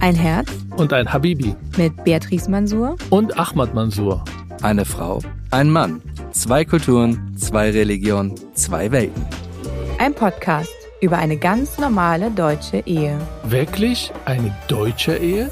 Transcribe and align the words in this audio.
Ein 0.00 0.14
Herz 0.14 0.48
und 0.76 0.92
ein 0.92 1.12
Habibi 1.12 1.56
mit 1.76 2.04
Beatrice 2.04 2.48
Mansour 2.48 2.96
und 3.10 3.36
Ahmad 3.36 3.74
Mansour. 3.74 4.24
Eine 4.62 4.84
Frau, 4.84 5.20
ein 5.50 5.70
Mann, 5.70 6.00
zwei 6.30 6.64
Kulturen, 6.64 7.36
zwei 7.36 7.72
Religionen, 7.72 8.34
zwei 8.54 8.92
Welten. 8.92 9.26
Ein 9.98 10.14
Podcast 10.14 10.72
über 11.00 11.18
eine 11.18 11.36
ganz 11.36 11.78
normale 11.78 12.30
deutsche 12.30 12.78
Ehe. 12.86 13.18
Wirklich 13.42 14.12
eine 14.24 14.56
deutsche 14.68 15.16
Ehe? 15.16 15.50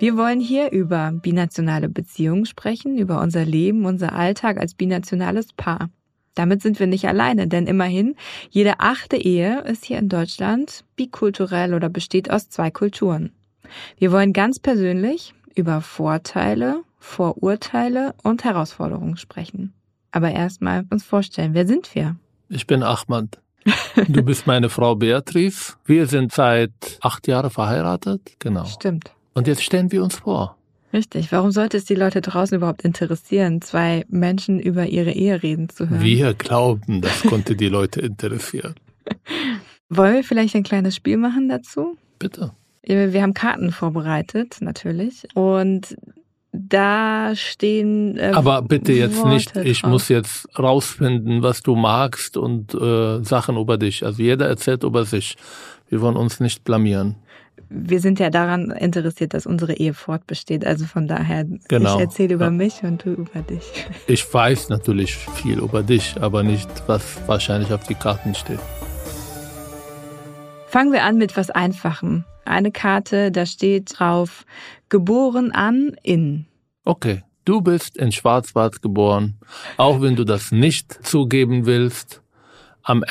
Wir 0.00 0.16
wollen 0.16 0.40
hier 0.40 0.72
über 0.72 1.12
binationale 1.12 1.88
Beziehungen 1.88 2.46
sprechen, 2.46 2.98
über 2.98 3.20
unser 3.20 3.44
Leben, 3.44 3.86
unser 3.86 4.12
Alltag 4.12 4.58
als 4.58 4.74
binationales 4.74 5.52
Paar. 5.52 5.88
Damit 6.34 6.62
sind 6.62 6.80
wir 6.80 6.86
nicht 6.86 7.06
alleine, 7.06 7.46
denn 7.46 7.66
immerhin, 7.66 8.16
jede 8.50 8.80
achte 8.80 9.16
Ehe 9.16 9.60
ist 9.62 9.84
hier 9.84 9.98
in 9.98 10.08
Deutschland 10.08 10.84
bikulturell 10.96 11.74
oder 11.74 11.88
besteht 11.88 12.30
aus 12.30 12.48
zwei 12.48 12.70
Kulturen. 12.70 13.32
Wir 13.98 14.12
wollen 14.12 14.32
ganz 14.32 14.58
persönlich 14.58 15.34
über 15.54 15.80
Vorteile, 15.80 16.82
Vorurteile 16.98 18.14
und 18.22 18.44
Herausforderungen 18.44 19.16
sprechen. 19.16 19.74
Aber 20.10 20.30
erstmal 20.30 20.84
uns 20.90 21.04
vorstellen, 21.04 21.54
wer 21.54 21.66
sind 21.66 21.94
wir? 21.94 22.16
Ich 22.48 22.66
bin 22.66 22.82
Ahmad. 22.82 23.40
Du 24.08 24.22
bist 24.22 24.46
meine 24.46 24.68
Frau 24.68 24.94
Beatrice. 24.94 25.76
Wir 25.84 26.06
sind 26.06 26.32
seit 26.32 26.72
acht 27.00 27.28
Jahren 27.28 27.50
verheiratet. 27.50 28.20
Genau. 28.38 28.64
Stimmt. 28.64 29.12
Und 29.34 29.46
jetzt 29.46 29.62
stellen 29.62 29.92
wir 29.92 30.02
uns 30.02 30.16
vor. 30.16 30.56
Richtig. 30.92 31.32
Warum 31.32 31.52
sollte 31.52 31.78
es 31.78 31.84
die 31.84 31.94
Leute 31.94 32.20
draußen 32.20 32.56
überhaupt 32.56 32.82
interessieren, 32.82 33.62
zwei 33.62 34.04
Menschen 34.08 34.60
über 34.60 34.86
ihre 34.86 35.12
Ehe 35.12 35.42
reden 35.42 35.68
zu 35.68 35.88
hören? 35.88 36.02
Wir 36.02 36.34
glauben, 36.34 37.00
das 37.00 37.22
konnte 37.22 37.56
die 37.56 37.68
Leute 37.68 38.00
interessieren. 38.00 38.74
Wollen 39.88 40.14
wir 40.14 40.24
vielleicht 40.24 40.54
ein 40.54 40.62
kleines 40.62 40.96
Spiel 40.96 41.16
machen 41.16 41.48
dazu? 41.48 41.96
Bitte. 42.18 42.52
Wir 42.84 43.22
haben 43.22 43.34
Karten 43.34 43.70
vorbereitet, 43.70 44.56
natürlich. 44.60 45.26
Und 45.34 45.96
da 46.52 47.32
stehen. 47.34 48.18
Äh, 48.18 48.32
Aber 48.34 48.62
bitte 48.62 48.92
jetzt 48.92 49.16
Worte 49.16 49.28
nicht, 49.28 49.56
ich 49.56 49.80
drauf. 49.80 49.90
muss 49.90 50.08
jetzt 50.08 50.46
rausfinden, 50.58 51.42
was 51.42 51.62
du 51.62 51.74
magst 51.74 52.36
und 52.36 52.74
äh, 52.74 53.22
Sachen 53.24 53.56
über 53.56 53.78
dich. 53.78 54.04
Also 54.04 54.22
jeder 54.22 54.48
erzählt 54.48 54.84
über 54.84 55.04
sich. 55.04 55.36
Wir 55.88 56.00
wollen 56.00 56.16
uns 56.16 56.40
nicht 56.40 56.64
blamieren. 56.64 57.16
Wir 57.74 58.00
sind 58.00 58.18
ja 58.20 58.28
daran 58.28 58.70
interessiert, 58.70 59.32
dass 59.34 59.46
unsere 59.46 59.72
Ehe 59.74 59.94
fortbesteht. 59.94 60.66
Also 60.66 60.84
von 60.84 61.08
daher, 61.08 61.44
Genau. 61.68 61.94
ich 61.96 62.00
erzähle 62.02 62.34
über 62.34 62.46
Ja. 62.46 62.50
mich 62.50 62.82
und 62.82 63.04
du 63.04 63.12
über 63.14 63.40
dich. 63.40 63.62
Ich 64.06 64.32
weiß 64.32 64.68
natürlich 64.68 65.16
viel 65.16 65.58
über 65.58 65.82
dich, 65.82 66.16
aber 66.20 66.42
nicht, 66.42 66.68
was 66.86 67.02
wahrscheinlich 67.26 67.72
auf 67.72 67.84
die 67.86 67.94
Karten 67.94 68.34
steht. 68.34 68.60
Fangen 70.66 70.92
wir 70.92 71.04
an 71.04 71.16
mit 71.18 71.36
was 71.36 71.50
Einfachem. 71.50 72.24
Eine 72.44 72.72
Karte, 72.72 73.30
da 73.30 73.46
steht 73.46 73.98
drauf, 73.98 74.44
geboren 74.88 75.52
an 75.52 75.96
in. 76.02 76.46
Okay, 76.84 77.22
du 77.44 77.60
bist 77.60 77.96
in 77.96 78.10
Schwarzwald 78.12 78.82
geboren, 78.82 79.38
auch 79.76 80.00
wenn 80.00 80.16
du 80.16 80.24
das 80.24 80.50
nicht 80.50 81.06
zugeben 81.06 81.66
willst, 81.66 82.22
am 82.82 83.02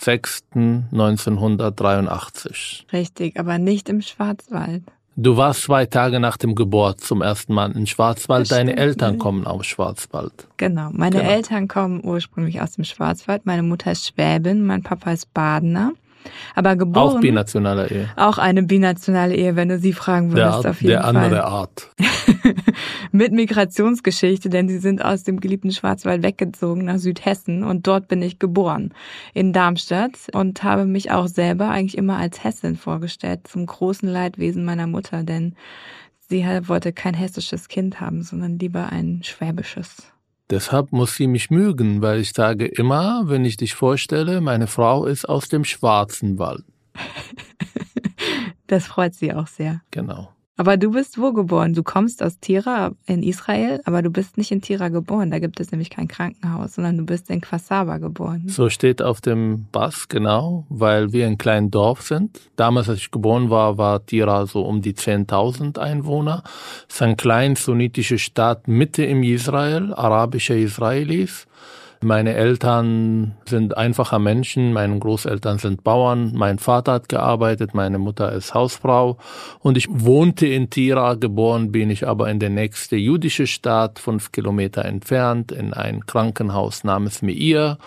1.6.1983. 0.00 2.92
Richtig, 2.92 3.38
aber 3.38 3.58
nicht 3.58 3.88
im 3.88 4.02
Schwarzwald. 4.02 4.82
Du 5.18 5.38
warst 5.38 5.62
zwei 5.62 5.86
Tage 5.86 6.20
nach 6.20 6.36
dem 6.36 6.54
Geburt 6.54 7.00
zum 7.00 7.22
ersten 7.22 7.54
Mal 7.54 7.72
in 7.72 7.86
Schwarzwald. 7.86 8.52
Deine 8.52 8.76
Eltern 8.76 9.16
kommen 9.16 9.46
aus 9.46 9.64
Schwarzwald. 9.64 10.46
Genau. 10.58 10.90
Meine 10.92 11.20
Genau. 11.20 11.30
Eltern 11.30 11.68
kommen 11.68 12.04
ursprünglich 12.04 12.60
aus 12.60 12.72
dem 12.72 12.84
Schwarzwald. 12.84 13.46
Meine 13.46 13.62
Mutter 13.62 13.92
ist 13.92 14.06
Schwäbin, 14.08 14.66
mein 14.66 14.82
Papa 14.82 15.12
ist 15.12 15.32
Badener. 15.32 15.92
Aber 16.54 16.76
geboren. 16.76 17.16
Auch 17.16 17.20
binationaler 17.20 17.90
Ehe. 17.90 18.08
Auch 18.16 18.38
eine 18.38 18.62
binationale 18.62 19.34
Ehe, 19.34 19.56
wenn 19.56 19.68
du 19.68 19.78
sie 19.78 19.92
fragen 19.92 20.34
Der, 20.34 20.46
würdest, 20.46 20.66
auf 20.66 20.80
jeden 20.80 20.92
der 20.92 21.02
Fall. 21.02 21.16
andere 21.16 21.44
Art. 21.44 21.90
Mit 23.12 23.32
Migrationsgeschichte, 23.32 24.48
denn 24.48 24.68
sie 24.68 24.78
sind 24.78 25.04
aus 25.04 25.24
dem 25.24 25.40
geliebten 25.40 25.72
Schwarzwald 25.72 26.22
weggezogen 26.22 26.84
nach 26.84 26.98
Südhessen 26.98 27.64
und 27.64 27.86
dort 27.86 28.08
bin 28.08 28.22
ich 28.22 28.38
geboren 28.38 28.92
in 29.34 29.52
Darmstadt 29.52 30.28
und 30.32 30.62
habe 30.62 30.84
mich 30.84 31.10
auch 31.10 31.28
selber 31.28 31.70
eigentlich 31.70 31.98
immer 31.98 32.16
als 32.16 32.44
Hessin 32.44 32.76
vorgestellt, 32.76 33.48
zum 33.48 33.66
großen 33.66 34.08
Leidwesen 34.08 34.64
meiner 34.64 34.86
Mutter, 34.86 35.22
denn 35.22 35.54
sie 36.28 36.44
wollte 36.66 36.92
kein 36.92 37.14
hessisches 37.14 37.68
Kind 37.68 38.00
haben, 38.00 38.22
sondern 38.22 38.58
lieber 38.58 38.90
ein 38.90 39.20
schwäbisches. 39.22 40.12
Deshalb 40.50 40.92
muss 40.92 41.16
sie 41.16 41.26
mich 41.26 41.50
mögen, 41.50 42.02
weil 42.02 42.20
ich 42.20 42.32
sage 42.32 42.66
immer, 42.66 43.24
wenn 43.26 43.44
ich 43.44 43.56
dich 43.56 43.74
vorstelle, 43.74 44.40
meine 44.40 44.68
Frau 44.68 45.04
ist 45.04 45.28
aus 45.28 45.48
dem 45.48 45.64
Schwarzen 45.64 46.38
Wald. 46.38 46.64
Das 48.68 48.86
freut 48.86 49.14
sie 49.14 49.32
auch 49.32 49.46
sehr. 49.46 49.80
Genau. 49.92 50.35
Aber 50.58 50.78
du 50.78 50.92
bist 50.92 51.20
wo 51.20 51.32
geboren? 51.32 51.74
Du 51.74 51.82
kommst 51.82 52.22
aus 52.22 52.40
Tira 52.40 52.92
in 53.04 53.22
Israel, 53.22 53.80
aber 53.84 54.00
du 54.00 54.10
bist 54.10 54.38
nicht 54.38 54.50
in 54.50 54.62
Tira 54.62 54.88
geboren. 54.88 55.30
Da 55.30 55.38
gibt 55.38 55.60
es 55.60 55.70
nämlich 55.70 55.90
kein 55.90 56.08
Krankenhaus, 56.08 56.74
sondern 56.74 56.96
du 56.96 57.04
bist 57.04 57.28
in 57.28 57.42
Quasaba 57.42 57.98
geboren. 57.98 58.44
So 58.46 58.70
steht 58.70 59.02
auf 59.02 59.20
dem 59.20 59.66
Pass, 59.70 60.08
genau, 60.08 60.64
weil 60.70 61.12
wir 61.12 61.26
ein 61.26 61.36
kleines 61.36 61.72
Dorf 61.72 62.02
sind. 62.02 62.40
Damals, 62.56 62.88
als 62.88 63.00
ich 63.00 63.10
geboren 63.10 63.50
war, 63.50 63.76
war 63.76 64.04
Tira 64.06 64.46
so 64.46 64.62
um 64.62 64.80
die 64.80 64.94
10.000 64.94 65.78
Einwohner. 65.78 66.42
Es 66.88 66.94
ist 66.96 67.02
eine 67.02 67.16
kleine 67.16 67.56
sunnitische 67.56 68.18
Stadt 68.18 68.66
Mitte 68.66 69.04
im 69.04 69.22
Israel, 69.22 69.92
arabische 69.92 70.54
Israelis. 70.54 71.46
Meine 72.02 72.34
Eltern 72.34 73.36
sind 73.48 73.76
einfache 73.76 74.18
Menschen, 74.18 74.72
meine 74.72 74.98
Großeltern 74.98 75.58
sind 75.58 75.82
Bauern, 75.82 76.32
mein 76.34 76.58
Vater 76.58 76.92
hat 76.92 77.08
gearbeitet, 77.08 77.74
meine 77.74 77.98
Mutter 77.98 78.32
ist 78.32 78.54
Hausfrau 78.54 79.16
und 79.60 79.76
ich 79.76 79.86
wohnte 79.90 80.46
in 80.46 80.68
Tira, 80.70 81.14
geboren 81.14 81.72
bin 81.72 81.90
ich 81.90 82.06
aber 82.06 82.30
in 82.30 82.38
der 82.38 82.50
nächste 82.50 82.96
jüdische 82.96 83.46
Stadt, 83.46 83.98
fünf 83.98 84.30
Kilometer 84.32 84.84
entfernt, 84.84 85.52
in 85.52 85.72
ein 85.72 86.04
Krankenhaus 86.06 86.84
namens 86.84 87.22
Meir. 87.22 87.78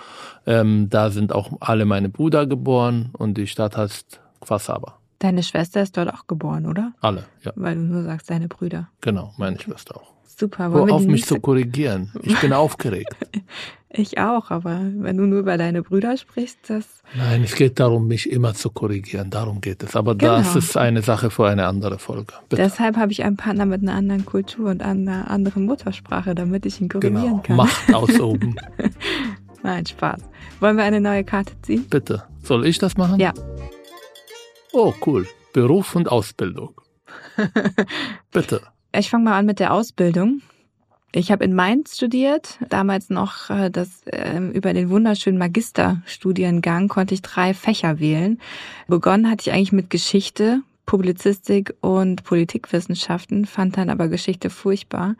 Ähm, 0.45 0.89
da 0.89 1.11
sind 1.11 1.31
auch 1.33 1.51
alle 1.59 1.85
meine 1.85 2.09
Brüder 2.09 2.47
geboren 2.47 3.09
und 3.13 3.37
die 3.37 3.47
Stadt 3.47 3.77
heißt 3.77 4.19
Quasaba. 4.41 4.97
Deine 5.19 5.43
Schwester 5.43 5.81
ist 5.81 5.97
dort 5.97 6.13
auch 6.13 6.27
geboren, 6.27 6.65
oder? 6.65 6.93
Alle, 7.01 7.25
ja, 7.43 7.51
Weil 7.55 7.75
du 7.75 7.81
nur 7.81 8.03
sagst, 8.03 8.29
deine 8.29 8.47
Brüder. 8.47 8.87
genau, 9.01 9.33
meine 9.37 9.59
Schwester 9.59 9.97
auch. 9.97 10.13
Super. 10.25 10.71
Hör 10.71 10.93
auf 10.93 11.05
mich 11.05 11.25
zu 11.25 11.41
korrigieren. 11.41 12.13
Ich 12.23 12.39
bin 12.39 12.53
aufgeregt. 12.53 13.13
Ich 13.91 14.19
auch, 14.19 14.51
aber 14.51 14.81
wenn 14.97 15.17
du 15.17 15.23
nur 15.25 15.39
über 15.39 15.57
deine 15.57 15.81
Brüder 15.81 16.15
sprichst, 16.15 16.59
das. 16.67 16.85
Nein, 17.15 17.41
es 17.43 17.55
geht 17.55 17.79
darum, 17.79 18.07
mich 18.07 18.29
immer 18.29 18.53
zu 18.53 18.69
korrigieren. 18.69 19.31
Darum 19.31 19.61
geht 19.61 19.81
es. 19.81 19.95
Aber 19.95 20.13
das 20.13 20.47
Genau. 20.47 20.57
ist 20.59 20.77
eine 20.77 21.01
Sache 21.01 21.31
für 21.31 21.47
eine 21.47 21.65
andere 21.65 21.97
Folge. 21.97 22.33
Bitte. 22.49 22.61
Deshalb 22.61 22.97
habe 22.97 23.11
ich 23.11 23.23
einen 23.23 23.35
Partner 23.35 23.65
mit 23.65 23.81
einer 23.81 23.95
anderen 23.95 24.25
Kultur 24.25 24.69
und 24.69 24.83
einer 24.83 25.31
anderen 25.31 25.65
Muttersprache, 25.65 26.35
damit 26.35 26.67
ich 26.67 26.79
ihn 26.79 26.87
korrigieren 26.89 27.23
genau. 27.23 27.41
kann. 27.41 27.55
Macht 27.55 27.93
ausüben. 27.93 28.55
Nein, 29.63 29.85
Spaß. 29.87 30.21
Wollen 30.59 30.77
wir 30.77 30.83
eine 30.83 31.01
neue 31.01 31.23
Karte 31.23 31.53
ziehen? 31.63 31.87
Bitte. 31.89 32.23
Soll 32.43 32.67
ich 32.67 32.77
das 32.77 32.95
machen? 32.95 33.19
Ja. 33.19 33.33
Oh, 34.71 34.93
cool. 35.05 35.27
Beruf 35.51 35.95
und 35.95 36.11
Ausbildung. 36.11 36.79
Bitte. 38.31 38.61
Ich 38.95 39.09
fange 39.09 39.23
mal 39.25 39.37
an 39.39 39.45
mit 39.47 39.59
der 39.59 39.73
Ausbildung. 39.73 40.41
Ich 41.11 41.31
habe 41.31 41.43
in 41.43 41.55
Mainz 41.55 41.95
studiert, 41.95 42.59
damals 42.69 43.09
noch 43.09 43.49
äh, 43.49 43.71
das 43.71 43.89
ähm, 44.11 44.51
über 44.51 44.73
den 44.73 44.91
wunderschönen 44.91 45.39
Magisterstudiengang 45.39 46.87
konnte 46.87 47.15
ich 47.15 47.23
drei 47.23 47.55
Fächer 47.55 47.99
wählen. 47.99 48.39
Begonnen 48.87 49.29
hatte 49.29 49.49
ich 49.49 49.51
eigentlich 49.51 49.71
mit 49.71 49.89
Geschichte, 49.89 50.61
Publizistik 50.89 51.75
und 51.81 52.23
Politikwissenschaften, 52.23 53.45
fand 53.45 53.77
dann 53.77 53.91
aber 53.91 54.07
Geschichte 54.07 54.49
furchtbar 54.49 55.13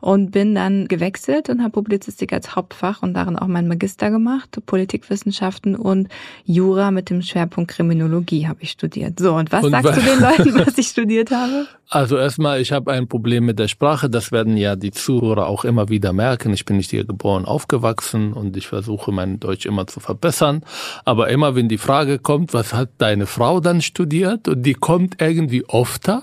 und 0.00 0.30
bin 0.30 0.54
dann 0.54 0.86
gewechselt 0.86 1.50
und 1.50 1.64
habe 1.64 1.72
Publizistik 1.72 2.32
als 2.32 2.54
Hauptfach 2.54 3.02
und 3.02 3.14
darin 3.14 3.36
auch 3.36 3.48
meinen 3.48 3.66
Magister 3.66 4.12
gemacht, 4.12 4.56
Politikwissenschaften 4.66 5.74
und 5.74 6.06
Jura 6.44 6.92
mit 6.92 7.10
dem 7.10 7.22
Schwerpunkt 7.22 7.72
Kriminologie 7.72 8.46
habe 8.46 8.62
ich 8.62 8.70
studiert. 8.70 9.18
So, 9.18 9.34
und 9.34 9.50
was 9.50 9.64
Und 9.64 9.72
sagst 9.72 9.96
du 9.96 10.00
den 10.00 10.20
Leuten, 10.20 10.54
was 10.64 10.78
ich 10.78 10.86
studiert 10.86 11.32
habe? 11.32 11.66
Also 11.88 12.16
erstmal, 12.16 12.60
ich 12.60 12.72
habe 12.72 12.92
ein 12.92 13.06
Problem 13.06 13.44
mit 13.44 13.60
der 13.60 13.68
Sprache. 13.68 14.10
Das 14.10 14.32
werden 14.32 14.56
ja 14.56 14.74
die 14.74 14.90
Zuhörer 14.90 15.46
auch 15.46 15.64
immer 15.64 15.88
wieder 15.88 16.12
merken. 16.12 16.52
Ich 16.52 16.64
bin 16.64 16.78
nicht 16.78 16.90
hier 16.90 17.04
geboren, 17.04 17.44
aufgewachsen 17.44 18.32
und 18.32 18.56
ich 18.56 18.66
versuche 18.66 19.12
mein 19.12 19.38
Deutsch 19.38 19.66
immer 19.66 19.86
zu 19.86 20.00
verbessern. 20.00 20.62
Aber 21.04 21.28
immer 21.28 21.54
wenn 21.54 21.68
die 21.68 21.78
Frage 21.78 22.18
kommt, 22.18 22.54
was 22.54 22.74
hat 22.74 22.90
deine 22.98 23.26
Frau 23.26 23.60
dann 23.60 23.82
studiert 23.82 24.48
und 24.48 24.62
die 24.62 24.74
kommt 24.74 25.15
irgendwie 25.20 25.64
öfter, 25.68 26.22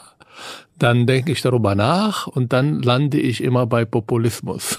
dann 0.80 1.06
denke 1.06 1.32
ich 1.32 1.42
darüber 1.42 1.76
nach 1.76 2.28
und 2.28 2.54
dann 2.54 2.82
lande 2.82 3.20
ich 3.20 3.44
immer 3.44 3.66
bei 3.66 3.86
Populismus. 3.86 4.78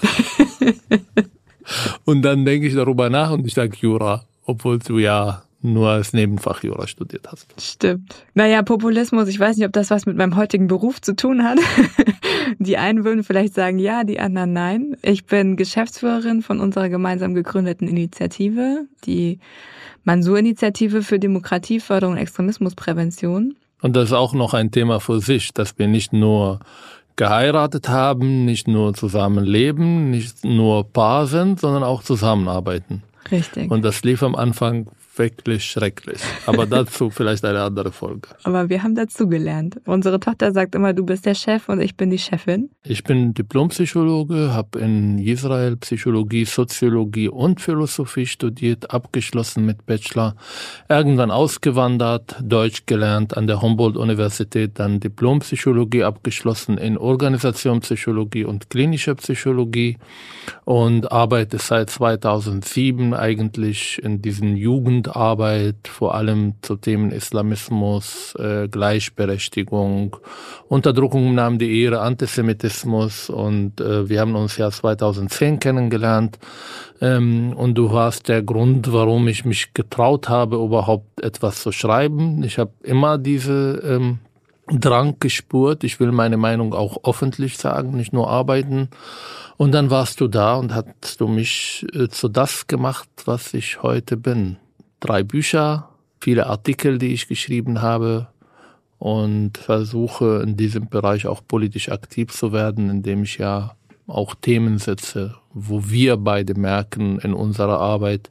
und 2.05 2.21
dann 2.21 2.45
denke 2.45 2.67
ich 2.67 2.75
darüber 2.75 3.09
nach 3.09 3.31
und 3.31 3.45
ich 3.45 3.53
sage 3.53 3.75
Jura, 3.79 4.23
obwohl 4.45 4.79
du 4.79 4.99
ja 4.99 5.43
nur 5.65 5.89
als 5.89 6.13
Nebenfach 6.13 6.63
Jura 6.63 6.87
studiert 6.87 7.27
hast. 7.31 7.47
Stimmt. 7.59 8.23
Naja, 8.33 8.61
Populismus, 8.61 9.27
ich 9.27 9.39
weiß 9.39 9.57
nicht, 9.57 9.65
ob 9.65 9.73
das 9.73 9.89
was 9.89 10.05
mit 10.05 10.15
meinem 10.15 10.35
heutigen 10.35 10.67
Beruf 10.67 11.01
zu 11.01 11.15
tun 11.15 11.43
hat. 11.43 11.57
Die 12.59 12.77
einen 12.77 13.03
würden 13.03 13.23
vielleicht 13.23 13.55
sagen 13.55 13.79
ja, 13.79 14.03
die 14.03 14.19
anderen 14.19 14.53
nein. 14.53 14.97
Ich 15.01 15.25
bin 15.25 15.55
Geschäftsführerin 15.57 16.43
von 16.43 16.59
unserer 16.59 16.89
gemeinsam 16.89 17.33
gegründeten 17.33 17.87
Initiative, 17.87 18.85
die 19.05 19.39
Mansur-Initiative 20.03 21.01
für 21.01 21.17
Demokratieförderung 21.17 22.13
und 22.15 22.21
Extremismusprävention. 22.21 23.55
Und 23.81 23.95
das 23.95 24.05
ist 24.05 24.13
auch 24.13 24.33
noch 24.33 24.53
ein 24.53 24.71
Thema 24.71 24.99
für 24.99 25.19
sich, 25.19 25.53
dass 25.53 25.77
wir 25.77 25.87
nicht 25.87 26.13
nur 26.13 26.59
geheiratet 27.15 27.87
haben, 27.87 28.45
nicht 28.45 28.67
nur 28.67 28.93
zusammenleben, 28.93 30.09
nicht 30.11 30.43
nur 30.43 30.83
Paar 30.91 31.27
sind, 31.27 31.59
sondern 31.59 31.83
auch 31.83 32.03
zusammenarbeiten. 32.03 33.03
Richtig. 33.31 33.71
Und 33.71 33.83
das 33.83 34.03
lief 34.03 34.21
am 34.23 34.35
Anfang 34.35 34.87
wirklich 35.17 35.65
schrecklich. 35.65 36.19
Aber 36.45 36.65
dazu 36.75 37.09
vielleicht 37.09 37.45
eine 37.45 37.61
andere 37.61 37.91
Folge. 37.91 38.29
Aber 38.43 38.69
wir 38.69 38.83
haben 38.83 38.95
dazu 38.95 39.27
gelernt. 39.27 39.79
Unsere 39.85 40.19
Tochter 40.19 40.51
sagt 40.51 40.75
immer, 40.75 40.93
du 40.93 41.05
bist 41.05 41.25
der 41.25 41.35
Chef 41.35 41.69
und 41.69 41.81
ich 41.81 41.95
bin 41.95 42.09
die 42.09 42.17
Chefin. 42.17 42.69
Ich 42.83 43.03
bin 43.03 43.33
Diplompsychologe, 43.33 44.53
habe 44.53 44.79
in 44.79 45.17
Israel 45.19 45.77
Psychologie, 45.77 46.45
Soziologie 46.45 47.29
und 47.29 47.61
Philosophie 47.61 48.25
studiert, 48.25 48.91
abgeschlossen 48.91 49.65
mit 49.65 49.85
Bachelor, 49.85 50.35
irgendwann 50.89 51.31
ausgewandert, 51.31 52.35
Deutsch 52.41 52.83
gelernt 52.85 53.37
an 53.37 53.47
der 53.47 53.61
Humboldt-Universität, 53.61 54.79
dann 54.79 54.99
Diplompsychologie 54.99 56.03
abgeschlossen 56.03 56.77
in 56.77 56.97
Organisationspsychologie 56.97 58.45
und 58.45 58.69
klinischer 58.69 59.15
Psychologie 59.15 59.97
und 60.65 61.11
arbeite 61.11 61.57
seit 61.57 61.89
2007 61.89 63.13
eigentlich 63.13 64.01
in 64.03 64.21
diesen 64.21 64.55
Jugend 64.55 65.04
Jugendarbeit, 65.05 65.87
vor 65.87 66.15
allem 66.15 66.55
zu 66.61 66.75
Themen 66.75 67.11
Islamismus, 67.11 68.35
äh, 68.39 68.67
Gleichberechtigung, 68.67 70.17
Unterdrückung 70.67 71.27
im 71.27 71.35
Namen 71.35 71.59
der 71.59 71.69
Ehre, 71.69 72.01
Antisemitismus 72.01 73.29
und 73.29 73.79
äh, 73.79 74.09
wir 74.09 74.21
haben 74.21 74.35
uns 74.35 74.57
ja 74.57 74.71
2010 74.71 75.59
kennengelernt 75.59 76.39
ähm, 77.01 77.53
und 77.55 77.75
du 77.75 77.91
warst 77.91 78.27
der 78.29 78.41
Grund, 78.41 78.91
warum 78.91 79.27
ich 79.27 79.45
mich 79.45 79.73
getraut 79.73 80.27
habe, 80.29 80.57
überhaupt 80.57 81.21
etwas 81.21 81.61
zu 81.61 81.71
schreiben. 81.71 82.43
Ich 82.43 82.57
habe 82.57 82.71
immer 82.83 83.17
diese 83.17 83.81
ähm, 83.85 84.19
Drang 84.67 85.17
gespürt, 85.19 85.83
ich 85.83 85.99
will 85.99 86.11
meine 86.11 86.37
Meinung 86.37 86.73
auch 86.73 87.03
öffentlich 87.07 87.57
sagen, 87.57 87.95
nicht 87.95 88.13
nur 88.13 88.29
arbeiten. 88.29 88.89
Und 89.57 89.73
dann 89.73 89.89
warst 89.89 90.19
du 90.19 90.27
da 90.27 90.55
und 90.55 90.73
hast 90.73 91.21
du 91.21 91.27
mich 91.27 91.85
äh, 91.93 92.09
zu 92.09 92.27
das 92.27 92.65
gemacht, 92.65 93.07
was 93.25 93.53
ich 93.53 93.83
heute 93.83 94.17
bin 94.17 94.57
drei 94.99 95.23
Bücher, 95.23 95.89
viele 96.19 96.47
Artikel, 96.47 96.97
die 96.97 97.13
ich 97.13 97.27
geschrieben 97.27 97.81
habe 97.81 98.27
und 98.97 99.57
versuche 99.57 100.41
in 100.43 100.57
diesem 100.57 100.89
Bereich 100.89 101.27
auch 101.27 101.41
politisch 101.47 101.89
aktiv 101.89 102.31
zu 102.31 102.51
werden, 102.51 102.89
indem 102.89 103.23
ich 103.23 103.37
ja 103.37 103.75
auch 104.07 104.35
Themen 104.35 104.77
setze, 104.77 105.35
wo 105.53 105.89
wir 105.89 106.17
beide 106.17 106.55
merken 106.55 107.19
in 107.19 107.33
unserer 107.33 107.79
Arbeit, 107.79 108.29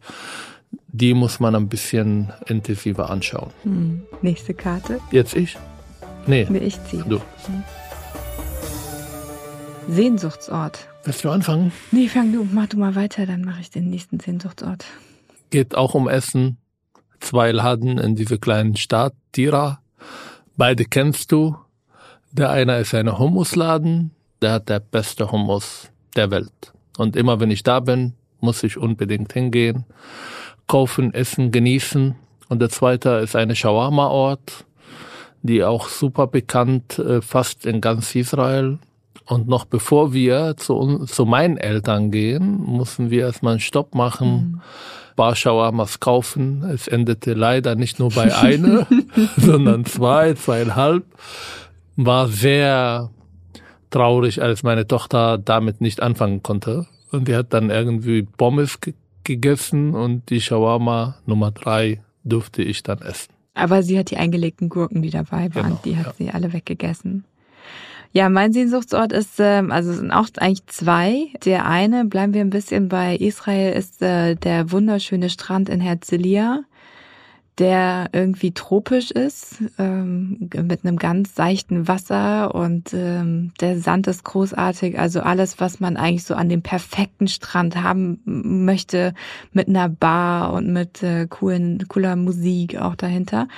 die 0.88 1.14
muss 1.14 1.40
man 1.40 1.54
ein 1.54 1.68
bisschen 1.68 2.32
intensiver 2.46 3.10
anschauen. 3.10 3.50
Hm. 3.62 4.02
Nächste 4.22 4.54
Karte. 4.54 5.00
Jetzt 5.10 5.34
ich? 5.34 5.56
Nee. 6.26 6.46
Nee, 6.48 6.58
ich 6.58 6.82
ziehe. 6.84 7.04
Du. 7.04 7.18
Hm. 7.18 7.64
Sehnsuchtsort. 9.88 10.88
Willst 11.04 11.24
du 11.24 11.30
anfangen? 11.30 11.72
Nee, 11.90 12.08
fang 12.08 12.32
du, 12.32 12.46
mach 12.50 12.68
du 12.68 12.78
mal 12.78 12.94
weiter, 12.94 13.26
dann 13.26 13.42
mache 13.42 13.60
ich 13.60 13.70
den 13.70 13.90
nächsten 13.90 14.18
Sehnsuchtsort. 14.20 14.84
Geht 15.54 15.76
auch 15.76 15.94
um 15.94 16.08
Essen, 16.08 16.58
zwei 17.20 17.52
Laden 17.52 17.98
in 17.98 18.16
dieser 18.16 18.38
kleinen 18.38 18.74
Stadt, 18.74 19.14
Tira. 19.30 19.78
Beide 20.56 20.84
kennst 20.84 21.30
du. 21.30 21.54
Der 22.32 22.50
eine 22.50 22.80
ist 22.80 22.92
ein 22.92 23.20
Hummusladen, 23.20 24.10
der 24.42 24.54
hat 24.54 24.68
der 24.68 24.80
beste 24.80 25.30
Hummus 25.30 25.90
der 26.16 26.32
Welt. 26.32 26.72
Und 26.98 27.14
immer 27.14 27.38
wenn 27.38 27.52
ich 27.52 27.62
da 27.62 27.78
bin, 27.78 28.14
muss 28.40 28.64
ich 28.64 28.78
unbedingt 28.78 29.32
hingehen, 29.32 29.84
kaufen, 30.66 31.14
essen, 31.14 31.52
genießen. 31.52 32.16
Und 32.48 32.58
der 32.58 32.70
zweite 32.70 33.10
ist 33.10 33.36
eine 33.36 33.54
Shawarma-Ort, 33.54 34.64
die 35.42 35.62
auch 35.62 35.86
super 35.86 36.26
bekannt, 36.26 36.98
äh, 36.98 37.22
fast 37.22 37.64
in 37.64 37.80
ganz 37.80 38.12
Israel. 38.16 38.80
Und 39.24 39.46
noch 39.46 39.66
bevor 39.66 40.12
wir 40.12 40.56
zu, 40.56 41.04
zu 41.06 41.24
meinen 41.24 41.58
Eltern 41.58 42.10
gehen, 42.10 42.56
mussten 42.56 43.10
wir 43.10 43.20
erstmal 43.26 43.52
einen 43.52 43.60
Stopp 43.60 43.94
machen. 43.94 44.28
Mhm 44.54 44.60
Warschauer 45.16 45.72
kaufen. 46.00 46.64
Es 46.64 46.88
endete 46.88 47.34
leider 47.34 47.74
nicht 47.74 47.98
nur 47.98 48.10
bei 48.10 48.34
einer, 48.34 48.86
sondern 49.36 49.84
zwei, 49.84 50.34
zweieinhalb. 50.34 51.04
War 51.96 52.28
sehr 52.28 53.10
traurig, 53.90 54.42
als 54.42 54.62
meine 54.62 54.86
Tochter 54.88 55.38
damit 55.38 55.80
nicht 55.80 56.02
anfangen 56.02 56.42
konnte. 56.42 56.86
Und 57.12 57.28
die 57.28 57.36
hat 57.36 57.52
dann 57.52 57.70
irgendwie 57.70 58.22
Pommes 58.22 58.78
gegessen 59.22 59.94
und 59.94 60.28
die 60.30 60.40
Shawarma 60.40 61.16
Nummer 61.26 61.52
drei 61.52 62.02
durfte 62.24 62.62
ich 62.62 62.82
dann 62.82 62.98
essen. 62.98 63.32
Aber 63.54 63.84
sie 63.84 63.98
hat 63.98 64.10
die 64.10 64.16
eingelegten 64.16 64.68
Gurken, 64.68 65.00
die 65.00 65.10
dabei 65.10 65.54
waren, 65.54 65.68
genau, 65.68 65.80
die 65.84 65.96
hat 65.96 66.06
ja. 66.06 66.12
sie 66.18 66.30
alle 66.30 66.52
weggegessen. 66.52 67.24
Ja, 68.16 68.28
mein 68.28 68.52
Sehnsuchtsort 68.52 69.12
ist, 69.12 69.40
ähm, 69.40 69.72
also 69.72 69.90
es 69.90 69.96
sind 69.96 70.12
auch 70.12 70.28
eigentlich 70.36 70.64
zwei. 70.68 71.32
Der 71.44 71.66
eine, 71.66 72.04
bleiben 72.04 72.32
wir 72.32 72.42
ein 72.42 72.50
bisschen 72.50 72.88
bei 72.88 73.16
Israel, 73.16 73.72
ist 73.72 74.00
äh, 74.02 74.36
der 74.36 74.70
wunderschöne 74.70 75.28
Strand 75.30 75.68
in 75.68 75.80
Herzliya, 75.80 76.60
der 77.58 78.10
irgendwie 78.12 78.52
tropisch 78.52 79.10
ist, 79.10 79.56
ähm, 79.80 80.48
mit 80.54 80.84
einem 80.84 80.96
ganz 80.96 81.34
seichten 81.34 81.88
Wasser 81.88 82.54
und 82.54 82.94
ähm, 82.94 83.50
der 83.60 83.80
Sand 83.80 84.06
ist 84.06 84.22
großartig. 84.22 84.96
Also 84.96 85.20
alles, 85.20 85.58
was 85.58 85.80
man 85.80 85.96
eigentlich 85.96 86.22
so 86.22 86.36
an 86.36 86.48
dem 86.48 86.62
perfekten 86.62 87.26
Strand 87.26 87.82
haben 87.82 88.20
möchte, 88.24 89.12
mit 89.52 89.66
einer 89.66 89.88
Bar 89.88 90.52
und 90.52 90.72
mit 90.72 91.02
äh, 91.02 91.26
coolen, 91.28 91.84
cooler 91.88 92.14
Musik 92.14 92.76
auch 92.76 92.94
dahinter. 92.94 93.48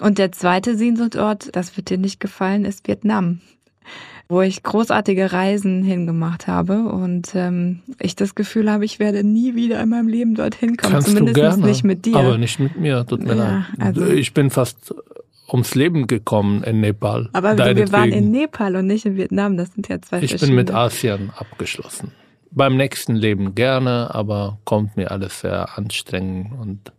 Und 0.00 0.18
der 0.18 0.32
zweite 0.32 0.76
Sehnsuchtsort, 0.76 1.54
das 1.54 1.76
wird 1.76 1.90
dir 1.90 1.98
nicht 1.98 2.18
gefallen, 2.18 2.64
ist 2.64 2.88
Vietnam 2.88 3.38
wo 4.28 4.40
ich 4.40 4.62
großartige 4.62 5.32
Reisen 5.32 5.82
hingemacht 5.82 6.46
habe 6.46 6.84
und 6.84 7.34
ähm, 7.34 7.82
ich 8.00 8.16
das 8.16 8.34
Gefühl 8.34 8.70
habe, 8.70 8.84
ich 8.84 8.98
werde 8.98 9.22
nie 9.22 9.54
wieder 9.54 9.80
in 9.80 9.90
meinem 9.90 10.08
Leben 10.08 10.34
dorthin 10.34 10.76
kommen. 10.76 10.94
Kannst 10.94 11.08
Zumindest 11.08 11.36
du 11.36 11.40
gerne, 11.40 11.66
nicht 11.66 11.84
mit 11.84 12.06
dir. 12.06 12.16
Aber 12.16 12.38
nicht 12.38 12.58
mit 12.58 12.76
mir, 12.78 13.06
tut 13.06 13.22
mir 13.22 13.36
ja, 13.36 13.44
leid. 13.44 13.64
Also 13.78 14.06
ich 14.06 14.32
bin 14.32 14.50
fast 14.50 14.94
ums 15.48 15.74
Leben 15.74 16.06
gekommen 16.06 16.62
in 16.64 16.80
Nepal. 16.80 17.28
Aber 17.32 17.56
wir 17.56 17.92
waren 17.92 18.12
in 18.12 18.30
Nepal 18.30 18.76
und 18.76 18.86
nicht 18.86 19.04
in 19.04 19.16
Vietnam, 19.16 19.56
das 19.56 19.72
sind 19.74 19.88
ja 19.88 20.00
zwei 20.00 20.22
Ich 20.22 20.38
bin 20.40 20.54
mit 20.54 20.70
Asien 20.72 21.30
abgeschlossen. 21.36 22.12
Beim 22.50 22.76
nächsten 22.76 23.14
Leben 23.14 23.54
gerne, 23.54 24.14
aber 24.14 24.58
kommt 24.64 24.96
mir 24.96 25.10
alles 25.10 25.40
sehr 25.40 25.76
anstrengend 25.76 26.52
und 26.58 26.92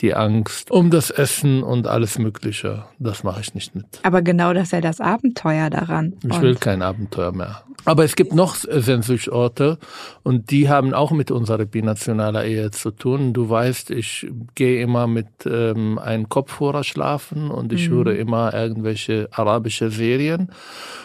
die 0.00 0.14
Angst 0.14 0.70
um 0.70 0.90
das 0.90 1.10
Essen 1.10 1.62
und 1.62 1.86
alles 1.86 2.18
Mögliche. 2.18 2.84
Das 2.98 3.24
mache 3.24 3.40
ich 3.40 3.54
nicht 3.54 3.74
mit. 3.74 3.86
Aber 4.02 4.22
genau 4.22 4.52
das 4.52 4.64
ist 4.64 4.72
ja 4.72 4.80
das 4.80 5.00
Abenteuer 5.00 5.70
daran. 5.70 6.14
Ich 6.22 6.32
und 6.32 6.42
will 6.42 6.54
kein 6.54 6.82
Abenteuer 6.82 7.32
mehr. 7.32 7.62
Aber 7.84 8.04
es 8.04 8.16
gibt 8.16 8.34
noch 8.34 8.54
Sehnsuchtsorte 8.54 9.78
und 10.22 10.50
die 10.50 10.68
haben 10.68 10.92
auch 10.94 11.10
mit 11.10 11.30
unserer 11.30 11.64
binationaler 11.64 12.44
Ehe 12.44 12.70
zu 12.70 12.90
tun. 12.90 13.32
Du 13.32 13.48
weißt, 13.48 13.90
ich 13.90 14.30
gehe 14.54 14.82
immer 14.82 15.06
mit 15.06 15.28
ähm, 15.46 15.98
einem 15.98 16.28
Kopfhörer 16.28 16.84
schlafen 16.84 17.50
und 17.50 17.72
ich 17.72 17.88
mhm. 17.88 17.94
höre 17.94 18.14
immer 18.16 18.52
irgendwelche 18.52 19.28
arabische 19.32 19.90
Serien. 19.90 20.50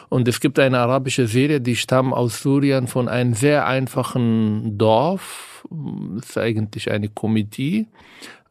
Und 0.10 0.28
es 0.28 0.40
gibt 0.40 0.60
eine 0.60 0.80
arabische 0.80 1.28
Serie, 1.28 1.62
die 1.62 1.76
stammt 1.76 2.14
aus 2.14 2.42
Syrien 2.42 2.88
von 2.88 3.08
einem 3.08 3.34
sehr 3.34 3.66
einfachen 3.66 4.78
Dorf. 4.78 5.53
Das 5.70 6.30
ist 6.30 6.38
eigentlich 6.38 6.92
eine 6.92 7.10
Komödie. 7.10 7.88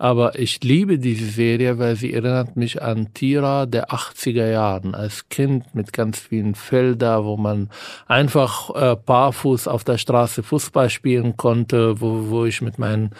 Aber 0.02 0.36
ich 0.36 0.64
liebe 0.64 0.98
diese 0.98 1.26
Serie, 1.26 1.78
weil 1.78 1.94
sie 1.94 2.12
erinnert 2.12 2.56
mich 2.56 2.82
an 2.82 3.14
Tira 3.14 3.66
der 3.66 3.90
80er 3.90 4.50
Jahren. 4.50 4.96
Als 4.96 5.28
Kind 5.28 5.76
mit 5.76 5.92
ganz 5.92 6.18
vielen 6.18 6.56
Feldern, 6.56 7.24
wo 7.24 7.36
man 7.36 7.70
einfach 8.08 8.70
äh, 8.74 8.96
barfuß 8.96 9.68
auf 9.68 9.84
der 9.84 9.98
Straße 9.98 10.42
Fußball 10.42 10.90
spielen 10.90 11.36
konnte, 11.36 12.00
wo, 12.00 12.30
wo 12.30 12.44
ich 12.44 12.62
mit 12.62 12.80
meinen 12.80 13.10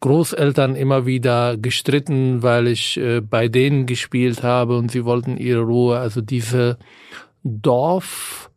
Großeltern 0.00 0.76
immer 0.76 1.06
wieder 1.06 1.56
gestritten, 1.56 2.42
weil 2.42 2.66
ich 2.66 2.98
äh, 2.98 3.22
bei 3.22 3.48
denen 3.48 3.86
gespielt 3.86 4.42
habe 4.42 4.76
und 4.76 4.90
sie 4.90 5.06
wollten 5.06 5.38
ihre 5.38 5.62
Ruhe. 5.62 5.98
Also 5.98 6.20
diese 6.20 6.76
Dorf, 7.44 8.50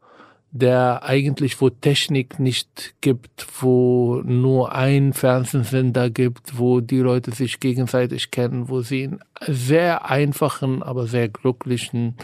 der 0.52 1.04
eigentlich, 1.04 1.62
wo 1.62 1.70
Technik 1.70 2.40
nicht 2.40 2.96
gibt, 3.02 3.46
wo 3.62 4.22
nur 4.26 4.74
ein 4.74 5.14
Fernsehsender 5.14 6.10
gibt, 6.10 6.58
wo 6.58 6.82
die 6.82 7.00
Leute 7.00 7.32
sich 7.32 7.60
gegenseitig 7.60 8.32
kennen, 8.32 8.68
wo 8.68 8.82
sie 8.82 9.04
in 9.04 9.20
sehr 9.48 10.10
einfachen, 10.10 10.82
aber 10.82 11.06
sehr 11.06 11.30
glücklichen 11.30 12.16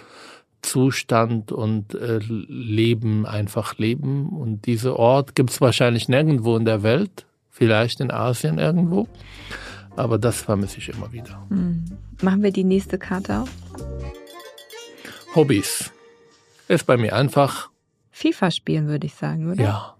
Zustand 0.63 1.51
und 1.51 1.93
äh, 1.93 2.17
Leben 2.17 3.27
einfach 3.27 3.77
leben. 3.77 4.29
Und 4.29 4.65
dieser 4.65 4.97
Ort 4.97 5.35
gibt 5.35 5.51
es 5.51 5.61
wahrscheinlich 5.61 6.09
nirgendwo 6.09 6.57
in 6.57 6.65
der 6.65 6.81
Welt, 6.81 7.27
vielleicht 7.51 7.99
in 7.99 8.09
Asien 8.09 8.57
irgendwo. 8.57 9.07
Aber 9.95 10.17
das 10.17 10.41
vermisse 10.41 10.79
ich 10.79 10.89
immer 10.89 11.13
wieder. 11.13 11.45
Hm. 11.49 11.85
Machen 12.21 12.41
wir 12.41 12.51
die 12.51 12.63
nächste 12.63 12.97
Karte 12.97 13.41
auf. 13.41 13.49
Hobbys. 15.35 15.91
Ist 16.67 16.87
bei 16.87 16.97
mir 16.97 17.15
einfach. 17.15 17.69
FIFA 18.15 18.49
spielen, 18.49 18.87
würde 18.87 19.07
ich 19.07 19.13
sagen, 19.13 19.51
oder? 19.51 19.61
Ja. 19.61 19.95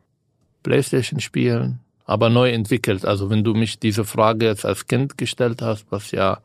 Playstation 0.64 1.20
spielen, 1.20 1.82
aber 2.06 2.30
neu 2.30 2.50
entwickelt. 2.50 3.04
Also 3.04 3.30
wenn 3.30 3.44
du 3.44 3.54
mich 3.54 3.78
diese 3.78 4.06
Frage 4.06 4.46
jetzt 4.46 4.66
als 4.66 4.88
Kind 4.88 5.18
gestellt 5.18 5.62
hast, 5.62 5.86
was 5.90 6.12
ja 6.12 6.40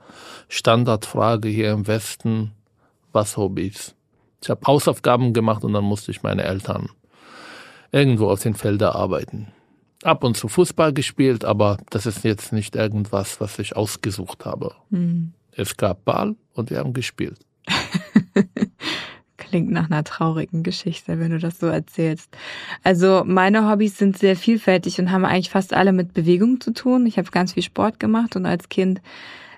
Standardfrage 0.48 1.48
hier 1.48 1.70
im 1.70 1.86
Westen, 1.86 2.50
was 3.12 3.36
Hobbys? 3.36 3.94
Ich 4.42 4.50
habe 4.50 4.66
Hausaufgaben 4.66 5.32
gemacht 5.32 5.62
und 5.62 5.72
dann 5.72 5.84
musste 5.84 6.10
ich 6.10 6.24
meine 6.24 6.42
Eltern 6.42 6.88
irgendwo 7.92 8.30
auf 8.30 8.42
den 8.42 8.54
Feldern 8.54 8.96
arbeiten. 8.96 9.52
Ab 10.02 10.24
und 10.24 10.36
zu 10.36 10.48
Fußball 10.48 10.92
gespielt, 10.92 11.44
aber 11.44 11.78
das 11.90 12.04
ist 12.04 12.24
jetzt 12.24 12.52
nicht 12.52 12.74
irgendwas, 12.74 13.40
was 13.40 13.60
ich 13.60 13.76
ausgesucht 13.76 14.44
habe. 14.44 14.74
Hm. 14.90 15.34
Es 15.52 15.76
gab 15.76 16.04
Ball 16.04 16.34
und 16.52 16.70
wir 16.70 16.78
haben 16.78 16.94
gespielt. 16.94 17.38
Klingt 19.50 19.72
nach 19.72 19.90
einer 19.90 20.04
traurigen 20.04 20.62
Geschichte, 20.62 21.18
wenn 21.18 21.32
du 21.32 21.40
das 21.40 21.58
so 21.58 21.66
erzählst. 21.66 22.28
Also 22.84 23.24
meine 23.26 23.68
Hobbys 23.68 23.98
sind 23.98 24.16
sehr 24.16 24.36
vielfältig 24.36 25.00
und 25.00 25.10
haben 25.10 25.24
eigentlich 25.24 25.50
fast 25.50 25.74
alle 25.74 25.92
mit 25.92 26.14
Bewegung 26.14 26.60
zu 26.60 26.72
tun. 26.72 27.04
Ich 27.04 27.18
habe 27.18 27.28
ganz 27.32 27.54
viel 27.54 27.64
Sport 27.64 27.98
gemacht 27.98 28.36
und 28.36 28.46
als 28.46 28.68
Kind 28.68 29.00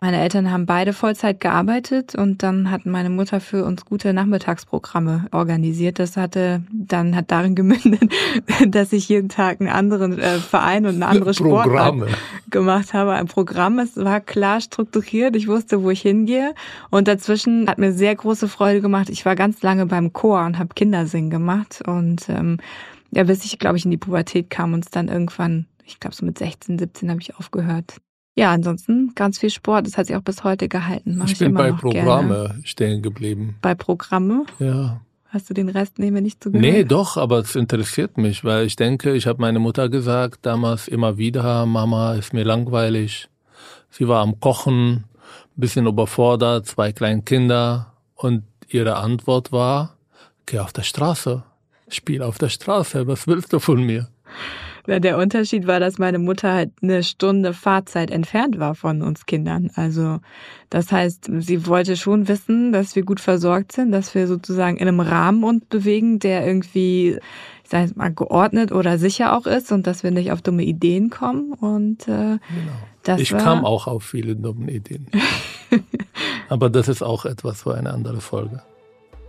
meine 0.02 0.20
Eltern 0.20 0.50
haben 0.50 0.66
beide 0.66 0.92
Vollzeit 0.92 1.38
gearbeitet 1.38 2.16
und 2.16 2.42
dann 2.42 2.72
hat 2.72 2.86
meine 2.86 3.08
Mutter 3.08 3.38
für 3.38 3.64
uns 3.64 3.84
gute 3.84 4.12
Nachmittagsprogramme 4.12 5.26
organisiert. 5.30 6.00
Das 6.00 6.16
hatte 6.16 6.64
dann 6.72 7.14
hat 7.14 7.30
darin 7.30 7.54
gemündet, 7.54 8.12
dass 8.66 8.92
ich 8.92 9.08
jeden 9.08 9.28
Tag 9.28 9.60
einen 9.60 9.70
anderen 9.70 10.18
äh, 10.18 10.38
Verein 10.38 10.86
und 10.86 10.96
eine 10.96 11.06
andere 11.06 11.34
Sportart 11.34 11.94
gemacht 12.50 12.92
habe. 12.94 13.12
Ein 13.12 13.28
Programm, 13.28 13.78
es 13.78 13.96
war 13.96 14.20
klar 14.20 14.60
strukturiert. 14.60 15.36
Ich 15.36 15.46
wusste, 15.46 15.84
wo 15.84 15.90
ich 15.90 16.02
hingehe 16.02 16.52
und 16.90 17.06
dazwischen 17.06 17.68
hat 17.68 17.78
mir 17.78 17.92
sehr 17.92 18.16
große 18.16 18.48
Freude 18.48 18.80
gemacht. 18.80 19.08
Ich 19.08 19.24
war 19.24 19.36
ganz 19.36 19.62
lange 19.62 19.86
beim 19.86 20.12
Chor 20.12 20.44
und 20.44 20.58
habe 20.58 20.74
Kindersingen 20.74 21.30
gemacht 21.30 21.80
und 21.86 22.28
ähm, 22.28 22.58
ja, 23.12 23.22
bis 23.22 23.44
ich 23.44 23.60
glaube 23.60 23.76
ich 23.76 23.84
in 23.84 23.92
die 23.92 23.98
Pubertät 23.98 24.50
kam 24.50 24.74
und 24.74 24.84
es 24.84 24.90
dann 24.90 25.06
irgendwann 25.06 25.66
ich 25.84 26.00
glaube, 26.00 26.16
so 26.16 26.26
mit 26.26 26.38
16, 26.38 26.78
17 26.78 27.08
habe 27.08 27.20
ich 27.20 27.36
aufgehört. 27.36 28.00
Ja, 28.34 28.50
ansonsten 28.50 29.12
ganz 29.14 29.38
viel 29.38 29.50
Sport. 29.50 29.86
Das 29.86 29.98
hat 29.98 30.06
sich 30.06 30.16
auch 30.16 30.22
bis 30.22 30.42
heute 30.42 30.68
gehalten. 30.68 31.16
Mach 31.16 31.26
ich, 31.26 31.32
ich 31.32 31.38
bin 31.38 31.54
bei 31.54 31.72
Programme 31.72 32.46
gerne. 32.48 32.60
stehen 32.64 33.02
geblieben. 33.02 33.56
Bei 33.60 33.74
Programme? 33.74 34.46
Ja. 34.58 35.00
Hast 35.28 35.48
du 35.48 35.54
den 35.54 35.68
Rest 35.68 35.98
nehmen 35.98 36.22
nicht 36.22 36.42
zugehört? 36.42 36.62
Nee, 36.62 36.84
doch, 36.84 37.16
aber 37.16 37.38
es 37.38 37.56
interessiert 37.56 38.18
mich, 38.18 38.44
weil 38.44 38.66
ich 38.66 38.76
denke, 38.76 39.14
ich 39.14 39.26
habe 39.26 39.40
meine 39.40 39.58
Mutter 39.58 39.88
gesagt 39.88 40.44
damals 40.44 40.88
immer 40.88 41.16
wieder, 41.16 41.64
Mama, 41.64 42.14
ist 42.14 42.34
mir 42.34 42.44
langweilig. 42.44 43.28
Sie 43.90 44.08
war 44.08 44.22
am 44.22 44.40
Kochen, 44.40 45.04
bisschen 45.56 45.86
überfordert, 45.86 46.66
zwei 46.66 46.92
kleine 46.92 47.22
Kinder 47.22 47.92
und 48.14 48.44
ihre 48.68 48.96
Antwort 48.96 49.52
war, 49.52 49.96
geh 50.46 50.58
auf 50.58 50.72
der 50.72 50.82
Straße, 50.82 51.42
spiel 51.88 52.22
auf 52.22 52.38
der 52.38 52.48
Straße, 52.48 53.06
was 53.06 53.26
willst 53.26 53.52
du 53.52 53.58
von 53.58 53.82
mir? 53.82 54.08
Der 54.86 55.16
Unterschied 55.16 55.68
war, 55.68 55.78
dass 55.78 55.98
meine 55.98 56.18
Mutter 56.18 56.52
halt 56.52 56.70
eine 56.82 57.04
Stunde 57.04 57.54
Fahrzeit 57.54 58.10
entfernt 58.10 58.58
war 58.58 58.74
von 58.74 59.02
uns 59.02 59.26
Kindern. 59.26 59.70
Also 59.76 60.18
das 60.70 60.90
heißt, 60.90 61.30
sie 61.38 61.66
wollte 61.66 61.96
schon 61.96 62.26
wissen, 62.26 62.72
dass 62.72 62.96
wir 62.96 63.04
gut 63.04 63.20
versorgt 63.20 63.72
sind, 63.72 63.92
dass 63.92 64.14
wir 64.14 64.26
sozusagen 64.26 64.76
in 64.78 64.88
einem 64.88 65.00
Rahmen 65.00 65.44
uns 65.44 65.64
bewegen, 65.66 66.18
der 66.18 66.44
irgendwie, 66.44 67.18
ich 67.62 67.70
sage 67.70 67.84
jetzt 67.84 67.96
mal, 67.96 68.12
geordnet 68.12 68.72
oder 68.72 68.98
sicher 68.98 69.36
auch 69.36 69.46
ist 69.46 69.70
und 69.70 69.86
dass 69.86 70.02
wir 70.02 70.10
nicht 70.10 70.32
auf 70.32 70.42
dumme 70.42 70.64
Ideen 70.64 71.10
kommen. 71.10 71.52
Und 71.52 72.08
äh, 72.08 72.38
genau. 72.38 72.40
das 73.04 73.20
ich 73.20 73.32
war 73.32 73.40
kam 73.40 73.64
auch 73.64 73.86
auf 73.86 74.02
viele 74.02 74.34
dumme 74.34 74.72
Ideen. 74.72 75.06
Aber 76.48 76.70
das 76.70 76.88
ist 76.88 77.02
auch 77.02 77.24
etwas 77.24 77.62
für 77.62 77.74
eine 77.74 77.92
andere 77.92 78.20
Folge. 78.20 78.62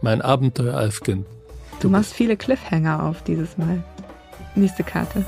Mein 0.02 0.22
Abenteuer 0.22 0.74
als 0.74 1.02
Kind. 1.02 1.28
Du, 1.80 1.88
du 1.88 1.90
machst 1.90 2.14
viele 2.14 2.38
Cliffhanger 2.38 3.04
auf 3.04 3.24
dieses 3.24 3.58
Mal. 3.58 3.84
Nächste 4.56 4.84
Karte. 4.84 5.26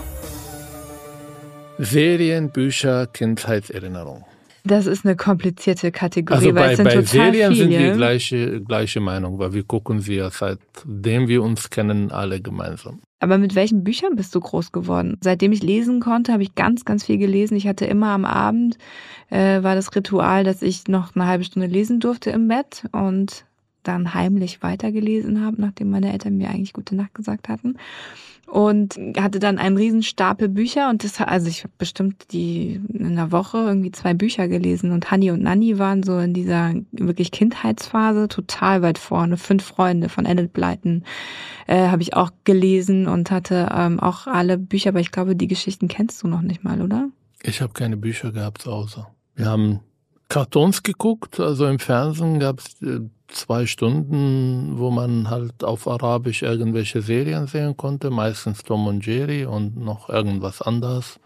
Serien, 1.77 2.51
Bücher, 2.51 3.08
Kindheitserinnerung. 3.08 4.24
Das 4.63 4.88
ist 4.88 5.05
eine 5.05 5.15
komplizierte 5.15 5.91
Kategorie, 5.91 6.38
also 6.38 6.53
bei, 6.53 6.62
weil 6.62 6.70
es 6.72 6.77
sind 6.77 6.86
bei 6.86 6.94
total 6.96 7.05
Serien 7.05 7.53
viele. 7.53 7.70
sind 7.70 7.79
wir 7.79 7.94
gleiche, 7.94 8.62
gleiche 8.62 9.00
Meinung, 9.00 9.38
weil 9.38 9.53
wir 9.53 9.63
gucken 9.63 10.00
sie 10.00 10.15
ja 10.15 10.32
seitdem 10.32 11.27
wir 11.27 11.44
uns 11.44 11.70
kennen, 11.70 12.12
alle 12.12 12.41
gemeinsam. 12.41 13.01
Aber 13.20 13.38
mit 13.38 13.53
welchen 13.53 13.84
Büchern 13.84 14.15
bist 14.15 14.34
du 14.34 14.39
groß 14.39 14.72
geworden? 14.72 15.17
Seitdem 15.22 15.51
ich 15.51 15.62
lesen 15.62 16.00
konnte, 16.00 16.34
habe 16.34 16.41
ich 16.41 16.55
ganz, 16.55 16.84
ganz 16.84 17.05
viel 17.05 17.17
gelesen. 17.17 17.55
Ich 17.55 17.67
hatte 17.67 17.86
immer 17.86 18.08
am 18.08 18.25
Abend, 18.25 18.77
äh, 19.29 19.62
war 19.62 19.75
das 19.75 19.96
Ritual, 19.96 20.44
dass 20.44 20.63
ich 20.63 20.88
noch 20.88 21.15
eine 21.15 21.27
halbe 21.27 21.44
Stunde 21.44 21.67
lesen 21.67 22.00
durfte 22.00 22.32
im 22.32 22.48
Bett 22.48 22.86
und 22.91 23.46
dann 23.88 24.13
heimlich 24.13 24.62
weitergelesen 24.62 25.44
habe, 25.44 25.62
nachdem 25.62 25.89
meine 25.89 26.12
Eltern 26.12 26.38
mir 26.38 26.50
eigentlich 26.50 26.74
gute 26.74 26.96
Nacht 26.96 27.13
gesagt 27.13 27.50
hatten. 27.50 27.77
Und 28.48 29.00
hatte 29.18 29.39
dann 29.39 29.58
einen 29.58 29.75
riesen 29.75 30.04
Stapel 30.04 30.50
Bücher 30.50 30.92
und 30.92 31.04
das 31.04 31.20
also 31.20 31.48
ich 31.48 31.63
habe 31.63 31.74
bestimmt 31.80 32.32
die 32.32 32.80
in 32.94 33.08
einer 33.08 33.32
Woche 33.32 33.58
irgendwie 33.58 33.92
zwei 33.92 34.13
Bücher 34.13 34.48
gelesen. 34.48 34.92
Und 34.92 35.10
Hanni 35.10 35.32
und 35.32 35.42
Nanni 35.42 35.80
waren 35.80 36.04
so 36.04 36.20
in 36.20 36.36
dieser 36.36 36.74
wirklich 36.92 37.32
Kindheitsphase 37.32 38.27
total 38.27 38.84
weit 38.84 39.00
vorne. 39.00 39.38
Fünf 39.38 39.63
Freunde 39.63 40.10
von 40.10 40.25
Enid 40.25 40.54
Blyton 40.54 41.04
äh, 41.65 41.88
habe 41.88 42.04
ich 42.04 42.13
auch 42.13 42.30
gelesen 42.44 43.08
und 43.08 43.32
hatte 43.32 43.70
ähm, 43.75 44.00
auch 44.00 44.27
alle 44.27 44.60
Bücher. 44.60 44.89
Aber 44.89 45.00
ich 45.00 45.12
glaube 45.12 45.36
die 45.36 45.48
Geschichten 45.48 45.88
kennst 45.88 46.22
du 46.22 46.27
noch 46.27 46.42
nicht 46.42 46.63
mal 46.63 46.84
oder? 46.84 47.10
Ich 47.42 47.62
habe 47.62 47.74
keine 47.74 47.98
Bücher 47.98 48.32
gehabt 48.32 48.68
Hause. 48.68 49.08
Wir 49.36 49.48
haben 49.48 49.80
Kartons 50.30 50.84
geguckt 50.84 51.39
also 51.39 51.65
im 51.68 51.80
Fernsehen 51.80 52.39
gab 52.39 52.60
es 52.60 52.82
äh, 52.82 53.01
zwei 53.27 53.65
Stunden, 53.65 54.77
wo 54.77 54.91
man 54.91 55.29
halt 55.29 55.63
auf 55.63 55.88
Arabisch 55.88 56.41
irgendwelche 56.41 57.01
Serien 57.01 57.48
sehen 57.48 57.75
konnte, 57.77 58.10
meistens 58.10 58.63
Tom 58.63 58.88
und 58.88 59.05
Jerry 59.05 59.46
und 59.46 59.77
noch 59.77 60.10
irgendwas 60.10 60.62
anderes. 60.62 61.20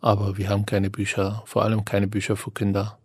Aber 0.00 0.38
wir 0.38 0.48
haben 0.48 0.66
keine 0.66 0.90
Bücher, 0.90 1.42
vor 1.46 1.64
allem 1.64 1.84
keine 1.84 2.06
Bücher 2.06 2.36
für 2.36 2.50
Kinder. 2.50 2.98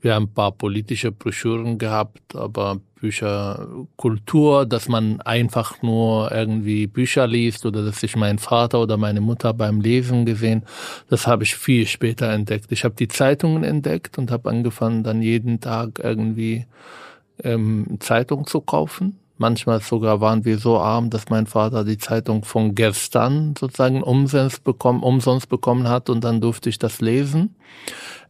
Wir 0.00 0.14
haben 0.14 0.24
ein 0.24 0.34
paar 0.34 0.52
politische 0.52 1.12
Broschüren 1.12 1.78
gehabt, 1.78 2.36
aber 2.36 2.78
Bücher, 2.94 3.66
Kultur, 3.96 4.66
dass 4.66 4.86
man 4.88 5.20
einfach 5.22 5.80
nur 5.82 6.30
irgendwie 6.30 6.86
Bücher 6.86 7.26
liest 7.26 7.64
oder 7.64 7.82
dass 7.84 8.02
ich 8.02 8.14
meinen 8.14 8.38
Vater 8.38 8.80
oder 8.80 8.98
meine 8.98 9.22
Mutter 9.22 9.54
beim 9.54 9.80
Lesen 9.80 10.26
gesehen, 10.26 10.64
das 11.08 11.26
habe 11.26 11.44
ich 11.44 11.54
viel 11.56 11.86
später 11.86 12.30
entdeckt. 12.30 12.70
Ich 12.70 12.84
habe 12.84 12.94
die 12.94 13.08
Zeitungen 13.08 13.64
entdeckt 13.64 14.18
und 14.18 14.30
habe 14.30 14.50
angefangen, 14.50 15.04
dann 15.04 15.22
jeden 15.22 15.60
Tag 15.60 16.00
irgendwie 16.02 16.66
ähm, 17.42 17.98
Zeitung 18.00 18.46
zu 18.46 18.60
kaufen. 18.60 19.18
Manchmal 19.36 19.80
sogar 19.80 20.20
waren 20.20 20.44
wir 20.44 20.58
so 20.58 20.78
arm, 20.78 21.10
dass 21.10 21.28
mein 21.28 21.46
Vater 21.46 21.84
die 21.84 21.98
Zeitung 21.98 22.44
von 22.44 22.76
gestern 22.76 23.54
sozusagen 23.58 24.02
umsonst 24.02 24.62
bekommen, 24.62 25.02
umsonst 25.02 25.48
bekommen 25.48 25.88
hat 25.88 26.08
und 26.08 26.22
dann 26.22 26.40
durfte 26.40 26.68
ich 26.68 26.78
das 26.78 27.00
lesen. 27.00 27.56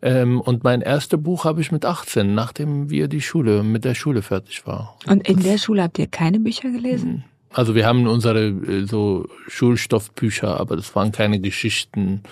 Ähm, 0.01 0.41
und 0.41 0.65
mein 0.65 0.81
erstes 0.81 1.23
Buch 1.23 1.45
habe 1.45 1.61
ich 1.61 1.73
mit 1.73 1.85
18, 1.85 2.35
nachdem 2.35 2.89
wir 2.89 3.09
die 3.09 3.21
Schule, 3.21 3.63
mit 3.63 3.85
der 3.85 3.95
Schule 3.95 4.23
fertig 4.23 4.67
war. 4.67 4.97
Und 5.07 5.29
in 5.29 5.41
der 5.41 5.59
Schule 5.59 5.83
habt 5.83 5.99
ihr 5.99 6.07
keine 6.07 6.41
Bücher 6.41 6.71
gelesen? 6.71 7.11
Hm. 7.11 7.25
Also 7.55 7.75
wir 7.75 7.87
haben 7.87 8.07
unsere 8.09 8.49
äh, 8.49 8.87
so 8.87 9.29
Schulstoffbücher, 9.49 10.59
aber 10.59 10.77
das 10.77 10.95
waren 10.97 11.13
keine 11.13 11.39
Geschichten. 11.39 12.23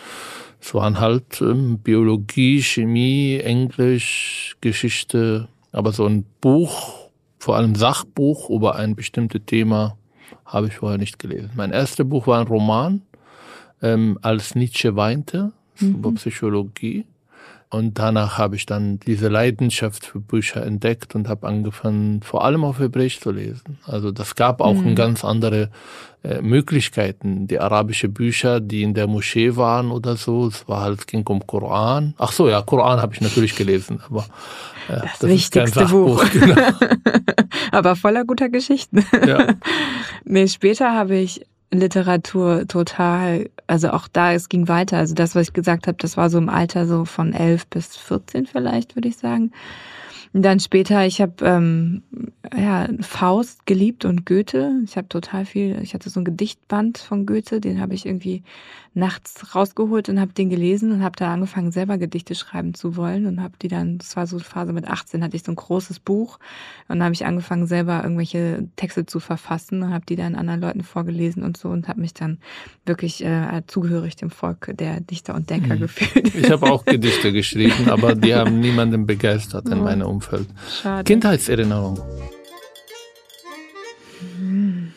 Es 0.61 0.75
waren 0.75 0.99
halt 0.99 1.41
ähm, 1.41 1.79
Biologie, 1.79 2.61
Chemie, 2.63 3.39
Englisch, 3.39 4.57
Geschichte, 4.61 5.49
aber 5.73 5.93
so 5.93 6.07
ein 6.07 6.25
Buch, 6.41 7.11
vor 7.39 7.57
allem 7.57 7.75
Sachbuch 7.75 8.51
über 8.51 8.77
ein 8.77 8.95
bestimmtes 8.95 9.41
Thema, 9.47 9.97
habe 10.45 10.69
ich 10.69 10.77
vorher 10.77 10.99
nicht 10.99 11.19
gelesen. 11.19 11.51
Mein 11.57 11.73
erstes 11.73 12.09
Buch 12.09 12.27
war 12.27 12.41
ein 12.41 12.47
Roman, 12.47 13.03
ähm, 13.81 14.19
als 14.23 14.55
Nietzsche 14.55 14.95
weinte, 14.95 15.53
mhm. 15.81 15.95
über 15.95 16.13
Psychologie. 16.13 17.07
Und 17.73 17.99
danach 17.99 18.37
habe 18.37 18.55
ich 18.55 18.67
dann 18.67 19.01
diese 19.01 19.29
Leidenschaft 19.29 20.05
für 20.05 20.21
Bücher 20.21 20.63
entdeckt 20.63 21.15
und 21.15 21.27
habe 21.27 21.47
angefangen, 21.49 22.21
vor 22.23 22.45
allem 22.45 22.65
auf 22.65 22.79
Hebräisch 22.79 23.19
zu 23.19 23.31
lesen. 23.31 23.79
Also 23.87 24.13
das 24.13 24.35
gab 24.35 24.61
auch 24.61 24.75
mhm. 24.75 24.95
ganz 24.95 25.25
andere 25.25 25.71
äh, 26.23 26.43
Möglichkeiten. 26.43 27.47
Die 27.47 27.59
arabische 27.59 28.11
Bücher, 28.11 28.61
die 28.61 28.83
in 28.83 28.93
der 28.93 29.07
Moschee 29.07 29.57
waren 29.57 29.91
oder 29.91 30.17
so, 30.17 30.49
es 30.49 30.69
war 30.69 30.83
halt, 30.83 31.01
es 31.01 31.07
ging 31.07 31.27
um 31.27 31.47
Koran. 31.47 32.13
Ach 32.19 32.33
so, 32.33 32.47
ja, 32.47 32.61
Koran 32.61 33.01
habe 33.01 33.15
ich 33.15 33.23
natürlich 33.23 33.57
gelesen, 33.57 34.01
aber 34.07 34.27
äh, 34.89 35.01
das, 35.01 35.19
das 35.21 35.31
wichtigste 35.31 35.87
Buch. 35.87 36.23
Genau. 36.33 36.55
aber 37.73 37.97
voller 37.97 38.27
guter 38.27 38.51
Geschichten. 38.51 39.03
Ja. 39.27 39.55
nee, 40.27 40.47
später 40.47 40.93
habe 40.93 41.17
ich 41.17 41.47
Literatur 41.79 42.67
total, 42.69 43.51
also 43.67 43.91
auch 43.91 44.09
da, 44.09 44.33
es 44.33 44.49
ging 44.49 44.69
weiter. 44.69 44.99
Also 44.99 45.15
das, 45.15 45.35
was 45.35 45.49
ich 45.49 45.53
gesagt 45.53 45.87
habe, 45.87 45.97
das 45.99 46.17
war 46.17 46.31
so 46.31 46.39
im 46.39 46.49
Alter 46.49 46.87
so 46.87 47.05
von 47.05 47.33
elf 47.33 47.67
bis 47.67 47.97
14 47.97 48.47
vielleicht, 48.47 48.97
würde 48.97 49.09
ich 49.09 49.17
sagen. 49.17 49.53
Und 50.33 50.43
dann 50.43 50.61
später, 50.61 51.05
ich 51.07 51.21
habe 51.21 51.45
ähm, 51.45 52.03
ja, 52.57 52.89
Faust 53.01 53.67
geliebt 53.67 54.05
und 54.05 54.25
Goethe. 54.25 54.73
Ich 54.85 54.97
habe 54.97 55.09
total 55.09 55.45
viel, 55.45 55.79
ich 55.83 55.95
hatte 55.95 56.11
so 56.11 56.21
ein 56.21 56.25
Gedichtband 56.25 56.99
von 56.99 57.27
Goethe, 57.27 57.61
den 57.61 57.81
habe 57.81 57.95
ich 57.95 58.07
irgendwie 58.07 58.43
nachts 58.95 59.55
rausgeholt 59.55 60.11
und 60.11 60.21
habe 60.21 60.35
den 60.35 60.51
gelesen 60.51 60.93
und 60.93 61.03
habe 61.03 61.17
da 61.17 61.33
angefangen, 61.33 61.73
selber 61.73 61.97
Gedichte 61.97 62.35
schreiben 62.35 62.75
zu 62.75 62.97
wollen 62.97 63.25
und 63.25 63.43
habe 63.43 63.55
die 63.61 63.69
dann, 63.69 63.97
das 63.97 64.17
war 64.17 64.27
so 64.27 64.37
eine 64.37 64.45
Phase 64.45 64.75
mit 64.75 64.87
18, 64.87 65.25
hatte 65.25 65.35
ich 65.35 65.45
so 65.45 65.53
ein 65.53 65.57
großes 65.57 65.99
Buch 65.99 66.39
und 66.89 67.03
habe 67.03 67.15
ich 67.15 67.25
angefangen, 67.25 67.67
selber 67.67 68.03
irgendwelche 68.03 68.69
Texte 68.77 69.07
zu 69.07 69.19
verfassen 69.19 69.83
und 69.83 69.95
habe 69.95 70.05
die 70.07 70.17
dann 70.17 70.35
anderen 70.35 70.61
Leuten 70.61 70.83
vorgelesen 70.83 71.43
und 71.43 71.57
so 71.57 71.71
und 71.71 71.89
habe 71.89 72.03
mich 72.03 72.13
dann 72.13 72.39
wirklich 72.85 73.25
äh, 73.25 73.63
zugehörig 73.67 74.17
dem 74.17 74.31
Volk 74.31 74.73
der 74.75 75.01
Dichter 75.01 75.35
und 75.35 75.49
Denker 75.49 75.77
mhm. 75.77 75.81
gefühlt. 75.81 76.35
Ich 76.35 76.51
habe 76.51 76.71
auch 76.71 76.85
Gedichte 76.93 77.33
geschrieben, 77.33 77.89
aber 77.89 78.15
die 78.15 78.35
haben 78.35 78.61
niemanden 78.61 79.07
begeistert 79.07 79.69
in 79.69 79.81
oh. 79.81 79.85
meinem 79.85 80.07
Umfeld. 80.07 80.22
Schade. 80.69 81.05
Kindheitserinnerung. 81.05 82.01
Hm. 84.39 84.93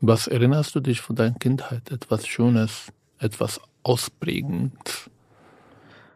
Was 0.00 0.26
erinnerst 0.26 0.74
du 0.74 0.80
dich 0.80 1.00
von 1.00 1.16
deiner 1.16 1.34
Kindheit? 1.34 1.90
Etwas 1.90 2.26
Schönes, 2.26 2.86
etwas 3.18 3.60
Ausprägendes? 3.82 5.10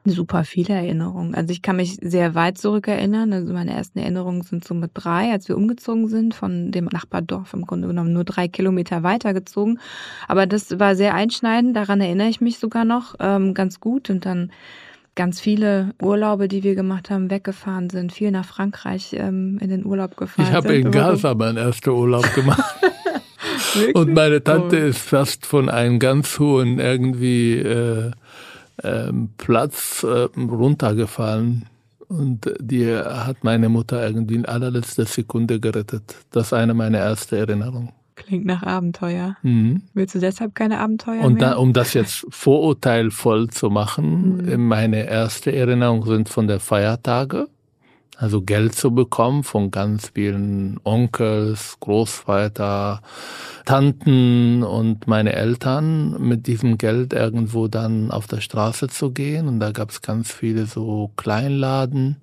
Super 0.07 0.45
viele 0.45 0.75
Erinnerungen. 0.75 1.35
Also 1.35 1.51
ich 1.51 1.63
kann 1.63 1.77
mich 1.77 1.97
sehr 2.03 2.35
weit 2.35 2.59
zurückerinnern. 2.59 3.33
Also 3.33 3.55
meine 3.55 3.73
ersten 3.73 3.99
Erinnerungen 3.99 4.43
sind 4.43 4.63
so 4.63 4.75
mit 4.75 4.91
drei, 4.93 5.33
als 5.33 5.49
wir 5.49 5.57
umgezogen 5.57 6.09
sind, 6.09 6.35
von 6.35 6.71
dem 6.73 6.85
Nachbardorf 6.87 7.55
im 7.55 7.65
Grunde 7.65 7.89
genommen 7.89 8.13
nur 8.13 8.25
drei 8.25 8.47
Kilometer 8.47 9.03
weitergezogen. 9.03 9.81
Aber 10.29 10.47
das 10.47 10.79
war 10.79 10.95
sehr 10.95 11.15
einschneidend. 11.15 11.75
Daran 11.75 12.03
erinnere 12.03 12.29
ich 12.29 12.43
mich 12.43 12.59
sogar 12.59 12.85
noch 12.85 13.15
ähm, 13.19 13.55
ganz 13.55 13.81
gut. 13.81 14.11
Und 14.11 14.27
dann 14.27 14.53
ganz 15.15 15.41
viele 15.41 15.95
Urlaube, 16.03 16.49
die 16.49 16.63
wir 16.63 16.75
gemacht 16.75 17.11
haben, 17.11 17.31
weggefahren 17.31 17.91
sind, 17.91 18.13
viel 18.13 18.31
nach 18.31 18.45
Frankreich 18.45 19.15
ähm, 19.15 19.59
in 19.61 19.71
den 19.71 19.85
Urlaub 19.85 20.17
gefahren 20.17 20.47
Ich 20.49 20.53
habe 20.53 20.75
in 20.75 20.91
Gaza 20.91 21.35
meinen 21.35 21.57
ersten 21.57 21.91
Urlaub 21.91 22.33
gemacht. 22.35 22.75
Und 23.95 24.15
meine 24.15 24.43
Tante 24.43 24.83
oh. 24.83 24.89
ist 24.89 24.99
fast 24.99 25.47
von 25.47 25.69
einem 25.69 25.99
ganz 25.99 26.39
hohen 26.39 26.79
irgendwie 26.79 27.55
äh, 27.55 28.11
äh, 28.79 29.13
Platz 29.39 30.05
äh, 30.05 30.29
runtergefallen. 30.39 31.67
Und 32.09 32.53
die 32.61 32.95
hat 32.95 33.43
meine 33.43 33.69
Mutter 33.69 34.07
irgendwie 34.07 34.35
in 34.35 34.47
allerletzter 34.47 35.07
Sekunde 35.07 35.59
gerettet. 35.59 36.17
Das 36.31 36.47
ist 36.47 36.53
eine 36.53 36.75
meiner 36.75 36.99
ersten 36.99 37.37
Erinnerungen. 37.37 37.93
Klingt 38.17 38.47
nach 38.47 38.63
Abenteuer. 38.63 39.37
Mhm. 39.43 39.83
Willst 39.93 40.15
du 40.15 40.21
deshalb 40.21 40.55
keine 40.55 40.79
Abenteuer 40.79 41.23
Und? 41.25 41.43
Da, 41.43 41.57
um 41.57 41.73
das 41.73 41.95
jetzt 41.95 42.27
vorurteilvoll 42.29 43.49
zu 43.51 43.71
machen, 43.71 44.37
mhm. 44.37 44.69
meine 44.69 45.07
erste 45.09 45.53
Erinnerung 45.53 46.05
sind 46.05 46.29
von 46.29 46.47
der 46.47 46.61
Feiertage. 46.61 47.49
Also 48.17 48.43
Geld 48.43 48.77
zu 48.77 48.93
bekommen 48.95 49.43
von 49.43 49.73
ganz 49.73 50.13
vielen 50.15 50.79
Onkels, 50.85 51.79
Großvater, 51.81 53.03
Tanten 53.65 54.63
und 54.63 55.09
meine 55.09 55.33
Eltern 55.33 56.23
mit 56.23 56.47
diesem 56.47 56.79
Geld 56.79 57.13
irgendwo 57.13 57.67
dann 57.67 58.13
auf 58.13 58.29
der 58.29 58.41
Straße 58.41 58.87
zu 58.87 59.11
gehen. 59.11 59.49
Und 59.49 59.59
da 59.59 59.73
gab 59.73 59.91
es 59.91 60.01
ganz 60.01 60.31
viele 60.31 60.67
so 60.67 61.11
Kleinladen 61.17 62.19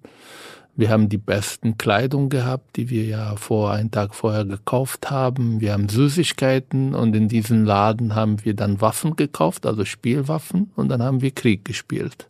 wir 0.76 0.90
haben 0.90 1.10
die 1.10 1.18
besten 1.18 1.78
Kleidung 1.78 2.30
gehabt, 2.30 2.78
die 2.78 2.90
wir 2.90 3.04
ja 3.04 3.36
vor 3.36 3.72
einen 3.72 3.92
Tag 3.92 4.16
vorher 4.16 4.46
gekauft 4.46 5.12
haben. 5.12 5.60
Wir 5.60 5.74
haben 5.74 5.90
Süßigkeiten 5.90 6.96
und 6.96 7.16
in 7.16 7.28
diesem 7.28 7.66
Laden 7.66 8.16
haben 8.16 8.44
wir 8.46 8.54
dann 8.54 8.82
Waffen 8.82 9.16
gekauft, 9.16 9.66
also 9.66 9.86
Spielwaffen 9.86 10.72
und 10.76 10.90
dann 10.90 11.04
haben 11.04 11.22
wir 11.22 11.32
Krieg 11.32 11.66
gespielt 11.66 12.28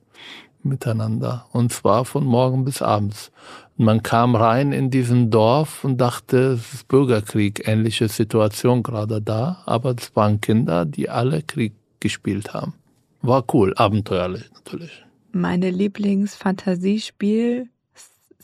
miteinander 0.64 1.48
und 1.52 1.72
zwar 1.72 2.06
von 2.06 2.24
morgen 2.24 2.66
bis 2.66 2.82
abends. 2.82 3.32
Und 3.78 3.86
man 3.86 4.04
kam 4.04 4.36
rein 4.36 4.72
in 4.72 4.92
diesen 4.92 5.32
Dorf 5.32 5.84
und 5.84 6.00
dachte, 6.00 6.54
es 6.54 6.74
ist 6.74 6.88
Bürgerkrieg, 6.88 7.68
ähnliche 7.68 8.08
Situation 8.08 8.84
gerade 8.84 9.22
da, 9.22 9.64
aber 9.66 9.96
es 9.98 10.16
waren 10.16 10.42
Kinder, 10.42 10.86
die 10.86 11.10
alle 11.10 11.42
Krieg 11.42 11.74
gespielt 12.00 12.54
haben. 12.54 12.74
War 13.22 13.44
cool, 13.54 13.74
abenteuerlich 13.76 14.50
natürlich. 14.54 15.04
Meine 15.32 15.70
Lieblingsfantasiespiel 15.70 17.70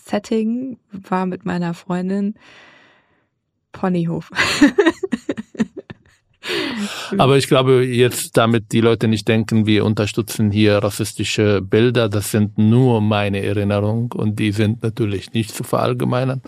Setting 0.08 0.78
war 0.92 1.26
mit 1.26 1.46
meiner 1.46 1.74
Freundin 1.74 2.36
Ponyhof. 3.72 4.32
Aber 7.18 7.38
ich 7.38 7.48
glaube 7.48 7.84
jetzt, 7.84 8.38
damit 8.38 8.72
die 8.72 8.82
Leute 8.82 9.08
nicht 9.08 9.28
denken, 9.28 9.66
wir 9.66 9.84
unterstützen 9.86 10.52
hier 10.52 10.78
rassistische 10.78 11.62
Bilder, 11.62 12.10
das 12.10 12.32
sind 12.32 12.58
nur 12.58 13.02
meine 13.02 13.44
Erinnerungen 13.44 14.12
und 14.14 14.40
die 14.40 14.52
sind 14.52 14.84
natürlich 14.84 15.34
nicht 15.34 15.54
zu 15.54 15.64
verallgemeinern. 15.64 16.42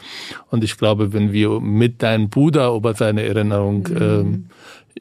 Und 0.50 0.64
ich 0.64 0.78
glaube, 0.78 1.12
wenn 1.14 1.34
wir 1.34 1.60
mit 1.60 2.02
deinem 2.02 2.30
Bruder 2.30 2.74
über 2.74 2.94
seine 2.94 3.24
Erinnerung 3.24 3.88
mhm. 3.90 3.98
ähm, 4.02 4.46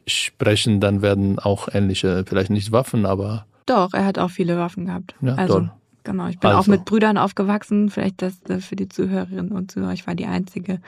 sprechen, 0.06 0.80
dann 0.80 1.02
werden 1.02 1.38
auch 1.38 1.68
ähnliche, 1.72 2.24
vielleicht 2.26 2.50
nicht 2.50 2.72
Waffen, 2.72 3.06
aber. 3.06 3.46
Doch, 3.66 3.92
er 3.92 4.04
hat 4.04 4.18
auch 4.18 4.30
viele 4.30 4.56
Waffen 4.58 4.86
gehabt. 4.86 5.14
Ja, 5.20 5.34
also. 5.34 5.54
Toll. 5.54 5.70
Genau, 6.04 6.28
ich 6.28 6.38
bin 6.38 6.50
also. 6.50 6.60
auch 6.60 6.66
mit 6.66 6.84
Brüdern 6.84 7.18
aufgewachsen. 7.18 7.90
Vielleicht 7.90 8.22
das 8.22 8.36
für 8.60 8.76
die 8.76 8.88
Zuhörerinnen 8.88 9.52
und 9.52 9.70
Zuhörer. 9.70 9.92
Ich 9.92 10.06
war 10.06 10.14
die 10.14 10.26
einzige, 10.26 10.80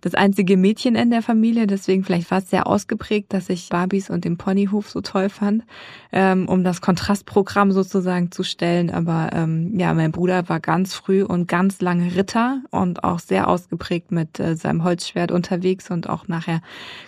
das 0.00 0.14
einzige 0.14 0.56
Mädchen 0.56 0.94
in 0.94 1.10
der 1.10 1.22
Familie. 1.22 1.66
Deswegen 1.66 2.04
vielleicht 2.04 2.30
war 2.30 2.38
es 2.38 2.50
sehr 2.50 2.66
ausgeprägt, 2.66 3.32
dass 3.32 3.48
ich 3.50 3.68
Barbies 3.68 4.10
und 4.10 4.24
den 4.24 4.36
Ponyhof 4.36 4.90
so 4.90 5.00
toll 5.00 5.28
fand, 5.28 5.64
ähm, 6.12 6.48
um 6.48 6.64
das 6.64 6.80
Kontrastprogramm 6.80 7.72
sozusagen 7.72 8.32
zu 8.32 8.42
stellen. 8.42 8.90
Aber 8.90 9.30
ähm, 9.32 9.78
ja, 9.78 9.94
mein 9.94 10.12
Bruder 10.12 10.48
war 10.48 10.60
ganz 10.60 10.94
früh 10.94 11.22
und 11.22 11.46
ganz 11.46 11.80
lange 11.80 12.14
Ritter 12.16 12.62
und 12.70 13.04
auch 13.04 13.20
sehr 13.20 13.48
ausgeprägt 13.48 14.10
mit 14.10 14.40
äh, 14.40 14.56
seinem 14.56 14.82
Holzschwert 14.84 15.30
unterwegs 15.30 15.90
und 15.90 16.08
auch 16.08 16.26
nachher 16.28 16.62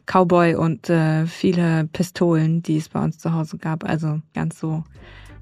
Cowboy 0.07 0.55
und 0.55 0.88
äh, 0.90 1.26
viele 1.26 1.88
Pistolen, 1.92 2.62
die 2.62 2.76
es 2.76 2.88
bei 2.88 3.03
uns 3.03 3.18
zu 3.18 3.33
Hause 3.33 3.59
gab. 3.59 3.85
Also 3.85 4.20
ganz 4.35 4.59
so 4.61 4.85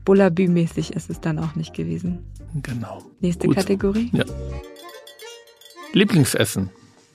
Bullabü-mäßig 0.09 0.94
ist 0.94 1.11
es 1.11 1.21
dann 1.21 1.38
auch 1.38 1.55
nicht 1.55 1.75
gewesen. 1.75 2.25
Genau. 2.62 3.03
Nächste 3.21 3.47
Gut. 3.47 3.57
Kategorie? 3.57 4.09
Ja. 4.14 4.25
Lieblingsessen. 5.92 6.71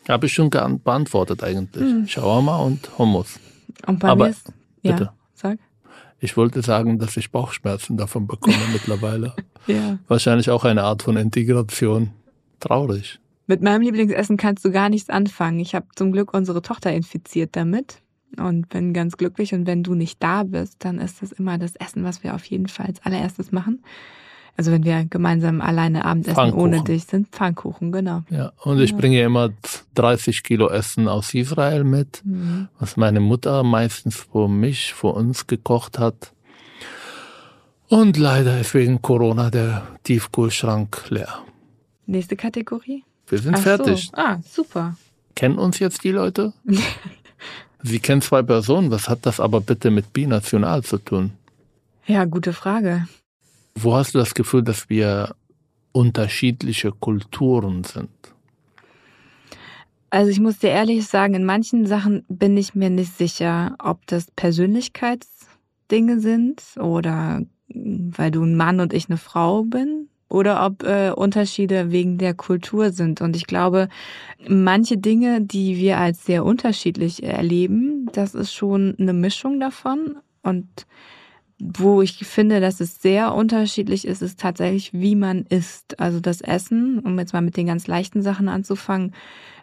Habe 0.08 0.28
ich 0.28 0.34
schon 0.34 0.52
beantwortet 0.52 1.44
eigentlich. 1.44 1.84
Hm. 1.84 2.08
Shawarma 2.08 2.58
und 2.58 2.96
Hummus. 3.00 3.40
Und 3.88 3.98
bei 3.98 4.10
Aber, 4.10 4.26
mir 4.26 4.30
ist, 4.30 4.54
ja, 4.84 4.92
bitte. 4.92 5.12
sag. 5.34 5.58
Ich 6.20 6.38
wollte 6.38 6.62
sagen, 6.62 7.00
dass 7.00 7.18
ich 7.18 7.32
Bauchschmerzen 7.32 7.98
davon 7.98 8.28
bekomme 8.28 8.58
mittlerweile. 8.74 9.34
Ja. 9.66 9.98
Wahrscheinlich 10.08 10.52
auch 10.52 10.64
eine 10.64 10.84
Art 10.84 11.02
von 11.02 11.18
Integration. 11.18 12.12
Traurig. 12.60 13.20
Mit 13.48 13.64
meinem 13.64 13.82
Lieblingsessen 13.82 14.38
kannst 14.38 14.64
du 14.66 14.72
gar 14.72 14.90
nichts 14.90 15.10
anfangen. 15.10 15.60
Ich 15.60 15.74
habe 15.74 15.88
zum 15.96 16.12
Glück 16.12 16.32
unsere 16.32 16.62
Tochter 16.62 16.94
infiziert 16.94 17.56
damit 17.56 18.03
und 18.38 18.70
bin 18.70 18.94
ganz 18.94 19.18
glücklich. 19.18 19.54
Und 19.54 19.68
wenn 19.68 19.84
du 19.84 19.96
nicht 19.96 20.22
da 20.22 20.44
bist, 20.44 20.86
dann 20.86 21.00
ist 21.00 21.22
das 21.22 21.32
immer 21.32 21.58
das 21.58 21.76
Essen, 21.76 22.04
was 22.04 22.24
wir 22.24 22.36
auf 22.36 22.46
jeden 22.46 22.68
Fall 22.68 22.88
als 22.88 23.04
allererstes 23.06 23.52
machen. 23.52 23.84
Also 24.56 24.72
wenn 24.72 24.84
wir 24.84 25.06
gemeinsam 25.06 25.62
alleine 25.62 26.06
Abendessen 26.06 26.54
ohne 26.54 26.84
dich 26.84 27.06
sind, 27.06 27.30
Pfannkuchen, 27.30 27.92
genau. 27.92 28.22
Ja, 28.30 28.52
und 28.64 28.80
ich 28.80 28.92
ja. 28.92 28.98
bringe 28.98 29.22
immer 29.22 29.50
30 29.96 30.44
Kilo 30.44 30.70
Essen 30.70 31.08
aus 31.08 31.34
Israel 31.34 31.84
mit, 31.84 32.22
mhm. 32.24 32.68
was 32.80 32.96
meine 32.96 33.20
Mutter 33.20 33.64
meistens 33.64 34.16
für 34.16 34.48
mich, 34.48 34.94
für 34.94 35.08
uns 35.08 35.48
gekocht 35.48 35.98
hat. 35.98 36.34
Und 37.88 38.18
leider 38.18 38.60
ist 38.60 38.76
wegen 38.76 39.02
Corona 39.02 39.50
der 39.50 39.88
Tiefkühlschrank 40.04 41.10
leer. 41.10 41.40
Nächste 42.06 42.36
Kategorie? 42.36 43.04
Wir 43.28 43.40
sind 43.40 43.56
Ach 43.56 43.62
fertig. 43.62 44.12
So. 44.12 44.22
Ah, 44.22 44.40
super. 44.48 44.96
Kennen 45.36 45.58
uns 45.58 45.80
jetzt 45.80 46.04
die 46.04 46.12
Leute? 46.12 46.54
Sie 47.84 48.00
kennen 48.00 48.22
zwei 48.22 48.42
Personen, 48.42 48.92
was 48.92 49.10
hat 49.10 49.26
das 49.26 49.40
aber 49.40 49.60
bitte 49.60 49.92
mit 49.92 50.14
binational 50.14 50.84
zu 50.84 50.98
tun? 50.98 51.32
Ja, 52.08 52.26
gute 52.26 52.54
Frage. 52.54 53.08
Wo 53.76 53.96
hast 53.96 54.16
du 54.16 54.20
das 54.20 54.34
Gefühl, 54.34 54.64
dass 54.64 54.90
wir 54.90 55.36
unterschiedliche 55.92 56.92
Kulturen 56.92 57.84
sind? 57.84 58.10
Also 60.10 60.30
ich 60.30 60.40
muss 60.40 60.60
dir 60.60 60.70
ehrlich 60.70 61.08
sagen, 61.08 61.34
in 61.34 61.44
manchen 61.44 61.86
Sachen 61.86 62.24
bin 62.30 62.56
ich 62.56 62.76
mir 62.76 62.90
nicht 62.90 63.18
sicher, 63.18 63.76
ob 63.80 64.06
das 64.08 64.30
Persönlichkeitsdinge 64.32 66.20
sind 66.20 66.62
oder 66.80 67.42
weil 67.68 68.32
du 68.32 68.44
ein 68.44 68.56
Mann 68.56 68.80
und 68.80 68.94
ich 68.94 69.10
eine 69.10 69.18
Frau 69.18 69.64
bin 69.64 70.10
oder 70.34 70.66
ob 70.66 70.84
äh, 70.84 71.12
Unterschiede 71.12 71.92
wegen 71.92 72.18
der 72.18 72.34
Kultur 72.34 72.92
sind. 72.92 73.22
Und 73.22 73.36
ich 73.36 73.46
glaube, 73.46 73.88
manche 74.48 74.98
Dinge, 74.98 75.42
die 75.42 75.78
wir 75.78 76.00
als 76.00 76.26
sehr 76.26 76.44
unterschiedlich 76.44 77.22
erleben, 77.22 78.10
das 78.14 78.34
ist 78.34 78.52
schon 78.52 78.96
eine 79.00 79.14
Mischung 79.14 79.60
davon. 79.60 80.18
Und 80.42 80.68
wo 81.60 82.02
ich 82.02 82.18
finde, 82.26 82.60
dass 82.60 82.80
es 82.80 83.00
sehr 83.00 83.36
unterschiedlich 83.36 84.06
ist, 84.08 84.24
ist 84.24 84.40
tatsächlich, 84.40 84.92
wie 84.92 85.16
man 85.16 85.44
isst. 85.44 86.00
Also 86.00 86.20
das 86.20 86.42
Essen, 86.42 87.00
um 87.00 87.20
jetzt 87.20 87.34
mal 87.34 87.42
mit 87.42 87.56
den 87.56 87.68
ganz 87.68 87.86
leichten 87.86 88.24
Sachen 88.24 88.50
anzufangen, 88.50 89.14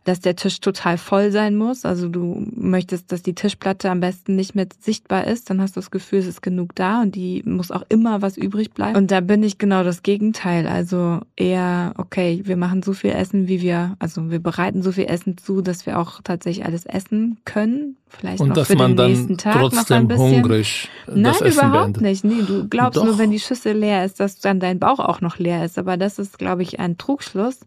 dass 0.05 0.21
der 0.21 0.37
Tisch 0.37 0.61
total 0.61 0.99
voll 0.99 1.31
sein 1.31 1.57
muss. 1.57 1.85
Also 1.85 2.09
du 2.09 2.47
möchtest, 2.55 3.13
dass 3.13 3.23
die 3.23 3.35
Tischplatte 3.35 3.91
am 3.91 4.01
besten 4.01 4.35
nicht 4.35 4.55
mehr 4.55 4.67
sichtbar 4.81 5.27
ist, 5.27 5.51
dann 5.51 5.61
hast 5.61 5.77
du 5.77 5.81
das 5.81 5.91
Gefühl, 5.91 6.21
es 6.21 6.27
ist 6.27 6.43
genug 6.43 6.75
da 6.75 7.03
und 7.03 7.15
die 7.15 7.43
muss 7.45 7.71
auch 7.71 7.85
immer 7.89 8.23
was 8.23 8.37
übrig 8.37 8.73
bleiben. 8.73 8.97
Und 8.97 9.11
da 9.11 9.21
bin 9.21 9.43
ich 9.43 9.59
genau 9.59 9.85
das 9.85 10.03
Gegenteil. 10.03 10.67
Also 10.67 11.21
eher, 11.37 11.95
okay, 11.99 12.43
wir 12.45 12.57
machen 12.57 12.83
so 12.83 12.93
viel 12.93 13.11
Essen, 13.11 13.49
wie 13.49 13.61
wir, 13.61 13.97
also 13.99 14.31
wir 14.31 14.39
bereiten 14.39 14.83
so 14.83 14.93
viel 14.93 15.07
Essen 15.07 15.37
zu, 15.37 15.61
dass 15.61 15.87
wir 15.87 15.99
auch 15.99 16.21
tatsächlich 16.23 16.65
alles 16.65 16.87
essen 16.87 17.39
können. 17.45 17.97
Vielleicht 18.09 18.41
und 18.41 18.57
dass 18.57 18.67
für 18.67 18.77
man 18.77 18.93
den 18.93 18.97
dann 18.97 19.13
nächsten 19.13 19.39
Tag 19.39 19.55
trotzdem 19.55 19.79
noch 19.79 19.95
ein 19.95 20.09
bisschen. 20.09 20.37
hungrig 20.37 20.89
Nein, 21.07 21.35
überhaupt 21.35 21.93
beendet. 21.93 22.03
nicht. 22.03 22.25
Nee, 22.25 22.43
du 22.47 22.67
glaubst 22.69 22.97
Doch. 22.97 23.05
nur, 23.05 23.19
wenn 23.19 23.31
die 23.31 23.39
Schüssel 23.39 23.77
leer 23.77 24.05
ist, 24.05 24.19
dass 24.19 24.41
dann 24.41 24.59
dein 24.59 24.81
Bauch 24.81 24.99
auch 24.99 25.21
noch 25.21 25.39
leer 25.39 25.65
ist. 25.65 25.79
Aber 25.79 25.97
das 25.97 26.19
ist, 26.19 26.39
glaube 26.39 26.63
ich, 26.63 26.81
ein 26.81 26.99
Trugschluss. 26.99 27.61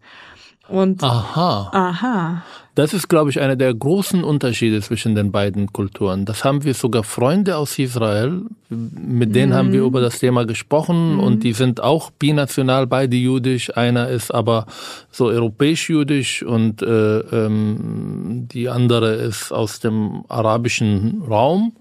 Und 0.70 1.04
Aha. 1.04 1.70
aha. 1.74 2.44
Das 2.76 2.94
ist, 2.94 3.08
glaube 3.08 3.30
ich, 3.30 3.40
einer 3.40 3.56
der 3.56 3.72
großen 3.72 4.24
Unterschiede 4.24 4.82
zwischen 4.82 5.14
den 5.14 5.32
beiden 5.32 5.72
Kulturen. 5.72 6.26
Das 6.26 6.44
haben 6.44 6.64
wir 6.64 6.74
sogar 6.74 7.04
Freunde 7.04 7.58
aus 7.58 7.78
Israel, 7.78 8.42
mit 8.70 9.36
denen 9.36 9.54
haben 9.54 9.72
wir 9.72 9.84
über 9.84 10.02
das 10.02 10.18
Thema 10.18 10.46
gesprochen 10.46 11.20
und 11.20 11.44
die 11.44 11.54
sind 11.54 11.82
auch 11.82 12.10
binational, 12.10 12.88
beide 12.88 13.16
jüdisch. 13.16 13.78
Einer 13.78 14.08
ist 14.10 14.34
aber 14.34 14.66
so 15.12 15.26
europäisch-jüdisch 15.26 16.42
und 16.42 16.82
äh, 16.82 17.20
ähm, 17.20 18.48
die 18.52 18.70
andere 18.70 19.14
ist 19.16 19.52
aus 19.52 19.80
dem 19.80 20.26
arabischen 20.30 21.22
Raum. 21.30 21.74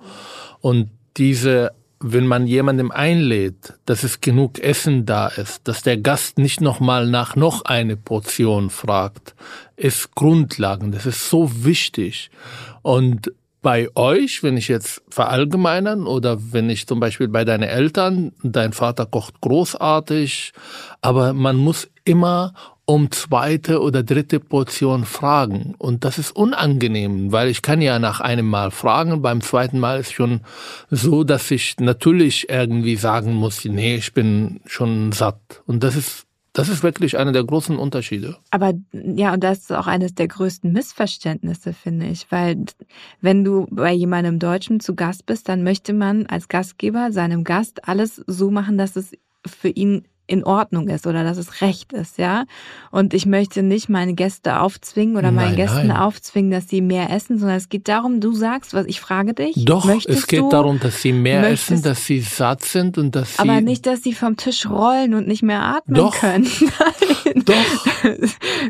Und 0.61 0.91
diese 1.17 1.71
wenn 2.03 2.27
man 2.27 2.47
jemandem 2.47 2.91
einlädt, 2.91 3.75
dass 3.87 4.03
es 4.03 4.21
genug 4.21 4.59
Essen 4.59 5.07
da 5.07 5.29
ist, 5.29 5.67
dass 5.69 5.83
der 5.83 5.97
Gast 5.97 6.39
nicht 6.39 6.61
nochmal 6.61 7.07
nach 7.07 7.37
noch 7.37 7.65
eine 7.65 7.97
Portion 7.97 8.71
fragt, 8.71 9.35
ist 9.77 10.15
Grundlagen. 10.15 10.93
Das 10.93 11.07
ist 11.07 11.31
so 11.31 11.65
wichtig. 11.65 12.31
Und 12.83 13.33
bei 13.63 13.89
euch, 13.95 14.43
wenn 14.43 14.57
ich 14.57 14.67
jetzt 14.67 15.03
verallgemeinern 15.09 16.07
oder 16.07 16.39
wenn 16.53 16.69
ich 16.69 16.89
zum 16.89 16.99
Beispiel 16.99 17.29
bei 17.29 17.45
deinen 17.45 17.63
Eltern, 17.63 18.33
dein 18.43 18.73
Vater 18.73 19.07
kocht 19.07 19.41
großartig, 19.41 20.53
aber 21.01 21.33
man 21.33 21.57
muss 21.57 21.89
immer 22.05 22.55
um 22.85 23.11
zweite 23.13 23.81
oder 23.81 24.03
dritte 24.03 24.41
Portion 24.41 25.05
fragen. 25.05 25.75
Und 25.79 26.05
das 26.05 26.19
ist 26.19 26.35
unangenehm, 26.35 27.31
weil 27.31 27.49
ich 27.49 27.63
kann 27.63 27.81
ja 27.81 27.99
nach 27.99 28.21
einem 28.21 28.47
Mal 28.47 28.71
fragen, 28.71 29.23
beim 29.23 29.41
zweiten 29.41 29.79
Mal 29.79 30.01
ist 30.01 30.13
schon 30.13 30.41
so, 30.91 31.23
dass 31.23 31.51
ich 31.51 31.77
natürlich 31.79 32.49
irgendwie 32.49 32.97
sagen 32.97 33.35
muss, 33.35 33.65
nee, 33.65 33.97
ich 33.97 34.13
bin 34.13 34.61
schon 34.67 35.13
satt. 35.13 35.63
Und 35.67 35.85
das 35.85 35.95
ist, 35.95 36.27
das 36.53 36.69
ist 36.69 36.83
wirklich 36.83 37.17
einer 37.17 37.33
der 37.33 37.45
großen 37.45 37.79
Unterschiede. 37.79 38.37
Aber 38.51 38.75
ja, 38.93 39.33
und 39.33 39.45
das 39.45 39.61
ist 39.61 39.73
auch 39.73 39.87
eines 39.87 40.15
der 40.15 40.27
größten 40.27 40.73
Missverständnisse, 40.73 41.73
finde 41.73 42.07
ich. 42.07 42.27
Weil 42.31 42.65
wenn 43.21 43.45
du 43.45 43.69
bei 43.71 43.93
jemandem 43.93 44.41
Deutschen 44.41 44.81
zu 44.81 44.97
Gast 44.97 45.25
bist, 45.25 45.49
dann 45.49 45.63
möchte 45.63 45.93
man 45.93 46.27
als 46.27 46.49
Gastgeber 46.49 47.13
seinem 47.13 47.45
Gast 47.45 47.89
alles 47.89 48.17
so 48.27 48.51
machen, 48.51 48.77
dass 48.77 48.97
es 48.97 49.13
für 49.47 49.69
ihn 49.69 50.05
in 50.33 50.45
Ordnung 50.45 50.89
ist 50.89 51.07
oder 51.07 51.23
dass 51.25 51.37
es 51.37 51.61
recht 51.61 51.93
ist, 51.93 52.19
ja. 52.19 52.45
Und 52.91 53.15
ich 53.15 53.27
möchte 53.27 53.63
nicht 53.63 53.89
meine 53.89 54.15
Gäste 54.15 54.61
aufzwingen 54.61 55.17
oder 55.17 55.31
meinen 55.31 55.49
Nein, 55.51 55.57
Gästen 55.57 55.87
nein. 55.89 55.97
aufzwingen, 55.97 56.51
dass 56.51 56.69
sie 56.69 56.81
mehr 56.81 57.11
essen, 57.11 57.39
sondern 57.39 57.57
es 57.59 57.69
geht 57.69 57.87
darum, 57.89 58.21
du 58.21 58.33
sagst, 58.33 58.75
was 58.75 58.87
ich 58.87 59.01
frage 59.01 59.35
dich. 59.35 59.55
Doch, 59.65 59.89
es 60.07 60.27
geht 60.27 60.41
du, 60.41 60.49
darum, 60.49 60.81
dass 60.81 61.03
sie 61.03 61.13
mehr 61.13 61.41
möchtest- 61.43 61.71
essen, 61.73 61.83
dass 61.83 62.05
sie 62.07 62.21
satt 62.21 62.65
sind 62.65 62.99
und 62.99 63.15
dass 63.15 63.35
sie. 63.35 63.39
aber 63.41 63.61
nicht, 63.61 63.87
dass 63.87 64.03
sie 64.03 64.15
vom 64.15 64.37
Tisch 64.37 64.69
rollen 64.69 65.15
und 65.15 65.29
nicht 65.29 65.43
mehr 65.43 65.63
atmen 65.63 65.97
Doch. 65.97 66.15
können. 66.19 66.49
Nein. 66.61 67.43
Doch. 67.45 67.87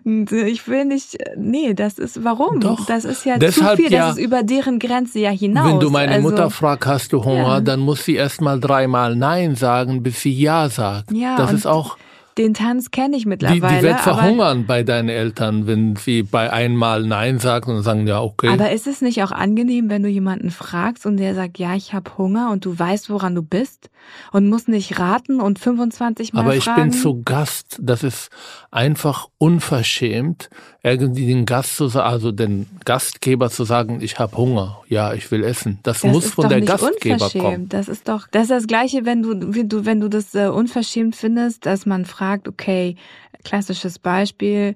Ich 0.05 0.67
will 0.69 0.85
nicht, 0.85 1.17
nee, 1.37 1.75
das 1.75 1.99
ist, 1.99 2.25
warum? 2.25 2.61
Doch. 2.61 2.85
Das 2.87 3.05
ist 3.05 3.25
ja 3.25 3.39
Deshalb 3.39 3.77
zu 3.77 3.83
viel, 3.85 3.93
ja- 3.93 4.09
das 4.09 4.19
ist 4.19 4.25
über 4.25 4.43
deren 4.43 4.79
Grenze 4.79 5.21
ja 5.21 5.31
hinaus. 5.31 5.69
Wenn 5.69 5.81
du 5.81 5.91
meine 5.91 6.13
also, 6.13 6.29
Mutter 6.29 6.51
fragst, 6.51 6.87
hast 6.89 7.13
du 7.13 7.25
Hunger, 7.25 7.43
Ja. 7.55 7.61
dann 7.61 7.81
muss 7.81 8.05
sie 8.05 8.15
erst 8.15 8.41
mal 8.41 8.59
dreimal 8.61 9.15
Nein 9.17 9.55
sagen, 9.55 10.03
bis 10.03 10.21
sie 10.23 10.33
Ja 10.33 10.69
sagt. 10.69 11.13
Ja, 11.13 11.37
das 11.37 11.52
und 11.53 11.59
ist 11.59 11.67
auch, 11.67 11.97
Den 12.39 12.55
Tanz 12.55 12.91
kenne 12.91 13.17
ich 13.17 13.25
die, 13.25 13.29
mittlerweile. 13.29 13.77
die 13.79 13.83
wird 13.83 14.07
aber, 14.07 14.17
verhungern 14.17 14.67
bei 14.67 14.83
deinen 14.83 15.11
Eltern, 15.11 15.67
wenn 15.67 15.97
sie 15.97 16.23
bei 16.23 16.51
einmal 16.51 17.03
Nein 17.03 17.39
sagt 17.39 17.69
und 17.69 17.83
sagen, 17.83 18.07
ja, 18.07 18.23
okay. 18.23 18.49
aber 18.49 18.73
ist 18.73 18.87
es 18.87 19.03
nicht 19.03 19.23
auch 19.23 19.33
angenehm, 19.33 19.91
wenn 19.91 20.03
du 20.03 20.09
jemanden 20.09 20.51
fragst 20.51 21.05
und 21.05 21.19
der 21.19 21.35
sagt, 21.35 21.59
ja, 21.59 21.75
ich 21.75 21.93
habe 21.93 22.17
Hunger 22.17 22.51
und 22.51 22.65
du 22.65 22.79
weißt, 22.79 23.11
woran 23.11 23.35
du 23.35 23.43
bist 23.43 23.91
und 24.33 24.49
musst 24.49 24.69
nicht 24.69 24.99
raten 24.99 25.41
und 25.41 25.59
25 25.59 26.33
Mal 26.33 26.41
Aber 26.41 26.57
ich 26.57 26.65
fragen? 26.65 26.91
bin 26.91 26.93
zu 26.93 27.23
Gast. 27.23 27.79
Das 27.83 28.03
ist 28.03 28.31
einfach 28.71 29.29
unverschämt, 29.39 30.49
irgendwie 30.85 31.27
den 31.27 31.47
Gast 31.47 31.77
zu 31.77 31.87
sagen, 31.89 32.09
also 32.09 32.33
den 32.33 32.67
Gastgeber 32.85 33.51
zu 33.51 33.65
sagen, 33.65 34.01
ich 34.01 34.19
habe 34.19 34.37
Hunger, 34.37 34.83
ja, 34.89 35.15
ich 35.15 35.31
will 35.31 35.45
essen. 35.45 35.79
Das, 35.85 36.01
Das 36.01 36.13
muss 36.13 36.31
von 36.31 36.49
der 36.49 36.61
Gastgeber 36.61 37.31
kommen. 37.31 37.69
Das 37.69 37.89
ist 37.89 38.09
doch, 38.09 38.27
das 38.29 38.45
ist 38.45 38.51
das 38.51 38.67
Gleiche, 38.67 39.05
wenn 39.05 39.23
du, 39.23 39.55
wenn 39.55 39.69
du, 39.69 39.85
wenn 39.85 40.01
du 40.01 40.09
das 40.09 40.35
äh, 40.35 40.49
unverschämt 40.49 41.15
findest, 41.15 41.67
dass 41.67 41.87
man 41.87 42.05
fragt, 42.05 42.49
okay, 42.49 42.97
klassisches 43.45 44.01
Beispiel, 44.01 44.75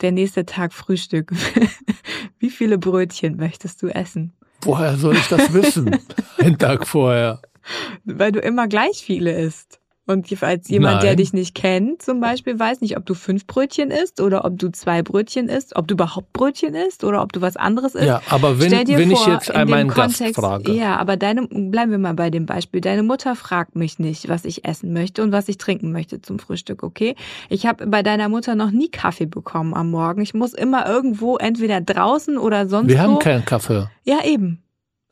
der 0.00 0.10
nächste 0.12 0.44
Tag 0.44 0.72
Frühstück. 0.72 1.32
Wie 2.38 2.50
viele 2.50 2.78
Brötchen 2.78 3.36
möchtest 3.36 3.80
du 3.82 3.88
essen? 3.88 4.32
Woher 4.62 4.96
soll 4.96 5.16
ich 5.16 5.28
das 5.28 5.52
wissen? 5.52 5.98
Einen 6.38 6.58
Tag 6.58 6.86
vorher. 6.86 7.40
Weil 8.04 8.32
du 8.32 8.40
immer 8.40 8.66
gleich 8.66 9.02
viele 9.04 9.32
isst. 9.32 9.78
Und 10.06 10.30
als 10.42 10.68
jemand, 10.68 11.02
der 11.02 11.10
Nein. 11.12 11.16
dich 11.16 11.32
nicht 11.32 11.54
kennt, 11.54 12.02
zum 12.02 12.20
Beispiel, 12.20 12.58
weiß 12.58 12.82
nicht, 12.82 12.98
ob 12.98 13.06
du 13.06 13.14
fünf 13.14 13.46
Brötchen 13.46 13.90
isst 13.90 14.20
oder 14.20 14.44
ob 14.44 14.58
du 14.58 14.70
zwei 14.70 15.02
Brötchen 15.02 15.48
isst, 15.48 15.76
ob 15.76 15.88
du 15.88 15.94
überhaupt 15.94 16.30
Brötchen 16.34 16.74
isst 16.74 17.04
oder 17.04 17.22
ob 17.22 17.32
du 17.32 17.40
was 17.40 17.56
anderes 17.56 17.94
isst. 17.94 18.04
Ja, 18.06 18.20
aber 18.28 18.60
wenn, 18.60 18.70
wenn 18.70 19.10
ich 19.10 19.18
vor, 19.18 19.32
jetzt 19.32 19.48
in 19.48 19.54
einmal 19.56 19.78
dem 19.78 19.88
einen 19.88 19.96
Gast 19.96 20.18
Kontext- 20.18 20.34
frage. 20.38 20.72
Ja, 20.72 20.96
aber 20.96 21.16
deine, 21.16 21.46
bleiben 21.48 21.90
wir 21.90 21.96
mal 21.98 22.12
bei 22.12 22.28
dem 22.28 22.44
Beispiel. 22.44 22.82
Deine 22.82 23.02
Mutter 23.02 23.34
fragt 23.34 23.76
mich 23.76 23.98
nicht, 23.98 24.28
was 24.28 24.44
ich 24.44 24.66
essen 24.66 24.92
möchte 24.92 25.22
und 25.22 25.32
was 25.32 25.48
ich 25.48 25.56
trinken 25.56 25.90
möchte 25.90 26.20
zum 26.20 26.38
Frühstück, 26.38 26.82
okay? 26.82 27.14
Ich 27.48 27.64
habe 27.64 27.86
bei 27.86 28.02
deiner 28.02 28.28
Mutter 28.28 28.54
noch 28.56 28.72
nie 28.72 28.90
Kaffee 28.90 29.24
bekommen 29.26 29.72
am 29.72 29.90
Morgen. 29.90 30.20
Ich 30.20 30.34
muss 30.34 30.52
immer 30.52 30.86
irgendwo 30.86 31.38
entweder 31.38 31.80
draußen 31.80 32.36
oder 32.36 32.68
sonst 32.68 32.88
Wir 32.90 32.98
wo. 32.98 33.00
haben 33.02 33.18
keinen 33.20 33.46
Kaffee. 33.46 33.88
Ja, 34.04 34.22
eben. 34.22 34.62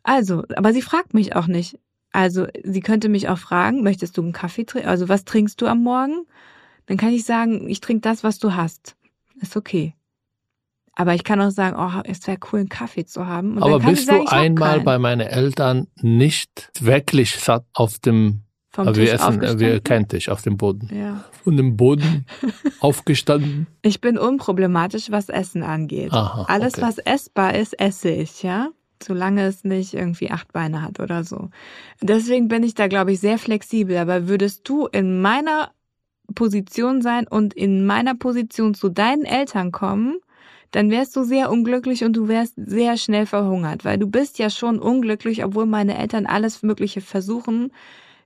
Also, 0.03 0.43
aber 0.55 0.75
sie 0.75 0.83
fragt 0.83 1.15
mich 1.15 1.35
auch 1.35 1.47
nicht. 1.47 1.79
Also, 2.13 2.47
sie 2.63 2.81
könnte 2.81 3.09
mich 3.09 3.29
auch 3.29 3.39
fragen, 3.39 3.83
möchtest 3.83 4.17
du 4.17 4.23
einen 4.23 4.33
Kaffee 4.33 4.65
trinken? 4.65 4.89
Also, 4.89 5.09
was 5.09 5.25
trinkst 5.25 5.61
du 5.61 5.67
am 5.67 5.83
Morgen? 5.83 6.27
Dann 6.87 6.97
kann 6.97 7.13
ich 7.13 7.25
sagen, 7.25 7.69
ich 7.69 7.81
trinke 7.81 8.03
das, 8.03 8.23
was 8.23 8.39
du 8.39 8.55
hast. 8.55 8.97
Ist 9.41 9.57
okay. 9.57 9.95
Aber 10.95 11.15
ich 11.15 11.25
kann 11.25 11.41
auch 11.41 11.51
sagen, 11.51 11.77
oh, 11.79 12.03
es 12.05 12.27
wäre 12.27 12.39
cool, 12.53 12.61
einen 12.61 12.69
Kaffee 12.69 13.07
zu 13.07 13.27
haben. 13.27 13.57
Und 13.57 13.63
Aber 13.63 13.79
bist 13.81 14.07
sagen, 14.07 14.27
du 14.27 14.31
einmal 14.31 14.81
bei 14.81 14.99
meinen 14.99 15.27
Eltern 15.27 15.87
nicht 16.01 16.71
wirklich 16.79 17.35
satt 17.37 17.65
auf 17.73 17.99
dem, 17.99 18.43
vom 18.69 18.89
äh, 18.89 18.93
Tisch 18.93 19.05
wir 19.07 19.15
essen, 19.15 19.43
äh, 19.43 19.59
wir 19.59 19.81
kennen 19.81 20.09
dich, 20.09 20.31
auf 20.31 20.43
dem 20.43 20.59
Boden. 20.59 20.91
Ja. 20.95 21.25
Von 21.43 21.57
dem 21.57 21.77
Boden 21.79 22.27
aufgestanden? 22.81 23.69
Ich 23.81 24.03
bin 24.03 24.19
unproblematisch, 24.19 25.11
was 25.11 25.31
Essen 25.31 25.63
angeht. 25.63 26.13
Aha, 26.13 26.45
Alles, 26.49 26.75
okay. 26.75 26.83
was 26.83 26.99
essbar 26.99 27.55
ist, 27.55 27.79
esse 27.81 28.11
ich, 28.11 28.43
ja. 28.43 28.69
Solange 29.05 29.45
es 29.45 29.65
nicht 29.65 29.95
irgendwie 29.95 30.31
acht 30.31 30.53
Beine 30.53 30.83
hat 30.83 31.01
oder 31.01 31.25
so. 31.25 31.51
Deswegen 32.01 32.49
bin 32.49 32.63
ich 32.63 32.75
da, 32.75 32.89
glaube 32.89 33.13
ich, 33.13 33.21
sehr 33.21 33.39
flexibel. 33.39 33.97
Aber 33.97 34.29
würdest 34.29 34.69
du 34.69 34.87
in 34.87 35.21
meiner 35.21 35.73
Position 36.35 37.03
sein 37.03 37.27
und 37.27 37.55
in 37.55 37.85
meiner 37.85 38.15
Position 38.15 38.75
zu 38.75 38.89
deinen 38.89 39.25
Eltern 39.25 39.73
kommen, 39.73 40.19
dann 40.71 40.91
wärst 40.91 41.15
du 41.17 41.23
sehr 41.23 41.51
unglücklich 41.51 42.03
und 42.03 42.15
du 42.15 42.29
wärst 42.29 42.55
sehr 42.57 42.97
schnell 42.97 43.27
verhungert, 43.27 43.85
weil 43.85 43.99
du 43.99 44.07
bist 44.07 44.39
ja 44.39 44.49
schon 44.49 44.79
unglücklich, 44.79 45.45
obwohl 45.45 45.67
meine 45.67 45.99
Eltern 45.99 46.27
alles 46.27 46.63
Mögliche 46.63 47.03
versuchen, 47.03 47.73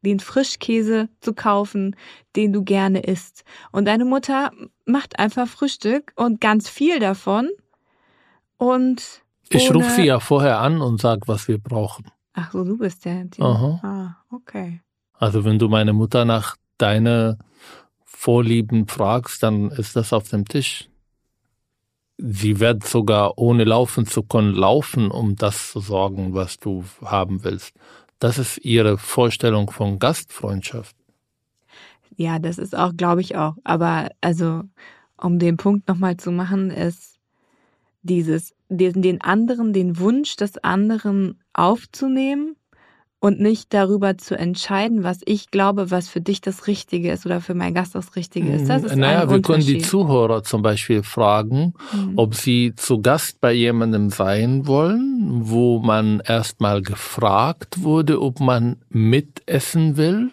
den 0.02 0.20
Frischkäse 0.20 1.08
zu 1.20 1.34
kaufen, 1.34 1.96
den 2.36 2.52
du 2.52 2.62
gerne 2.62 3.00
isst. 3.00 3.44
Und 3.72 3.86
deine 3.86 4.04
Mutter 4.04 4.52
macht 4.84 5.18
einfach 5.18 5.48
Frühstück 5.48 6.12
und 6.14 6.40
ganz 6.40 6.68
viel 6.68 7.00
davon 7.00 7.50
und 8.58 9.24
Ich 9.48 9.72
rufe 9.72 9.90
sie 9.90 10.04
ja 10.04 10.20
vorher 10.20 10.60
an 10.60 10.80
und 10.80 11.00
sag, 11.00 11.28
was 11.28 11.48
wir 11.48 11.58
brauchen. 11.58 12.06
Ach 12.32 12.52
so, 12.52 12.64
du 12.64 12.76
bist 12.78 13.04
der. 13.04 13.24
Die, 13.24 13.40
Aha. 13.40 13.80
Ah, 13.82 14.34
okay. 14.34 14.82
Also 15.14 15.44
wenn 15.44 15.58
du 15.58 15.68
meine 15.68 15.92
Mutter 15.92 16.24
nach 16.24 16.56
deine 16.78 17.38
Vorlieben 18.04 18.88
fragst, 18.88 19.42
dann 19.42 19.70
ist 19.70 19.96
das 19.96 20.12
auf 20.12 20.28
dem 20.28 20.46
Tisch. 20.46 20.88
Sie 22.18 22.60
wird 22.60 22.84
sogar 22.84 23.38
ohne 23.38 23.64
laufen 23.64 24.06
zu 24.06 24.22
können 24.22 24.54
laufen, 24.54 25.10
um 25.10 25.36
das 25.36 25.72
zu 25.72 25.80
sorgen, 25.80 26.34
was 26.34 26.58
du 26.58 26.84
haben 27.02 27.44
willst. 27.44 27.74
Das 28.18 28.38
ist 28.38 28.58
ihre 28.58 28.96
Vorstellung 28.96 29.70
von 29.70 29.98
Gastfreundschaft. 29.98 30.96
Ja, 32.16 32.38
das 32.38 32.56
ist 32.56 32.76
auch, 32.76 32.96
glaube 32.96 33.20
ich 33.20 33.36
auch. 33.36 33.56
Aber 33.64 34.08
also, 34.22 34.62
um 35.18 35.38
den 35.38 35.58
Punkt 35.58 35.88
nochmal 35.88 36.16
zu 36.16 36.30
machen, 36.30 36.70
ist 36.70 37.15
dieses, 38.06 38.54
den, 38.68 39.02
den 39.02 39.20
anderen, 39.20 39.72
den 39.72 39.98
Wunsch 39.98 40.36
des 40.36 40.58
anderen 40.58 41.40
aufzunehmen 41.52 42.56
und 43.18 43.40
nicht 43.40 43.72
darüber 43.72 44.18
zu 44.18 44.38
entscheiden, 44.38 45.02
was 45.02 45.20
ich 45.24 45.50
glaube, 45.50 45.90
was 45.90 46.08
für 46.08 46.20
dich 46.20 46.40
das 46.40 46.66
Richtige 46.66 47.10
ist 47.10 47.26
oder 47.26 47.40
für 47.40 47.54
meinen 47.54 47.74
Gast 47.74 47.94
das 47.94 48.14
Richtige 48.14 48.52
ist. 48.52 48.68
Das 48.68 48.84
ist 48.84 48.94
naja, 48.94 49.30
wir 49.30 49.42
können 49.42 49.64
die. 49.64 49.78
Zuhörer 49.78 50.42
zum 50.42 50.62
Beispiel 50.62 51.02
fragen, 51.02 51.74
Mhm. 51.92 52.12
ob 52.16 52.34
sie 52.34 52.74
zu 52.76 53.00
Gast 53.00 53.40
bei 53.40 53.52
jemandem 53.52 54.10
sein 54.10 54.66
wollen, 54.66 55.40
wo 55.48 55.78
man 55.80 56.20
erstmal 56.20 56.82
gefragt 56.82 57.82
wurde, 57.82 58.20
ob 58.20 58.38
man 58.40 58.76
mitessen 58.90 59.96
will 59.96 60.30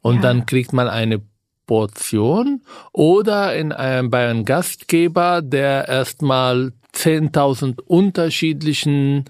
und 0.00 0.16
Ja. 0.16 0.22
dann 0.22 0.46
kriegt 0.46 0.72
man 0.72 0.88
eine 0.88 1.20
Portion 1.66 2.62
oder 2.92 3.54
in 3.56 3.72
einem, 3.72 4.10
bei 4.10 4.28
einem 4.28 4.44
Gastgeber, 4.44 5.40
der 5.42 5.88
erstmal 5.88 6.72
10.000 6.94 7.80
unterschiedlichen 7.80 9.24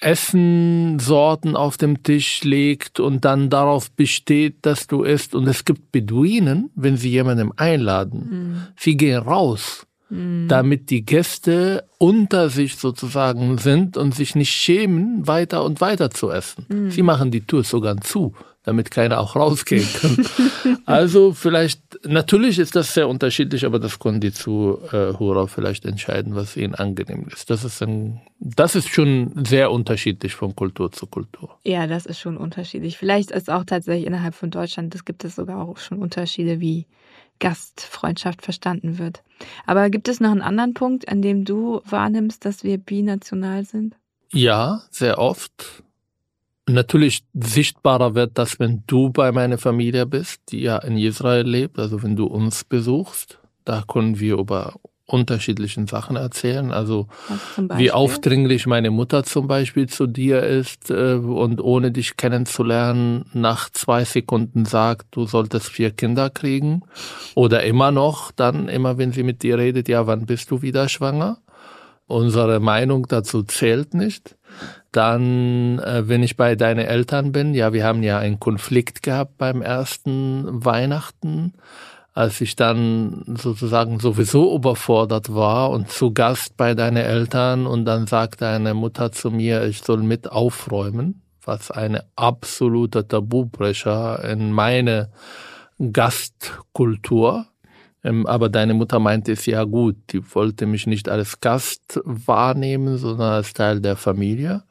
Essensorten 0.00 1.56
auf 1.56 1.78
dem 1.78 2.02
Tisch 2.02 2.44
legt 2.44 3.00
und 3.00 3.24
dann 3.24 3.48
darauf 3.48 3.90
besteht, 3.90 4.56
dass 4.62 4.86
du 4.86 5.02
isst. 5.02 5.34
Und 5.34 5.46
es 5.46 5.64
gibt 5.64 5.90
Beduinen, 5.90 6.70
wenn 6.74 6.96
sie 6.96 7.10
jemanden 7.10 7.50
einladen, 7.56 8.66
sie 8.76 8.96
gehen 8.96 9.22
raus, 9.22 9.86
damit 10.48 10.90
die 10.90 11.04
Gäste 11.04 11.84
unter 11.98 12.50
sich 12.50 12.76
sozusagen 12.76 13.58
sind 13.58 13.96
und 13.96 14.14
sich 14.14 14.34
nicht 14.34 14.52
schämen, 14.52 15.26
weiter 15.26 15.64
und 15.64 15.80
weiter 15.80 16.10
zu 16.10 16.30
essen. 16.30 16.66
Sie 16.90 17.02
machen 17.02 17.30
die 17.30 17.40
Tour 17.40 17.64
sogar 17.64 17.96
zu, 18.00 18.34
damit 18.66 18.90
keiner 18.90 19.20
auch 19.20 19.36
rausgehen 19.36 19.86
kann. 20.00 20.26
also 20.86 21.32
vielleicht, 21.32 21.80
natürlich 22.04 22.58
ist 22.58 22.74
das 22.74 22.92
sehr 22.92 23.08
unterschiedlich, 23.08 23.64
aber 23.64 23.78
das 23.78 24.00
können 24.00 24.20
die 24.20 24.32
Zuhörer 24.32 25.46
vielleicht 25.46 25.84
entscheiden, 25.84 26.34
was 26.34 26.56
ihnen 26.56 26.74
angenehm 26.74 27.26
ist. 27.32 27.48
Das 27.48 27.64
ist 27.64 27.80
ein, 27.80 28.20
das 28.40 28.74
ist 28.74 28.88
schon 28.88 29.32
sehr 29.46 29.70
unterschiedlich 29.70 30.34
von 30.34 30.56
Kultur 30.56 30.90
zu 30.90 31.06
Kultur. 31.06 31.56
Ja, 31.64 31.86
das 31.86 32.06
ist 32.06 32.18
schon 32.18 32.36
unterschiedlich. 32.36 32.98
Vielleicht 32.98 33.30
ist 33.30 33.48
auch 33.48 33.64
tatsächlich 33.64 34.04
innerhalb 34.04 34.34
von 34.34 34.50
Deutschland, 34.50 34.92
das 34.94 35.04
gibt 35.04 35.24
es 35.24 35.36
sogar 35.36 35.62
auch 35.62 35.78
schon 35.78 35.98
Unterschiede, 35.98 36.58
wie 36.60 36.86
Gastfreundschaft 37.38 38.42
verstanden 38.42 38.98
wird. 38.98 39.22
Aber 39.64 39.90
gibt 39.90 40.08
es 40.08 40.18
noch 40.18 40.32
einen 40.32 40.42
anderen 40.42 40.74
Punkt, 40.74 41.08
an 41.08 41.22
dem 41.22 41.44
du 41.44 41.82
wahrnimmst, 41.84 42.44
dass 42.44 42.64
wir 42.64 42.78
binational 42.78 43.64
sind? 43.64 43.94
Ja, 44.32 44.82
sehr 44.90 45.18
oft. 45.18 45.84
Natürlich 46.68 47.24
sichtbarer 47.32 48.14
wird 48.14 48.32
das, 48.38 48.58
wenn 48.58 48.82
du 48.86 49.10
bei 49.10 49.30
meiner 49.30 49.58
Familie 49.58 50.04
bist, 50.04 50.40
die 50.50 50.62
ja 50.62 50.78
in 50.78 50.98
Israel 50.98 51.46
lebt, 51.46 51.78
also 51.78 52.02
wenn 52.02 52.16
du 52.16 52.26
uns 52.26 52.64
besuchst. 52.64 53.38
Da 53.64 53.84
können 53.86 54.18
wir 54.18 54.36
über 54.36 54.74
unterschiedlichen 55.06 55.86
Sachen 55.86 56.16
erzählen. 56.16 56.72
Also 56.72 57.06
wie 57.76 57.92
aufdringlich 57.92 58.66
meine 58.66 58.90
Mutter 58.90 59.22
zum 59.22 59.46
Beispiel 59.46 59.88
zu 59.88 60.06
dir 60.06 60.42
ist 60.42 60.90
äh, 60.90 61.14
und 61.14 61.60
ohne 61.60 61.92
dich 61.92 62.16
kennenzulernen 62.16 63.24
nach 63.32 63.70
zwei 63.70 64.04
Sekunden 64.04 64.64
sagt, 64.64 65.06
du 65.12 65.26
solltest 65.26 65.68
vier 65.68 65.92
Kinder 65.92 66.28
kriegen. 66.30 66.82
Oder 67.36 67.62
immer 67.62 67.92
noch, 67.92 68.32
dann 68.32 68.68
immer 68.68 68.98
wenn 68.98 69.12
sie 69.12 69.22
mit 69.22 69.42
dir 69.42 69.58
redet, 69.58 69.88
ja, 69.88 70.06
wann 70.06 70.26
bist 70.26 70.50
du 70.50 70.62
wieder 70.62 70.88
schwanger? 70.88 71.38
Unsere 72.06 72.60
Meinung 72.60 73.06
dazu 73.08 73.42
zählt 73.42 73.94
nicht. 73.94 74.36
Dann, 74.92 75.78
äh, 75.80 76.08
wenn 76.08 76.22
ich 76.22 76.36
bei 76.36 76.54
deinen 76.54 76.86
Eltern 76.86 77.32
bin, 77.32 77.52
ja, 77.52 77.72
wir 77.72 77.84
haben 77.84 78.02
ja 78.02 78.18
einen 78.18 78.40
Konflikt 78.40 79.02
gehabt 79.02 79.36
beim 79.38 79.60
ersten 79.60 80.64
Weihnachten, 80.64 81.54
als 82.14 82.40
ich 82.40 82.56
dann 82.56 83.24
sozusagen 83.36 84.00
sowieso 84.00 84.54
überfordert 84.54 85.34
war 85.34 85.70
und 85.70 85.90
zu 85.90 86.14
Gast 86.14 86.56
bei 86.56 86.74
deinen 86.74 86.96
Eltern 86.96 87.66
und 87.66 87.84
dann 87.84 88.06
sagt 88.06 88.40
deine 88.40 88.72
Mutter 88.72 89.12
zu 89.12 89.30
mir, 89.30 89.64
ich 89.64 89.82
soll 89.82 90.02
mit 90.02 90.30
aufräumen, 90.32 91.20
was 91.44 91.70
eine 91.70 92.04
absolute 92.16 93.06
Tabubrecher 93.06 94.24
in 94.24 94.50
meine 94.50 95.10
Gastkultur. 95.92 97.46
Ähm, 98.06 98.24
Aber 98.26 98.48
deine 98.48 98.74
Mutter 98.74 99.00
meinte 99.00 99.32
es 99.32 99.46
ja 99.46 99.64
gut, 99.64 99.96
die 100.10 100.22
wollte 100.34 100.66
mich 100.66 100.86
nicht 100.86 101.08
als 101.08 101.40
Gast 101.40 102.00
wahrnehmen, 102.04 102.98
sondern 102.98 103.32
als 103.32 103.52
Teil 103.52 103.80
der 103.80 103.96
Familie. 103.96 104.62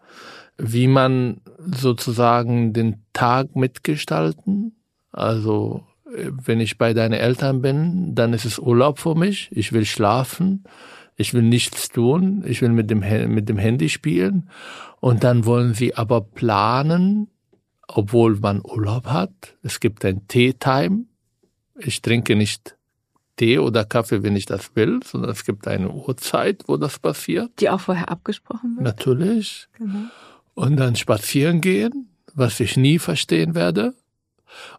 Wie 0.58 0.88
man 0.88 1.42
sozusagen 1.60 2.72
den 2.72 3.04
Tag 3.12 3.58
mitgestalten, 3.58 4.78
also 5.12 5.84
äh, 6.16 6.32
wenn 6.46 6.62
ich 6.62 6.78
bei 6.78 6.94
deinen 6.94 7.14
Eltern 7.14 7.62
bin, 7.62 8.16
dann 8.16 8.32
ist 8.32 8.46
es 8.46 8.58
Urlaub 8.58 9.00
für 9.00 9.16
mich. 9.16 9.50
Ich 9.52 9.74
will 9.74 9.86
schlafen. 9.86 10.64
Ich 11.18 11.34
will 11.34 11.44
nichts 11.44 11.90
tun. 11.90 12.44
Ich 12.48 12.62
will 12.62 12.70
mit 12.70 12.90
dem, 12.90 13.00
mit 13.34 13.50
dem 13.50 13.58
Handy 13.58 13.90
spielen. 13.90 14.50
Und 15.02 15.26
dann 15.26 15.46
wollen 15.46 15.74
sie 15.74 15.96
aber 15.96 16.22
planen, 16.22 17.28
obwohl 17.88 18.38
man 18.38 18.62
Urlaub 18.62 19.08
hat. 19.08 19.58
Es 19.62 19.82
gibt 19.82 20.06
ein 20.06 20.28
Tea-Time. 20.28 21.06
Ich 21.78 22.02
trinke 22.02 22.36
nicht 22.36 22.76
Tee 23.38 23.60
oder 23.60 23.84
Kaffee, 23.84 24.24
wenn 24.24 24.36
ich 24.36 24.46
das 24.46 24.76
will, 24.76 25.00
sondern 25.04 25.32
es 25.32 25.46
gibt 25.46 25.68
eine 25.68 25.90
Uhrzeit, 25.90 26.64
wo 26.68 26.78
das 26.78 27.00
passiert. 27.00 27.52
Die 27.60 27.70
auch 27.70 27.82
vorher 27.82 28.10
abgesprochen 28.10 28.76
wird? 28.76 28.84
Natürlich. 28.84 29.68
Genau. 29.78 30.10
Und 30.54 30.78
dann 30.78 30.96
spazieren 30.96 31.62
gehen, 31.62 32.10
was 32.34 32.60
ich 32.60 32.78
nie 32.78 33.00
verstehen 33.00 33.56
werde. 33.56 33.94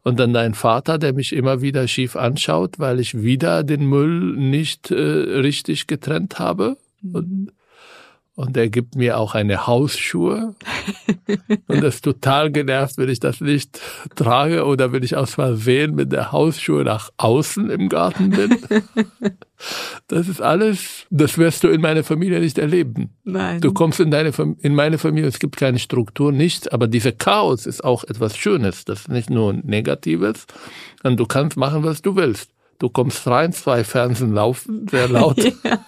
Und 0.03 0.19
dann 0.19 0.33
dein 0.33 0.55
Vater, 0.55 0.99
der 0.99 1.12
mich 1.12 1.35
immer 1.35 1.61
wieder 1.61 1.87
schief 1.87 2.16
anschaut, 2.16 2.79
weil 2.79 2.99
ich 2.99 3.23
wieder 3.23 3.62
den 3.62 3.87
Müll 3.87 4.35
nicht 4.37 4.90
äh, 4.90 4.95
richtig 4.95 5.87
getrennt 5.87 6.38
habe. 6.38 6.79
Und, 7.12 7.53
und 8.37 8.55
er 8.57 8.68
gibt 8.68 8.94
mir 8.94 9.18
auch 9.18 9.35
eine 9.35 9.66
Hausschuhe. 9.66 10.55
und 11.66 11.83
das 11.83 11.96
ist 11.96 12.05
total 12.05 12.53
genervt, 12.53 12.99
wenn 12.99 13.09
ich 13.09 13.18
das 13.18 13.40
nicht 13.40 13.81
trage 14.14 14.66
oder 14.66 14.92
wenn 14.92 15.03
ich 15.03 15.16
aus 15.16 15.35
Versehen 15.35 15.94
mit 15.94 16.12
der 16.12 16.33
Hausschuhe 16.33 16.85
nach 16.85 17.11
außen 17.16 17.70
im 17.70 17.88
Garten 17.88 18.31
bin. 18.31 18.59
Das 20.09 20.29
ist 20.29 20.42
alles, 20.42 21.07
das 21.09 21.38
wirst 21.38 21.64
du 21.64 21.68
in 21.68 21.81
meiner 21.81 22.05
Familie 22.05 22.40
nicht 22.40 22.59
erleben. 22.59 23.16
Nein. 23.25 23.62
Du 23.62 23.72
kommst 23.72 23.99
in 24.01 24.11
deine 24.11 24.31
in 24.61 24.75
meine 24.75 24.99
Familie, 24.99 25.31
es 25.31 25.38
gibt 25.38 25.57
keine 25.57 25.79
Struktur, 25.79 26.31
nichts, 26.31 26.68
aber 26.68 26.87
dieser 26.87 27.12
Chaos 27.12 27.64
ist 27.64 27.83
auch 27.83 28.05
etwas 28.05 28.37
Schönes. 28.37 28.85
Das 28.85 29.01
ist 29.01 29.09
nicht 29.09 29.31
nur 29.31 29.55
Negatives, 29.55 30.46
sondern 31.03 31.16
du 31.16 31.25
kannst 31.25 31.57
machen, 31.57 31.85
was 31.85 32.03
du 32.03 32.16
willst. 32.16 32.51
Du 32.79 32.90
kommst 32.90 33.27
rein, 33.27 33.55
zwei 33.55 33.83
Fernsehen 33.83 34.35
laufen, 34.35 34.87
sehr 34.88 35.09
laut. 35.09 35.38
Ja. 35.64 35.81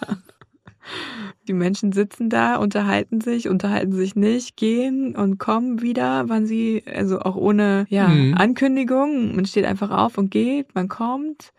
Die 1.49 1.55
Menschen 1.55 1.93
sitzen 1.93 2.29
da, 2.29 2.57
unterhalten 2.57 3.23
sich, 3.23 3.49
unterhalten 3.49 3.93
sich 3.93 4.15
nicht, 4.15 4.57
gehen 4.57 5.17
und 5.17 5.39
kommen 5.39 5.81
wieder, 5.81 6.29
wann 6.29 6.47
sie, 6.47 6.83
also 6.87 7.21
auch 7.21 7.37
ohne 7.37 7.87
ja, 7.89 8.09
Mhm. 8.09 8.35
Ankündigung. 8.35 9.35
Man 9.35 9.47
steht 9.47 9.65
einfach 9.65 9.91
auf 9.91 10.19
und 10.19 10.31
geht, 10.31 10.75
man 10.75 10.89
kommt. 10.89 11.53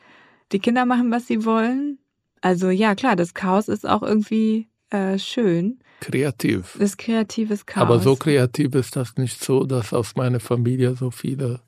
Die 0.51 0.59
Kinder 0.59 0.85
machen, 0.85 1.11
was 1.11 1.25
sie 1.25 1.43
wollen. 1.43 1.97
Also 2.41 2.69
ja, 2.69 2.93
klar, 2.93 3.15
das 3.15 3.33
Chaos 3.33 3.67
ist 3.67 3.87
auch 3.89 4.03
irgendwie 4.03 4.67
äh, 4.91 5.17
schön. 5.17 5.79
Kreativ. 6.01 6.73
Das 6.73 6.91
ist 6.91 6.97
kreatives 6.97 7.65
Chaos. 7.65 7.81
Aber 7.81 7.99
so 7.99 8.15
kreativ 8.15 8.75
ist 8.75 8.95
das 8.95 9.17
nicht 9.17 9.43
so, 9.43 9.63
dass 9.63 9.91
aus 9.91 10.15
meiner 10.15 10.39
Familie 10.39 10.95
so 10.95 11.09
viele 11.11 11.61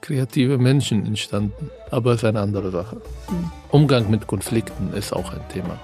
kreative 0.00 0.58
Menschen 0.58 1.04
entstanden. 1.06 1.70
Aber 1.90 2.12
es 2.12 2.18
ist 2.18 2.24
eine 2.24 2.40
andere 2.40 2.70
Sache. 2.70 3.02
Mhm. 3.30 3.50
Umgang 3.70 4.10
mit 4.10 4.28
Konflikten 4.28 4.92
ist 4.92 5.12
auch 5.12 5.32
ein 5.32 5.46
Thema. 5.52 5.78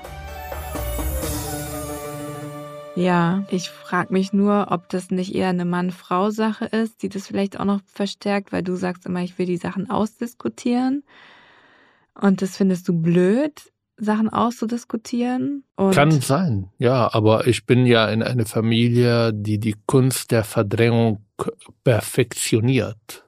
Ja, 2.96 3.44
ich 3.50 3.70
frage 3.70 4.12
mich 4.12 4.32
nur, 4.32 4.68
ob 4.70 4.88
das 4.88 5.10
nicht 5.10 5.34
eher 5.34 5.48
eine 5.48 5.64
Mann-Frau-Sache 5.64 6.66
ist, 6.66 7.02
die 7.02 7.08
das 7.08 7.26
vielleicht 7.26 7.58
auch 7.58 7.64
noch 7.64 7.80
verstärkt, 7.86 8.52
weil 8.52 8.62
du 8.62 8.76
sagst 8.76 9.04
immer, 9.06 9.20
ich 9.20 9.36
will 9.36 9.46
die 9.46 9.56
Sachen 9.56 9.90
ausdiskutieren. 9.90 11.02
Und 12.14 12.40
das 12.40 12.56
findest 12.56 12.86
du 12.86 12.92
blöd, 12.92 13.72
Sachen 13.96 14.28
auszudiskutieren. 14.28 15.64
Kann 15.76 16.12
sein, 16.20 16.70
ja, 16.78 17.12
aber 17.12 17.48
ich 17.48 17.66
bin 17.66 17.84
ja 17.84 18.08
in 18.08 18.22
einer 18.22 18.46
Familie, 18.46 19.32
die 19.32 19.58
die 19.58 19.74
Kunst 19.86 20.30
der 20.30 20.44
Verdrängung 20.44 21.24
perfektioniert. 21.82 23.24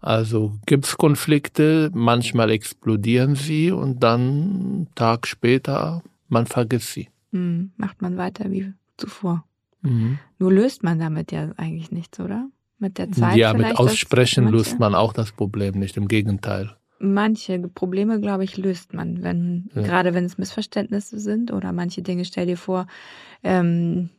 Also 0.00 0.52
gibt's 0.66 0.96
Konflikte, 0.96 1.90
manchmal 1.94 2.50
explodieren 2.50 3.34
sie 3.36 3.70
und 3.70 4.02
dann 4.02 4.88
Tag 4.94 5.26
später, 5.26 6.02
man 6.28 6.46
vergisst 6.46 6.92
sie. 6.92 7.08
Hm, 7.32 7.72
macht 7.76 8.02
man 8.02 8.16
weiter 8.16 8.50
wie 8.50 8.72
zuvor. 8.96 9.44
Mhm. 9.82 10.18
Nur 10.38 10.52
löst 10.52 10.82
man 10.82 10.98
damit 10.98 11.32
ja 11.32 11.50
eigentlich 11.56 11.90
nichts, 11.90 12.20
oder? 12.20 12.48
Mit 12.78 12.98
der 12.98 13.10
Zeit 13.12 13.36
Ja, 13.36 13.52
mit 13.54 13.76
Aussprechen 13.78 14.44
manche, 14.44 14.56
löst 14.56 14.78
man 14.78 14.94
auch 14.94 15.12
das 15.12 15.32
Problem 15.32 15.78
nicht, 15.78 15.96
im 15.96 16.08
Gegenteil. 16.08 16.76
Manche 16.98 17.58
Probleme, 17.60 18.20
glaube 18.20 18.44
ich, 18.44 18.56
löst 18.56 18.92
man, 18.92 19.22
wenn, 19.22 19.70
Ja. 19.74 19.82
gerade 19.82 20.12
wenn 20.14 20.24
es 20.24 20.38
Missverständnisse 20.38 21.18
sind 21.18 21.50
oder 21.52 21.72
manche 21.72 22.02
Dinge, 22.02 22.24
stell 22.24 22.46
dir 22.46 22.56
vor, 22.58 22.86
ähm, 23.42 24.10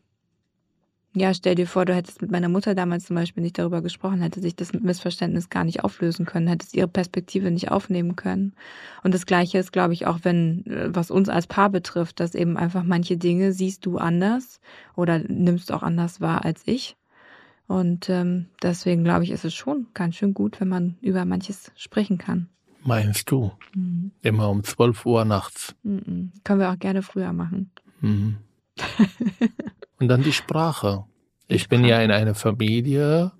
ja, 1.13 1.33
stell 1.33 1.55
dir 1.55 1.67
vor, 1.67 1.83
du 1.83 1.93
hättest 1.93 2.21
mit 2.21 2.31
meiner 2.31 2.47
Mutter 2.47 2.73
damals 2.73 3.05
zum 3.05 3.17
Beispiel 3.17 3.43
nicht 3.43 3.59
darüber 3.59 3.81
gesprochen, 3.81 4.21
hätte 4.21 4.39
sich 4.39 4.55
das 4.55 4.71
Missverständnis 4.71 5.49
gar 5.49 5.65
nicht 5.65 5.83
auflösen 5.83 6.25
können, 6.25 6.47
hättest 6.47 6.73
ihre 6.73 6.87
Perspektive 6.87 7.51
nicht 7.51 7.69
aufnehmen 7.69 8.15
können. 8.15 8.53
Und 9.03 9.13
das 9.13 9.25
Gleiche 9.25 9.57
ist, 9.57 9.73
glaube 9.73 9.93
ich, 9.93 10.07
auch 10.07 10.19
wenn, 10.23 10.65
äh, 10.67 10.95
was 10.95 11.11
uns 11.11 11.27
als 11.27 11.47
Paar 11.47 11.69
betrifft, 11.69 12.21
dass 12.21 12.33
eben 12.33 12.55
einfach 12.55 12.83
manche 12.83 13.17
Dinge 13.17 13.51
siehst 13.51 13.85
du 13.85 13.97
anders 13.97 14.61
oder 14.95 15.19
nimmst 15.19 15.73
auch 15.73 15.83
anders 15.83 16.21
wahr 16.21 16.45
als 16.45 16.61
ich. 16.65 16.95
Und 17.67 18.09
ähm, 18.09 18.47
deswegen 18.61 19.03
glaube 19.03 19.25
ich, 19.25 19.31
ist 19.31 19.45
es 19.45 19.53
schon 19.53 19.87
ganz 19.93 20.15
schön 20.15 20.33
gut, 20.33 20.61
wenn 20.61 20.69
man 20.69 20.97
über 21.01 21.25
manches 21.25 21.71
sprechen 21.75 22.17
kann. 22.17 22.47
Meinst 22.83 23.29
du? 23.29 23.51
Mhm. 23.75 24.11
Immer 24.21 24.49
um 24.49 24.63
12 24.63 25.05
Uhr 25.05 25.25
nachts. 25.25 25.75
Mhm. 25.83 26.31
Können 26.43 26.59
wir 26.61 26.71
auch 26.71 26.79
gerne 26.79 27.01
früher 27.01 27.33
machen. 27.33 27.69
Mhm. 27.99 28.37
Und 30.01 30.09
dann 30.09 30.23
die 30.23 30.33
Sprache. 30.33 31.05
Ich 31.47 31.69
bin 31.69 31.85
ja 31.85 32.01
in 32.01 32.11
einer 32.11 32.35
Familie 32.35 33.31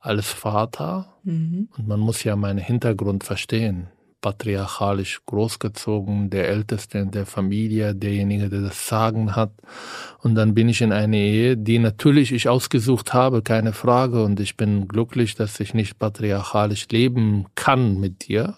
als 0.00 0.32
Vater 0.32 1.14
mhm. 1.24 1.68
und 1.76 1.86
man 1.86 2.00
muss 2.00 2.24
ja 2.24 2.36
meinen 2.36 2.58
Hintergrund 2.58 3.22
verstehen 3.22 3.88
patriarchalisch 4.26 5.20
großgezogen, 5.26 6.30
der 6.30 6.48
Älteste 6.48 6.98
in 6.98 7.12
der 7.12 7.26
Familie, 7.26 7.94
derjenige, 7.94 8.48
der 8.48 8.62
das 8.62 8.88
Sagen 8.88 9.36
hat. 9.36 9.52
Und 10.20 10.34
dann 10.34 10.52
bin 10.52 10.68
ich 10.68 10.80
in 10.80 10.92
eine 10.92 11.16
Ehe, 11.16 11.56
die 11.56 11.78
natürlich 11.78 12.32
ich 12.32 12.48
ausgesucht 12.48 13.14
habe, 13.14 13.42
keine 13.42 13.72
Frage. 13.72 14.24
Und 14.24 14.40
ich 14.40 14.56
bin 14.56 14.88
glücklich, 14.88 15.36
dass 15.36 15.60
ich 15.60 15.74
nicht 15.74 16.00
patriarchalisch 16.00 16.88
leben 16.90 17.46
kann 17.54 18.00
mit 18.00 18.26
dir. 18.26 18.56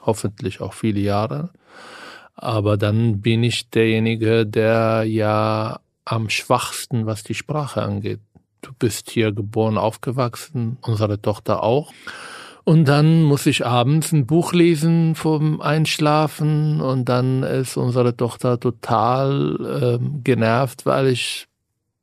Hoffentlich 0.00 0.60
auch 0.60 0.72
viele 0.72 0.98
Jahre. 0.98 1.50
Aber 2.34 2.76
dann 2.76 3.20
bin 3.20 3.44
ich 3.44 3.70
derjenige, 3.70 4.44
der 4.44 5.04
ja 5.06 5.78
am 6.04 6.28
schwachsten, 6.28 7.06
was 7.06 7.22
die 7.22 7.34
Sprache 7.34 7.82
angeht. 7.82 8.20
Du 8.60 8.72
bist 8.78 9.10
hier 9.10 9.32
geboren, 9.32 9.78
aufgewachsen, 9.78 10.78
unsere 10.82 11.20
Tochter 11.20 11.62
auch. 11.62 11.92
Und 12.64 12.86
dann 12.86 13.22
muss 13.22 13.44
ich 13.44 13.66
abends 13.66 14.12
ein 14.12 14.26
Buch 14.26 14.54
lesen 14.54 15.14
vom 15.14 15.60
Einschlafen 15.60 16.80
und 16.80 17.10
dann 17.10 17.42
ist 17.42 17.76
unsere 17.76 18.16
Tochter 18.16 18.58
total 18.58 19.98
ähm, 20.00 20.24
genervt, 20.24 20.86
weil 20.86 21.08
ich 21.08 21.46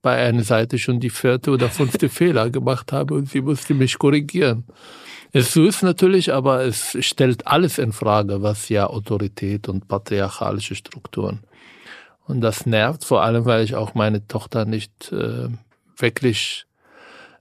bei 0.04 0.18
einer 0.18 0.44
Seite 0.44 0.78
schon 0.78 1.00
die 1.00 1.10
vierte 1.10 1.50
oder 1.50 1.70
fünfte 1.70 2.10
Fehler 2.10 2.52
gemacht 2.52 2.92
habe 2.92 3.16
und 3.16 3.30
sie 3.30 3.42
musste 3.42 3.74
mich 3.74 3.98
korrigieren. 3.98 4.66
Es 5.34 5.48
ist 5.48 5.54
süß 5.54 5.82
natürlich, 5.84 6.32
aber 6.32 6.64
es 6.64 6.98
stellt 7.00 7.48
alles 7.48 7.80
in 7.80 7.94
Frage, 7.94 8.44
was 8.44 8.70
ja 8.70 8.88
Autorität 8.88 9.68
und 9.68 9.88
patriarchalische 9.88 10.76
Strukturen. 10.76 11.40
Und 12.26 12.42
das 12.42 12.66
nervt 12.66 13.04
vor 13.04 13.24
allem, 13.24 13.46
weil 13.46 13.64
ich 13.64 13.76
auch 13.76 13.94
meine 13.94 14.28
Tochter 14.28 14.66
nicht 14.66 15.12
äh, 15.12 15.50
wirklich 15.98 16.66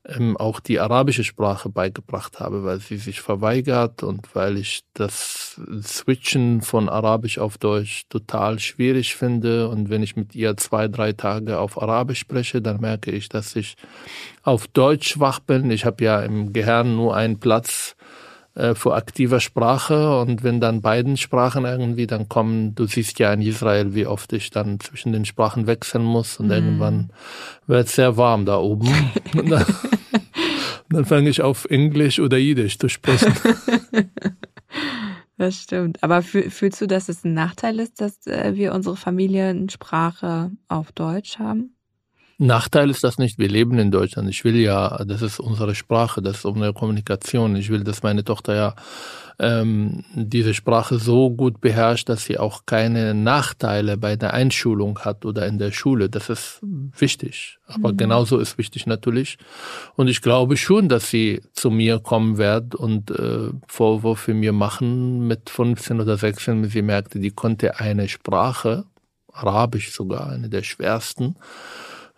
ähm, 0.07 0.37
auch 0.37 0.61
die 0.61 0.81
arabische 0.81 1.25
Sprache 1.25 1.69
beigebracht 1.69 2.41
habe, 2.41 2.65
weil 2.65 2.81
sie 2.81 2.97
sich 2.97 3.21
verweigert 3.21 4.03
und 4.03 4.35
weil 4.35 4.57
ich 4.57 4.83
das 4.95 5.61
Switchen 5.83 6.63
von 6.63 6.89
Arabisch 6.89 7.39
auf 7.39 7.59
Deutsch 7.59 8.05
total 8.09 8.59
schwierig 8.59 9.15
finde. 9.15 9.69
Und 9.69 9.91
wenn 9.91 10.03
ich 10.03 10.17
mit 10.17 10.35
ihr 10.35 10.57
zwei, 10.57 10.89
drei 10.89 11.13
Tage 11.13 11.59
auf 11.59 11.81
Arabisch 11.81 12.21
spreche, 12.21 12.63
dann 12.63 12.81
merke 12.81 13.11
ich, 13.11 13.29
dass 13.29 13.55
ich 13.57 13.77
auf 14.43 14.69
Deutsch 14.69 15.11
schwach 15.11 15.41
bin. 15.41 15.71
Ich 15.71 15.85
habe 15.85 16.03
ja 16.03 16.21
im 16.23 16.53
Gehirn 16.53 16.97
nur 16.97 17.15
einen 17.15 17.39
Platz 17.39 17.95
äh, 18.61 18.75
für 18.75 18.95
aktive 18.95 19.41
Sprache 19.41 20.21
und 20.21 20.43
wenn 20.43 20.61
dann 20.61 20.83
beiden 20.83 21.17
Sprachen 21.17 21.65
irgendwie 21.65 22.07
dann 22.07 22.29
kommen, 22.29 22.75
du 22.75 22.87
siehst 22.87 23.19
ja 23.19 23.33
in 23.33 23.41
Israel, 23.41 23.95
wie 23.95 24.07
oft 24.07 24.35
ich 24.35 24.51
dann 24.51 24.79
zwischen 24.81 25.13
den 25.13 25.25
Sprachen 25.25 25.67
wechseln 25.67 26.05
muss 26.05 26.39
und 26.39 26.49
mm. 26.49 26.53
irgendwann 26.53 27.11
wird 27.67 27.87
es 27.87 27.95
sehr 27.95 28.19
warm 28.19 28.45
da 28.45 28.59
oben. 28.59 28.89
und 29.35 29.51
dann, 29.51 29.65
dann 30.91 31.05
fange 31.07 31.31
ich 31.31 31.41
auf 31.41 31.65
Englisch 31.71 32.21
oder 32.21 32.37
Jiddisch 32.37 32.79
zu 32.79 32.89
sprechen. 32.89 33.33
Das 35.37 35.57
stimmt. 35.57 36.03
Aber 36.03 36.21
fühlst 36.21 36.83
du, 36.83 36.87
dass 36.87 37.09
es 37.09 37.25
ein 37.25 37.33
Nachteil 37.33 37.81
ist, 37.81 38.03
dass 38.03 38.27
äh, 38.27 38.57
wir 38.57 38.75
unsere 38.75 38.95
Familiensprache 38.95 40.51
auf 40.69 40.93
Deutsch 40.93 41.39
haben? 41.39 41.75
Nachteil 42.41 42.89
ist 42.89 43.05
das 43.05 43.19
nicht. 43.19 43.39
Wir 43.39 43.49
leben 43.49 43.79
in 43.79 43.91
Deutschland. 43.91 44.27
Ich 44.31 44.45
will 44.45 44.57
ja, 44.57 45.05
das 45.05 45.21
ist 45.21 45.41
unsere 45.41 45.75
Sprache, 45.75 46.23
das 46.23 46.39
ist 46.39 46.45
unsere 46.47 46.73
Kommunikation. 46.73 47.55
Ich 47.55 47.69
will, 47.69 47.85
dass 47.85 48.03
meine 48.03 48.25
Tochter 48.25 48.55
ja 48.55 48.75
ähm, 49.39 50.05
diese 50.15 50.55
Sprache 50.55 50.99
so 50.99 51.29
gut 51.29 51.61
beherrscht, 51.61 52.09
dass 52.09 52.25
sie 52.25 52.39
auch 52.39 52.65
keine 52.65 53.13
Nachteile 53.13 53.99
bei 53.99 54.17
der 54.17 54.33
Einschulung 54.33 55.01
hat 55.01 55.27
oder 55.27 55.47
in 55.47 55.59
der 55.59 55.71
Schule. 55.71 56.09
Das 56.09 56.31
ist 56.31 56.61
wichtig. 56.63 57.59
Aber 57.67 57.93
mhm. 57.93 57.99
genauso 57.99 58.39
ist 58.39 58.57
wichtig 58.57 58.87
natürlich. 58.87 59.37
Und 59.97 60.09
ich 60.09 60.23
glaube 60.23 60.57
schon, 60.57 60.89
dass 60.89 61.11
sie 61.11 61.43
zu 61.53 61.71
mir 61.71 61.99
kommen 61.99 62.39
wird 62.39 62.75
und 62.75 63.11
äh, 63.11 63.51
Vorwürfe 63.67 64.33
mir 64.33 64.55
machen 64.55 65.27
mit 65.27 65.51
15 65.51 66.01
oder 66.01 66.17
16, 66.17 66.63
wenn 66.63 66.71
sie 66.71 66.81
merkte, 66.81 67.19
die 67.19 67.33
konnte 67.33 67.81
eine 67.81 68.09
Sprache, 68.09 68.85
Arabisch 69.31 69.93
sogar, 69.93 70.31
eine 70.31 70.49
der 70.49 70.63
schwersten, 70.63 71.37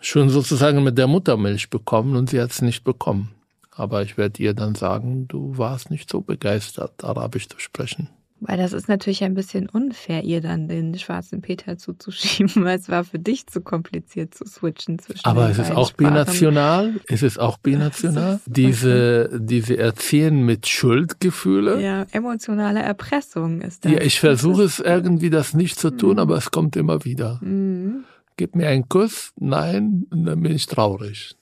schon 0.02 0.28
sozusagen 0.28 0.82
mit 0.82 0.98
der 0.98 1.06
Muttermilch 1.06 1.70
bekommen 1.70 2.16
und 2.16 2.30
sie 2.30 2.40
hat 2.40 2.50
es 2.50 2.62
nicht 2.62 2.84
bekommen. 2.84 3.30
Aber 3.74 4.02
ich 4.02 4.18
werde 4.18 4.42
ihr 4.42 4.54
dann 4.54 4.74
sagen, 4.74 5.26
du 5.28 5.56
warst 5.56 5.90
nicht 5.90 6.10
so 6.10 6.20
begeistert, 6.20 7.02
Arabisch 7.02 7.48
zu 7.48 7.58
sprechen. 7.58 8.08
Weil 8.44 8.58
das 8.58 8.72
ist 8.72 8.88
natürlich 8.88 9.22
ein 9.22 9.34
bisschen 9.34 9.68
unfair, 9.68 10.24
ihr 10.24 10.40
dann 10.40 10.66
den 10.66 10.98
schwarzen 10.98 11.42
Peter 11.42 11.78
zuzuschieben, 11.78 12.64
weil 12.64 12.76
es 12.76 12.88
war 12.88 13.04
für 13.04 13.20
dich 13.20 13.46
zu 13.46 13.60
kompliziert 13.60 14.34
zu 14.34 14.44
switchen 14.44 14.98
zwischen 14.98 15.24
Aber 15.24 15.48
es 15.48 15.58
ist 15.58 15.70
auch 15.70 15.90
Sprachen. 15.90 16.14
binational. 16.14 17.00
Es 17.06 17.22
ist 17.22 17.38
auch 17.38 17.56
binational. 17.58 18.40
diese, 18.46 19.30
diese 19.40 19.78
Erziehen 19.78 20.44
mit 20.44 20.66
Schuldgefühle. 20.66 21.80
Ja, 21.80 22.04
emotionale 22.10 22.82
Erpressung 22.82 23.60
ist 23.60 23.84
das. 23.84 23.92
Ja, 23.92 24.00
ich 24.00 24.18
versuche 24.18 24.64
es 24.64 24.80
irgendwie, 24.80 25.30
das 25.30 25.54
nicht 25.54 25.78
zu 25.78 25.90
tun, 25.90 26.14
mhm. 26.14 26.18
aber 26.18 26.36
es 26.36 26.50
kommt 26.50 26.74
immer 26.74 27.04
wieder. 27.04 27.38
Mhm 27.42 28.04
gib 28.37 28.55
mir 28.55 28.68
einen 28.68 28.88
Kuss, 28.88 29.33
nein, 29.38 30.07
und 30.11 30.25
dann 30.27 30.42
bin 30.42 30.53
ich 30.53 30.66
traurig. 30.66 31.37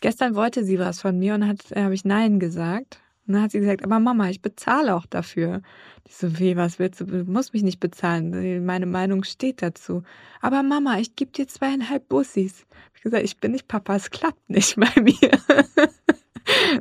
Gestern 0.00 0.34
wollte 0.34 0.64
sie 0.64 0.78
was 0.78 1.00
von 1.00 1.18
mir 1.18 1.34
und 1.34 1.46
hat 1.46 1.72
äh, 1.72 1.82
habe 1.82 1.94
ich 1.94 2.04
nein 2.04 2.40
gesagt. 2.40 3.00
Und 3.26 3.34
dann 3.34 3.42
hat 3.42 3.52
sie 3.52 3.60
gesagt, 3.60 3.84
aber 3.84 4.00
Mama, 4.00 4.28
ich 4.28 4.42
bezahle 4.42 4.96
auch 4.96 5.06
dafür. 5.06 5.62
Ich 6.08 6.16
so, 6.16 6.38
wie, 6.38 6.56
was 6.56 6.78
willst 6.78 7.00
du? 7.00 7.04
Du 7.04 7.24
musst 7.30 7.52
mich 7.52 7.62
nicht 7.62 7.78
bezahlen. 7.78 8.64
Meine 8.64 8.86
Meinung 8.86 9.22
steht 9.22 9.62
dazu. 9.62 10.02
Aber 10.40 10.64
Mama, 10.64 10.98
ich 10.98 11.14
gebe 11.14 11.30
dir 11.30 11.46
zweieinhalb 11.46 12.08
Bussis. 12.08 12.66
Ich 12.96 13.02
gesagt, 13.02 13.22
ich 13.22 13.36
bin 13.36 13.52
nicht 13.52 13.68
Papa, 13.68 13.94
es 13.94 14.10
klappt 14.10 14.50
nicht 14.50 14.74
bei 14.80 15.00
mir. 15.00 15.30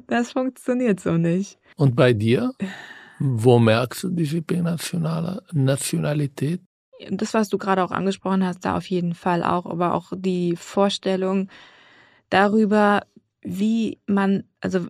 das 0.07 0.31
funktioniert 0.31 0.99
so 0.99 1.17
nicht. 1.17 1.59
Und 1.75 1.95
bei 1.95 2.13
dir? 2.13 2.53
Wo 3.19 3.59
merkst 3.59 4.03
du 4.03 4.09
diese 4.09 4.41
Nationalität? 5.51 6.61
Das, 7.09 7.33
was 7.33 7.49
du 7.49 7.57
gerade 7.57 7.83
auch 7.83 7.91
angesprochen 7.91 8.45
hast, 8.45 8.65
da 8.65 8.75
auf 8.75 8.85
jeden 8.89 9.13
Fall 9.13 9.43
auch, 9.43 9.65
aber 9.65 9.93
auch 9.93 10.11
die 10.15 10.55
Vorstellung 10.55 11.49
darüber, 12.29 13.01
wie 13.41 13.99
man, 14.05 14.43
also 14.61 14.87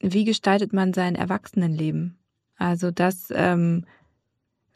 wie 0.00 0.24
gestaltet 0.24 0.72
man 0.72 0.92
sein 0.94 1.14
Erwachsenenleben? 1.14 2.18
Also 2.56 2.90
das 2.90 3.32
ähm, 3.34 3.84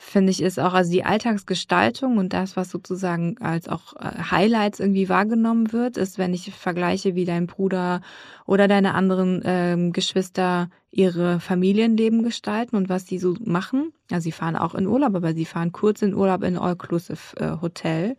finde 0.03 0.31
ich, 0.31 0.43
ist 0.43 0.59
auch, 0.59 0.75
also 0.75 0.91
die 0.91 1.05
Alltagsgestaltung 1.05 2.19
und 2.19 2.33
das, 2.33 2.57
was 2.57 2.71
sozusagen 2.71 3.39
als 3.39 3.69
auch 3.69 3.95
äh, 3.95 4.31
Highlights 4.31 4.81
irgendwie 4.81 5.09
wahrgenommen 5.09 5.73
wird, 5.73 5.97
ist, 5.97 6.19
wenn 6.19 6.35
ich 6.35 6.53
vergleiche, 6.53 7.15
wie 7.15 7.25
dein 7.25 7.47
Bruder 7.47 8.03
oder 8.45 8.69
deine 8.69 8.95
anderen 8.95 9.41
ähm, 9.45 9.93
Geschwister 9.93 10.69
ihre 10.91 11.41
Familienleben 11.41 12.25
gestalten 12.25 12.77
und 12.77 12.89
was 12.89 13.07
sie 13.07 13.19
so 13.19 13.37
machen. 13.45 13.93
Also 14.11 14.25
sie 14.25 14.33
fahren 14.33 14.57
auch 14.57 14.75
in 14.75 14.87
Urlaub, 14.87 15.15
aber 15.15 15.35
sie 15.35 15.47
fahren 15.47 15.73
kurz 15.73 16.03
in 16.03 16.15
Urlaub 16.15 16.43
in 16.43 16.59
All-Inclusive 16.59 17.37
äh, 17.37 17.63
Hotel. 17.63 18.17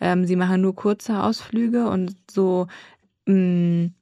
Ähm, 0.00 0.24
sie 0.24 0.36
machen 0.36 0.62
nur 0.62 0.74
kurze 0.74 1.22
Ausflüge 1.22 1.88
und 1.88 2.16
so 2.30 2.66
mh, 3.26 3.34
mm, 3.34 3.94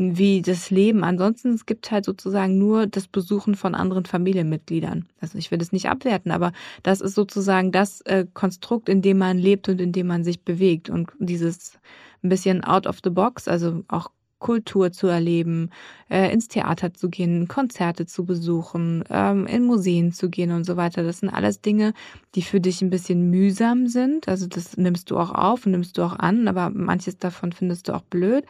wie 0.00 0.40
das 0.40 0.70
Leben. 0.70 1.04
Ansonsten, 1.04 1.52
es 1.52 1.66
gibt 1.66 1.90
halt 1.90 2.06
sozusagen 2.06 2.58
nur 2.58 2.86
das 2.86 3.06
Besuchen 3.06 3.54
von 3.54 3.74
anderen 3.74 4.06
Familienmitgliedern. 4.06 5.06
Also 5.20 5.36
ich 5.36 5.50
will 5.50 5.60
es 5.60 5.72
nicht 5.72 5.88
abwerten, 5.88 6.32
aber 6.32 6.52
das 6.82 7.00
ist 7.00 7.14
sozusagen 7.14 7.70
das 7.70 8.00
äh, 8.02 8.26
Konstrukt, 8.32 8.88
in 8.88 9.02
dem 9.02 9.18
man 9.18 9.38
lebt 9.38 9.68
und 9.68 9.80
in 9.80 9.92
dem 9.92 10.06
man 10.06 10.24
sich 10.24 10.42
bewegt. 10.42 10.88
Und 10.88 11.10
dieses 11.18 11.78
ein 12.22 12.30
bisschen 12.30 12.64
out 12.64 12.86
of 12.86 12.98
the 13.04 13.10
box, 13.10 13.46
also 13.46 13.84
auch 13.88 14.10
Kultur 14.40 14.90
zu 14.90 15.06
erleben, 15.06 15.70
äh, 16.08 16.32
ins 16.32 16.48
Theater 16.48 16.92
zu 16.92 17.08
gehen, 17.08 17.46
Konzerte 17.46 18.06
zu 18.06 18.24
besuchen, 18.24 19.04
ähm, 19.08 19.46
in 19.46 19.62
Museen 19.62 20.12
zu 20.12 20.28
gehen 20.28 20.50
und 20.50 20.64
so 20.64 20.76
weiter. 20.76 21.04
Das 21.04 21.20
sind 21.20 21.28
alles 21.28 21.60
Dinge, 21.60 21.94
die 22.34 22.42
für 22.42 22.60
dich 22.60 22.82
ein 22.82 22.90
bisschen 22.90 23.30
mühsam 23.30 23.86
sind. 23.86 24.26
Also 24.26 24.48
das 24.48 24.76
nimmst 24.76 25.12
du 25.12 25.18
auch 25.18 25.30
auf 25.30 25.66
und 25.66 25.72
nimmst 25.72 25.96
du 25.96 26.02
auch 26.02 26.18
an, 26.18 26.48
aber 26.48 26.70
manches 26.70 27.18
davon 27.18 27.52
findest 27.52 27.86
du 27.88 27.92
auch 27.92 28.02
blöd. 28.02 28.44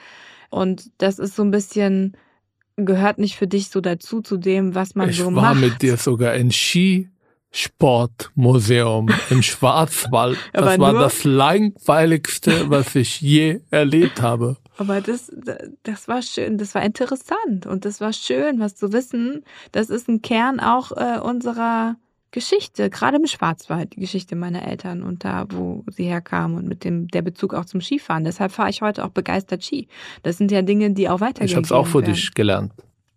Und 0.49 0.91
das 0.99 1.19
ist 1.19 1.37
so 1.37 1.43
ein 1.43 1.51
bisschen, 1.51 2.17
gehört 2.77 3.19
nicht 3.19 3.37
für 3.37 3.47
dich 3.47 3.69
so 3.69 3.83
dazu, 3.83 4.23
zu 4.23 4.39
dem, 4.39 4.75
was 4.75 4.95
man 4.95 5.11
ich 5.11 5.19
so 5.19 5.31
macht. 5.31 5.57
Ich 5.57 5.63
war 5.63 5.71
mit 5.71 5.83
dir 5.83 5.97
sogar 5.97 6.35
in 6.35 6.53
Skisportmuseum 6.53 9.09
im 9.31 9.43
Schwarzwald. 9.43 10.39
Das 10.53 10.79
war 10.79 10.93
das 10.95 11.25
langweiligste, 11.25 12.71
was 12.71 12.95
ich 12.95 13.21
je 13.21 13.61
erlebt 13.71 14.23
habe. 14.23 14.57
Aber 14.77 15.01
das, 15.01 15.31
das 15.83 16.09
war 16.09 16.23
schön, 16.23 16.59
das 16.59 16.75
war 16.75 16.83
interessant 16.83 17.67
und 17.67 17.85
das 17.85 18.01
war 18.01 18.13
schön, 18.13 18.61
was 18.61 18.77
zu 18.77 18.93
wissen. 18.93 19.45
Das 19.73 19.91
ist 19.91 20.09
ein 20.09 20.23
Kern 20.23 20.61
auch 20.61 20.93
äh, 20.93 21.19
unserer 21.19 21.97
Geschichte, 22.33 22.91
gerade 22.91 23.17
im 23.17 23.27
Schwarzwald, 23.27 23.97
die 23.97 24.01
Geschichte 24.01 24.37
meiner 24.37 24.67
Eltern 24.67 25.03
und 25.03 25.25
da, 25.25 25.47
wo 25.51 25.85
sie 25.91 26.05
herkamen 26.05 26.57
und 26.59 26.69
mit 26.69 26.85
dem 26.85 27.09
der 27.09 27.23
Bezug 27.23 27.55
auch 27.55 27.65
zum 27.65 27.81
Skifahren. 27.81 28.25
Deshalb 28.25 28.53
fahre 28.53 28.71
ich 28.71 28.83
heute 28.83 29.05
auch 29.05 29.11
begeistert 29.11 29.65
Ski. 29.65 29.89
Das 30.23 30.39
sind 30.39 30.53
ja 30.53 30.63
Dinge, 30.63 30.93
die 30.93 31.09
auch 31.09 31.21
weitergehen. 31.21 31.47
Ich 31.47 31.57
habe 31.57 31.65
es 31.65 31.73
auch 31.73 31.87
für 31.87 32.03
dich 32.03 32.33
gelernt. 32.35 32.73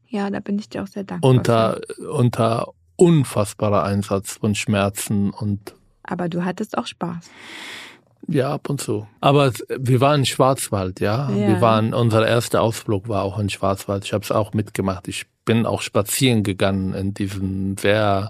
Ja, 0.08 0.30
da 0.30 0.40
bin 0.40 0.58
ich 0.58 0.70
dir 0.70 0.84
auch 0.84 0.88
sehr 0.88 1.04
dankbar. 1.04 1.30
Unter, 1.30 1.82
unter 2.12 2.74
unfassbarer 2.96 3.84
Einsatz 3.84 4.34
von 4.34 4.56
Schmerzen 4.56 5.30
und. 5.30 5.76
Aber 6.04 6.28
du 6.28 6.44
hattest 6.44 6.78
auch 6.78 6.88
Spaß. 6.88 7.30
Ja, 8.28 8.54
ab 8.54 8.70
und 8.70 8.80
zu. 8.80 9.08
Aber 9.22 9.52
wir 9.78 10.02
waren 10.02 10.22
in 10.22 10.26
Schwarzwald, 10.26 11.00
ja. 11.00 11.30
ja. 11.30 11.48
Wir 11.48 11.62
waren, 11.62 11.94
unser 11.94 12.26
erster 12.26 12.62
Ausflug 12.62 13.10
war 13.10 13.24
auch 13.24 13.38
in 13.38 13.50
Schwarzwald. 13.50 14.06
Ich 14.06 14.14
habe 14.14 14.24
es 14.24 14.32
auch 14.32 14.54
mitgemacht. 14.54 15.08
Ich 15.08 15.26
bin 15.46 15.66
auch 15.66 15.82
spazieren 15.82 16.44
gegangen 16.44 16.94
in 16.94 17.14
diesem 17.14 17.78
sehr 17.78 18.30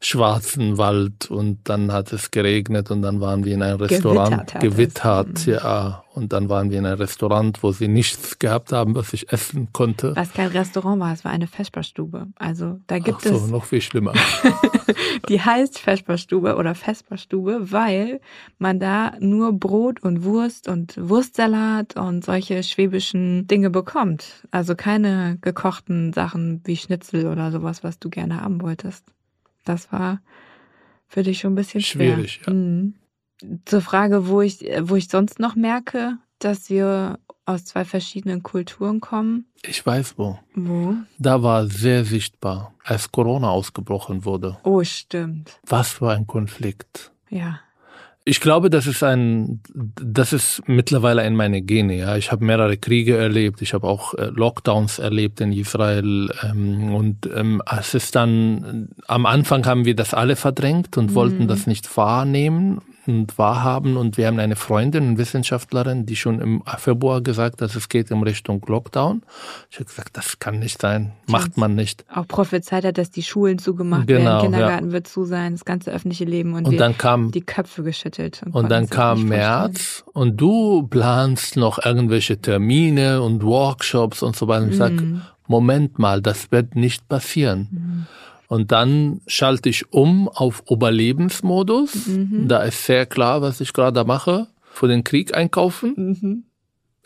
schwarzen 0.00 0.78
Wald 0.78 1.30
und 1.30 1.60
dann 1.64 1.92
hat 1.92 2.12
es 2.12 2.30
geregnet 2.30 2.90
und 2.90 3.02
dann 3.02 3.20
waren 3.20 3.44
wir 3.44 3.54
in 3.54 3.62
einem 3.62 3.80
Restaurant 3.80 4.54
gewittert, 4.60 4.60
gewittert 4.60 5.46
mhm. 5.46 5.52
ja 5.52 6.04
und 6.12 6.32
dann 6.32 6.48
waren 6.48 6.70
wir 6.70 6.78
in 6.78 6.86
einem 6.86 6.98
Restaurant, 6.98 7.62
wo 7.62 7.70
sie 7.70 7.86
nichts 7.86 8.38
gehabt 8.38 8.72
haben, 8.72 8.94
was 8.94 9.12
ich 9.12 9.32
essen 9.32 9.68
konnte. 9.72 10.14
Was 10.16 10.32
kein 10.32 10.48
Restaurant 10.48 11.00
war, 11.00 11.12
es 11.12 11.24
war 11.24 11.30
eine 11.30 11.46
Vesperstube. 11.46 12.26
Also 12.36 12.80
da 12.88 12.98
gibt 12.98 13.18
Ach 13.18 13.28
so, 13.30 13.36
es 13.36 13.46
noch 13.46 13.64
viel 13.64 13.80
schlimmer. 13.80 14.12
die 15.28 15.40
heißt 15.40 15.78
Vesperstube 15.78 16.56
oder 16.56 16.74
Vesperstube, 16.74 17.70
weil 17.70 18.20
man 18.58 18.80
da 18.80 19.12
nur 19.20 19.52
Brot 19.52 20.02
und 20.02 20.24
Wurst 20.24 20.68
und 20.68 20.94
Wurstsalat 20.96 21.96
und 21.96 22.24
solche 22.24 22.62
schwäbischen 22.64 23.46
Dinge 23.46 23.70
bekommt. 23.70 24.46
Also 24.50 24.74
keine 24.74 25.38
gekochten 25.40 26.12
Sachen 26.12 26.49
wie 26.64 26.76
Schnitzel 26.76 27.26
oder 27.26 27.50
sowas, 27.52 27.84
was 27.84 27.98
du 27.98 28.10
gerne 28.10 28.40
haben 28.40 28.60
wolltest. 28.62 29.04
Das 29.64 29.92
war 29.92 30.20
für 31.06 31.22
dich 31.22 31.40
schon 31.40 31.52
ein 31.52 31.56
bisschen 31.56 31.80
schwer. 31.80 32.14
Schwierig, 32.14 32.40
ja. 32.46 32.52
Mhm. 32.52 32.94
Zur 33.64 33.80
Frage, 33.80 34.28
wo 34.28 34.42
ich, 34.42 34.60
wo 34.82 34.96
ich 34.96 35.08
sonst 35.08 35.38
noch 35.38 35.54
merke, 35.54 36.18
dass 36.38 36.68
wir 36.68 37.18
aus 37.46 37.64
zwei 37.64 37.84
verschiedenen 37.84 38.42
Kulturen 38.42 39.00
kommen. 39.00 39.46
Ich 39.62 39.84
weiß 39.84 40.18
wo. 40.18 40.38
Wo? 40.54 40.94
Da 41.18 41.42
war 41.42 41.66
sehr 41.66 42.04
sichtbar, 42.04 42.74
als 42.84 43.10
Corona 43.10 43.50
ausgebrochen 43.50 44.24
wurde. 44.24 44.58
Oh, 44.62 44.84
stimmt. 44.84 45.58
Was 45.66 45.92
für 45.92 46.10
ein 46.10 46.26
Konflikt. 46.26 47.12
Ja. 47.28 47.60
Ich 48.30 48.40
glaube, 48.40 48.70
das 48.70 48.86
ist 48.86 49.02
ein, 49.02 49.60
das 49.74 50.32
ist 50.32 50.62
mittlerweile 50.68 51.26
in 51.26 51.34
meine 51.34 51.62
Gene. 51.62 51.96
Ja, 51.96 52.16
ich 52.16 52.30
habe 52.30 52.44
mehrere 52.44 52.76
Kriege 52.76 53.16
erlebt. 53.16 53.60
Ich 53.60 53.74
habe 53.74 53.88
auch 53.88 54.14
äh, 54.14 54.26
Lockdowns 54.26 55.00
erlebt 55.00 55.40
in 55.40 55.50
Israel. 55.50 56.30
Ähm, 56.44 56.94
und 56.94 57.28
ähm, 57.34 57.60
es 57.76 57.92
ist 57.94 58.14
dann 58.14 58.90
am 59.08 59.26
Anfang 59.26 59.66
haben 59.66 59.84
wir 59.84 59.96
das 59.96 60.14
alle 60.14 60.36
verdrängt 60.36 60.96
und 60.96 61.10
mhm. 61.10 61.14
wollten 61.16 61.48
das 61.48 61.66
nicht 61.66 61.96
wahrnehmen 61.96 62.80
wahrhaben. 63.06 63.96
Und 63.96 64.16
wir 64.16 64.26
haben 64.26 64.38
eine 64.38 64.56
Freundin, 64.56 65.04
eine 65.04 65.18
Wissenschaftlerin, 65.18 66.06
die 66.06 66.16
schon 66.16 66.40
im 66.40 66.62
Februar 66.78 67.20
gesagt 67.20 67.62
hat, 67.62 67.74
es 67.74 67.88
geht 67.88 68.10
in 68.10 68.22
Richtung 68.22 68.62
Lockdown. 68.66 69.22
Ich 69.70 69.76
habe 69.76 69.86
gesagt, 69.86 70.16
das 70.16 70.38
kann 70.38 70.58
nicht 70.58 70.80
sein, 70.80 71.12
macht 71.26 71.56
man 71.56 71.74
nicht. 71.74 72.04
Auch 72.12 72.26
prophezeit 72.26 72.84
hat, 72.84 72.98
dass 72.98 73.10
die 73.10 73.22
Schulen 73.22 73.58
zugemacht 73.58 74.06
genau, 74.06 74.24
werden, 74.24 74.42
Kindergarten 74.42 74.86
ja. 74.86 74.92
wird 74.92 75.08
zu 75.08 75.24
sein, 75.24 75.52
das 75.52 75.64
ganze 75.64 75.90
öffentliche 75.90 76.24
Leben 76.24 76.54
und, 76.54 76.66
und 76.66 76.76
dann 76.78 76.96
kam 76.96 77.30
die 77.30 77.40
Köpfe 77.42 77.82
geschüttelt. 77.82 78.42
Und, 78.44 78.54
und 78.54 78.70
dann 78.70 78.88
kam 78.88 79.24
März 79.24 80.04
und 80.12 80.40
du 80.40 80.86
planst 80.86 81.56
noch 81.56 81.84
irgendwelche 81.84 82.40
Termine 82.40 83.22
und 83.22 83.42
Workshops 83.42 84.22
und 84.22 84.36
so 84.36 84.48
weiter. 84.48 84.64
Und 84.64 84.72
ich 84.72 84.78
mhm. 84.78 85.22
Moment 85.46 85.98
mal, 85.98 86.22
das 86.22 86.52
wird 86.52 86.76
nicht 86.76 87.08
passieren. 87.08 87.68
Mhm. 87.70 88.06
Und 88.50 88.72
dann 88.72 89.20
schalte 89.28 89.68
ich 89.68 89.92
um 89.92 90.28
auf 90.28 90.64
Überlebensmodus. 90.68 92.08
Mhm. 92.08 92.48
Da 92.48 92.64
ist 92.64 92.84
sehr 92.84 93.06
klar, 93.06 93.42
was 93.42 93.60
ich 93.60 93.72
gerade 93.72 94.02
mache. 94.02 94.48
Für 94.72 94.88
den 94.88 95.04
Krieg 95.04 95.36
einkaufen. 95.36 95.94
Mhm. 95.96 96.44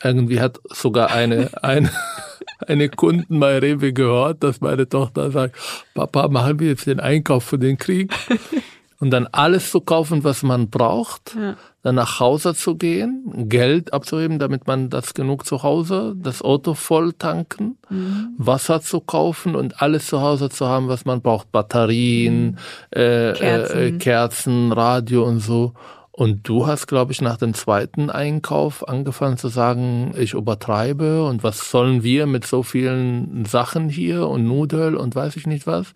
Irgendwie 0.03 0.39
hat 0.39 0.59
sogar 0.71 1.11
eine, 1.11 1.51
eine, 1.61 1.91
eine 2.67 2.89
Kunden 2.89 3.39
bei 3.39 3.59
Rewe 3.59 3.93
gehört, 3.93 4.41
dass 4.41 4.59
meine 4.59 4.89
Tochter 4.89 5.29
sagt, 5.29 5.55
Papa, 5.93 6.29
machen 6.29 6.59
wir 6.59 6.69
jetzt 6.69 6.87
den 6.87 6.99
Einkauf 6.99 7.43
für 7.43 7.59
den 7.59 7.77
Krieg. 7.77 8.11
und 8.99 9.11
dann 9.11 9.27
alles 9.31 9.71
zu 9.71 9.81
kaufen, 9.81 10.23
was 10.23 10.41
man 10.41 10.69
braucht, 10.69 11.35
ja. 11.35 11.55
dann 11.83 11.95
nach 11.95 12.19
Hause 12.19 12.55
zu 12.55 12.75
gehen, 12.75 13.49
Geld 13.49 13.93
abzuheben, 13.93 14.39
damit 14.39 14.67
man 14.67 14.89
das 14.89 15.13
genug 15.13 15.45
zu 15.45 15.63
Hause, 15.63 16.13
das 16.17 16.41
Auto 16.41 16.73
voll 16.73 17.13
tanken, 17.13 17.77
mhm. 17.89 18.29
Wasser 18.37 18.81
zu 18.81 19.01
kaufen 19.01 19.55
und 19.55 19.81
alles 19.81 20.07
zu 20.07 20.21
Hause 20.21 20.49
zu 20.49 20.67
haben, 20.67 20.87
was 20.87 21.05
man 21.05 21.21
braucht, 21.21 21.51
Batterien, 21.51 22.51
mhm. 22.51 22.57
äh, 22.91 23.33
Kerzen. 23.33 23.77
Äh, 23.77 23.91
Kerzen, 23.97 24.71
Radio 24.71 25.25
und 25.25 25.39
so. 25.39 25.73
Und 26.17 26.47
du 26.47 26.65
hast, 26.65 26.87
glaube 26.87 27.11
ich, 27.11 27.21
nach 27.21 27.35
dem 27.35 27.53
zweiten 27.53 28.09
Einkauf 28.09 28.87
angefangen 28.87 29.37
zu 29.37 29.49
sagen, 29.49 30.13
ich 30.17 30.33
übertreibe 30.33 31.25
und 31.25 31.43
was 31.43 31.69
sollen 31.69 32.03
wir 32.03 32.25
mit 32.25 32.47
so 32.47 32.63
vielen 32.63 33.43
Sachen 33.43 33.89
hier 33.89 34.29
und 34.29 34.47
Nudel 34.47 34.95
und 34.95 35.13
weiß 35.13 35.35
ich 35.35 35.45
nicht 35.45 35.67
was. 35.67 35.93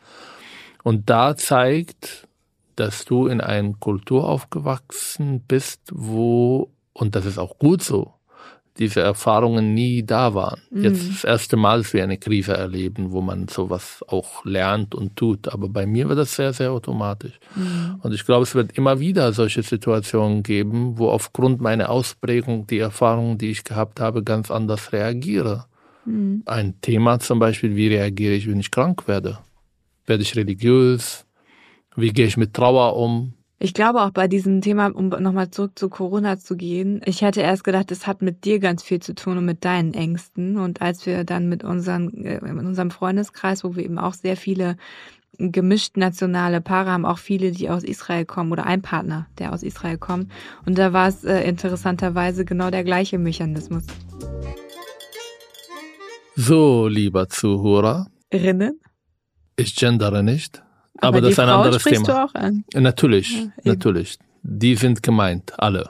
Und 0.83 1.09
da 1.09 1.37
zeigt 1.37 2.27
dass 2.79 3.05
du 3.05 3.27
in 3.27 3.41
einer 3.41 3.73
Kultur 3.73 4.27
aufgewachsen 4.27 5.41
bist, 5.47 5.81
wo, 5.91 6.71
und 6.93 7.15
das 7.15 7.25
ist 7.25 7.37
auch 7.37 7.59
gut 7.59 7.83
so, 7.83 8.13
diese 8.79 9.01
Erfahrungen 9.01 9.73
nie 9.73 10.03
da 10.03 10.33
waren. 10.33 10.61
Mhm. 10.71 10.83
Jetzt 10.83 11.09
das 11.09 11.23
erste 11.25 11.57
Mal, 11.57 11.79
dass 11.79 11.93
wir 11.93 12.01
eine 12.01 12.17
Krise 12.17 12.53
erleben, 12.53 13.11
wo 13.11 13.19
man 13.19 13.49
sowas 13.49 14.03
auch 14.07 14.45
lernt 14.45 14.95
und 14.95 15.17
tut. 15.17 15.49
Aber 15.49 15.67
bei 15.67 15.85
mir 15.85 16.07
war 16.07 16.15
das 16.15 16.35
sehr, 16.35 16.53
sehr 16.53 16.71
automatisch. 16.71 17.39
Mhm. 17.55 17.99
Und 18.01 18.13
ich 18.13 18.25
glaube, 18.25 18.43
es 18.43 18.55
wird 18.55 18.77
immer 18.77 18.99
wieder 18.99 19.33
solche 19.33 19.63
Situationen 19.63 20.43
geben, 20.43 20.97
wo 20.97 21.09
aufgrund 21.09 21.59
meiner 21.59 21.89
Ausprägung 21.89 22.67
die 22.67 22.79
Erfahrungen, 22.79 23.37
die 23.37 23.51
ich 23.51 23.65
gehabt 23.65 23.99
habe, 23.99 24.23
ganz 24.23 24.49
anders 24.49 24.93
reagiere. 24.93 25.65
Mhm. 26.05 26.43
Ein 26.45 26.79
Thema 26.79 27.19
zum 27.19 27.39
Beispiel, 27.39 27.75
wie 27.75 27.89
reagiere 27.89 28.33
ich, 28.33 28.47
wenn 28.47 28.61
ich 28.61 28.71
krank 28.71 29.07
werde? 29.07 29.39
Werde 30.05 30.23
ich 30.23 30.35
religiös? 30.37 31.25
Wie 31.99 32.13
gehe 32.13 32.25
ich 32.25 32.37
mit 32.37 32.53
Trauer 32.53 32.95
um? 32.95 33.33
Ich 33.61 33.73
glaube 33.73 34.01
auch 34.03 34.11
bei 34.11 34.29
diesem 34.29 34.61
Thema, 34.61 34.87
um 34.87 35.09
nochmal 35.09 35.51
zurück 35.51 35.77
zu 35.77 35.89
Corona 35.89 36.39
zu 36.39 36.55
gehen, 36.55 37.01
ich 37.03 37.21
hätte 37.21 37.41
erst 37.41 37.65
gedacht, 37.65 37.91
es 37.91 38.07
hat 38.07 38.21
mit 38.21 38.45
dir 38.45 38.59
ganz 38.59 38.83
viel 38.83 39.01
zu 39.01 39.13
tun 39.13 39.37
und 39.37 39.43
mit 39.43 39.65
deinen 39.65 39.93
Ängsten. 39.93 40.57
Und 40.57 40.81
als 40.81 41.05
wir 41.05 41.25
dann 41.25 41.49
mit 41.49 41.65
unseren, 41.65 42.23
äh, 42.23 42.37
in 42.37 42.57
unserem 42.59 42.89
Freundeskreis, 42.89 43.65
wo 43.65 43.75
wir 43.75 43.83
eben 43.83 43.99
auch 43.99 44.13
sehr 44.13 44.37
viele 44.37 44.77
gemischt 45.37 45.97
nationale 45.97 46.61
Paare 46.61 46.91
haben, 46.91 47.05
auch 47.05 47.17
viele, 47.17 47.51
die 47.51 47.69
aus 47.69 47.83
Israel 47.83 48.23
kommen 48.23 48.53
oder 48.53 48.65
ein 48.65 48.81
Partner, 48.81 49.27
der 49.37 49.51
aus 49.53 49.63
Israel 49.63 49.97
kommt. 49.97 50.31
Und 50.65 50.77
da 50.77 50.93
war 50.93 51.09
es 51.09 51.25
äh, 51.25 51.41
interessanterweise 51.41 52.45
genau 52.45 52.69
der 52.69 52.85
gleiche 52.85 53.17
Mechanismus. 53.17 53.83
So, 56.35 56.87
lieber 56.87 57.27
Zuhörer. 57.27 58.07
Rinnen? 58.33 58.79
Ich 59.57 59.75
gendere 59.75 60.23
nicht. 60.23 60.63
Aber, 61.01 61.17
Aber 61.17 61.21
das 61.21 61.31
ist 61.31 61.39
ein 61.39 61.47
Frauen 61.47 61.65
anderes 61.65 61.83
Thema. 61.83 62.05
Du 62.05 62.23
auch 62.23 62.33
an? 62.35 62.63
Natürlich, 62.73 63.31
ja, 63.33 63.49
natürlich. 63.63 64.17
Die 64.43 64.75
sind 64.75 65.03
gemeint, 65.03 65.53
alle. 65.57 65.89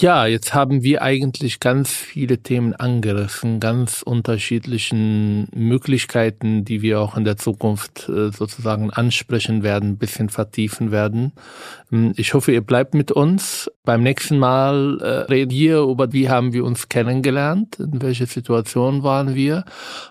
Ja, 0.00 0.24
jetzt 0.24 0.54
haben 0.54 0.82
wir 0.82 1.02
eigentlich 1.02 1.60
ganz 1.60 1.92
viele 1.92 2.38
Themen 2.38 2.72
angerissen, 2.72 3.60
ganz 3.60 4.00
unterschiedlichen 4.00 5.46
Möglichkeiten, 5.54 6.64
die 6.64 6.80
wir 6.80 7.02
auch 7.02 7.18
in 7.18 7.24
der 7.24 7.36
Zukunft 7.36 8.08
äh, 8.08 8.30
sozusagen 8.30 8.90
ansprechen 8.90 9.62
werden, 9.62 9.98
bisschen 9.98 10.30
vertiefen 10.30 10.90
werden. 10.90 11.32
Ähm, 11.92 12.14
ich 12.16 12.32
hoffe, 12.32 12.50
ihr 12.50 12.62
bleibt 12.62 12.94
mit 12.94 13.12
uns. 13.12 13.70
Beim 13.84 14.02
nächsten 14.02 14.38
Mal 14.38 15.00
äh, 15.02 15.06
reden 15.30 15.50
wir 15.50 15.80
über, 15.80 16.14
wie 16.14 16.30
haben 16.30 16.54
wir 16.54 16.64
uns 16.64 16.88
kennengelernt, 16.88 17.78
in 17.78 18.00
welcher 18.00 18.24
Situation 18.26 19.02
waren 19.02 19.34
wir, 19.34 19.66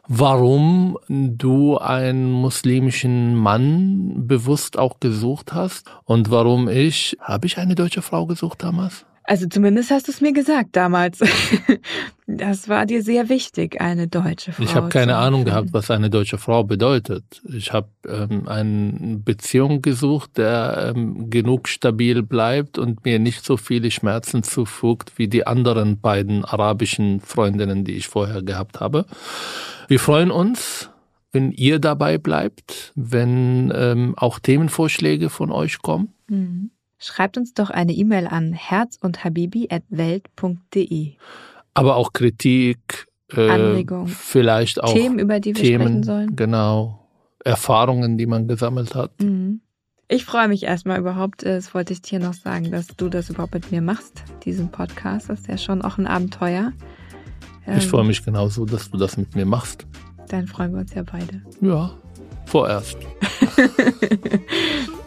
warum 0.07 0.99
du 1.07 1.79
einen 1.79 2.29
muslimischen 2.29 3.33
Mann 3.33 4.27
bewusst 4.27 4.77
auch 4.77 4.99
gesucht 4.99 5.53
hast 5.53 5.87
und 6.03 6.29
warum 6.29 6.69
ich, 6.69 7.17
habe 7.19 7.47
ich 7.47 7.57
eine 7.57 7.73
deutsche 7.73 8.03
Frau 8.03 8.27
gesucht 8.27 8.61
damals? 8.61 9.07
Also 9.29 9.45
zumindest 9.45 9.91
hast 9.91 10.07
du 10.07 10.11
es 10.11 10.21
mir 10.21 10.33
gesagt 10.33 10.75
damals. 10.75 11.19
Das 12.31 12.69
war 12.69 12.85
dir 12.85 13.01
sehr 13.01 13.27
wichtig, 13.27 13.81
eine 13.81 14.07
deutsche 14.07 14.51
Frau. 14.51 14.63
Ich 14.63 14.75
habe 14.75 14.89
keine 14.89 15.15
Ahnung 15.15 15.45
gehabt, 15.45 15.69
was 15.71 15.89
eine 15.89 16.11
deutsche 16.11 16.37
Frau 16.37 16.63
bedeutet. 16.63 17.23
Ich 17.51 17.73
habe 17.73 17.89
ähm, 18.07 18.47
eine 18.47 19.17
Beziehung 19.17 19.81
gesucht, 19.81 20.37
der 20.37 20.93
ähm, 20.95 21.31
genug 21.31 21.67
stabil 21.67 22.21
bleibt 22.21 22.77
und 22.77 23.03
mir 23.03 23.17
nicht 23.17 23.43
so 23.43 23.57
viele 23.57 23.89
Schmerzen 23.89 24.43
zufügt 24.43 25.13
wie 25.17 25.27
die 25.27 25.47
anderen 25.47 25.99
beiden 25.99 26.45
arabischen 26.45 27.19
Freundinnen, 27.19 27.83
die 27.83 27.93
ich 27.93 28.07
vorher 28.07 28.43
gehabt 28.43 28.79
habe. 28.79 29.07
Wir 29.87 29.99
freuen 29.99 30.29
uns, 30.29 30.91
wenn 31.31 31.51
ihr 31.51 31.79
dabei 31.79 32.19
bleibt, 32.19 32.91
wenn 32.93 33.73
ähm, 33.75 34.13
auch 34.17 34.37
Themenvorschläge 34.37 35.31
von 35.31 35.51
euch 35.51 35.81
kommen. 35.81 36.13
Mhm. 36.27 36.69
Schreibt 36.99 37.37
uns 37.37 37.53
doch 37.53 37.69
eine 37.69 37.93
E-Mail 37.93 38.27
an 38.27 38.51
herzundhabibi.welt.de. 38.51 41.13
Aber 41.73 41.95
auch 41.95 42.11
Kritik, 42.11 43.07
äh, 43.33 43.49
Anregung, 43.49 44.07
vielleicht 44.07 44.83
auch 44.83 44.93
Themen, 44.93 45.17
über 45.17 45.39
die 45.39 45.55
wir 45.55 45.63
Themen, 45.63 45.81
sprechen 45.81 46.03
sollen. 46.03 46.35
Genau, 46.35 47.07
Erfahrungen, 47.45 48.17
die 48.17 48.25
man 48.25 48.49
gesammelt 48.49 48.95
hat. 48.95 49.11
Mhm. 49.21 49.61
Ich 50.09 50.25
freue 50.25 50.49
mich 50.49 50.63
erstmal 50.63 50.99
überhaupt, 50.99 51.43
äh, 51.43 51.55
das 51.55 51.73
wollte 51.73 51.93
ich 51.93 52.01
dir 52.01 52.19
noch 52.19 52.33
sagen, 52.33 52.69
dass 52.69 52.87
du 52.87 53.07
das 53.07 53.29
überhaupt 53.29 53.53
mit 53.53 53.71
mir 53.71 53.81
machst, 53.81 54.21
diesen 54.43 54.69
Podcast. 54.69 55.29
Das 55.29 55.39
ist 55.39 55.47
ja 55.47 55.57
schon 55.57 55.81
auch 55.81 55.97
ein 55.97 56.07
Abenteuer. 56.07 56.73
Ich 57.77 57.87
freue 57.87 58.03
mich 58.03 58.25
genauso, 58.25 58.65
dass 58.65 58.89
du 58.89 58.97
das 58.97 59.15
mit 59.15 59.35
mir 59.35 59.45
machst. 59.45 59.85
Dann 60.27 60.47
freuen 60.47 60.73
wir 60.73 60.79
uns 60.79 60.93
ja 60.93 61.03
beide. 61.03 61.41
Ja, 61.61 61.91
vorerst. 62.45 62.97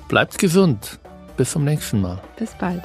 Bleibt 0.08 0.38
gesund. 0.38 1.00
Bis 1.36 1.52
zum 1.52 1.64
nächsten 1.64 2.00
Mal. 2.00 2.18
Bis 2.36 2.50
bald. 2.54 2.82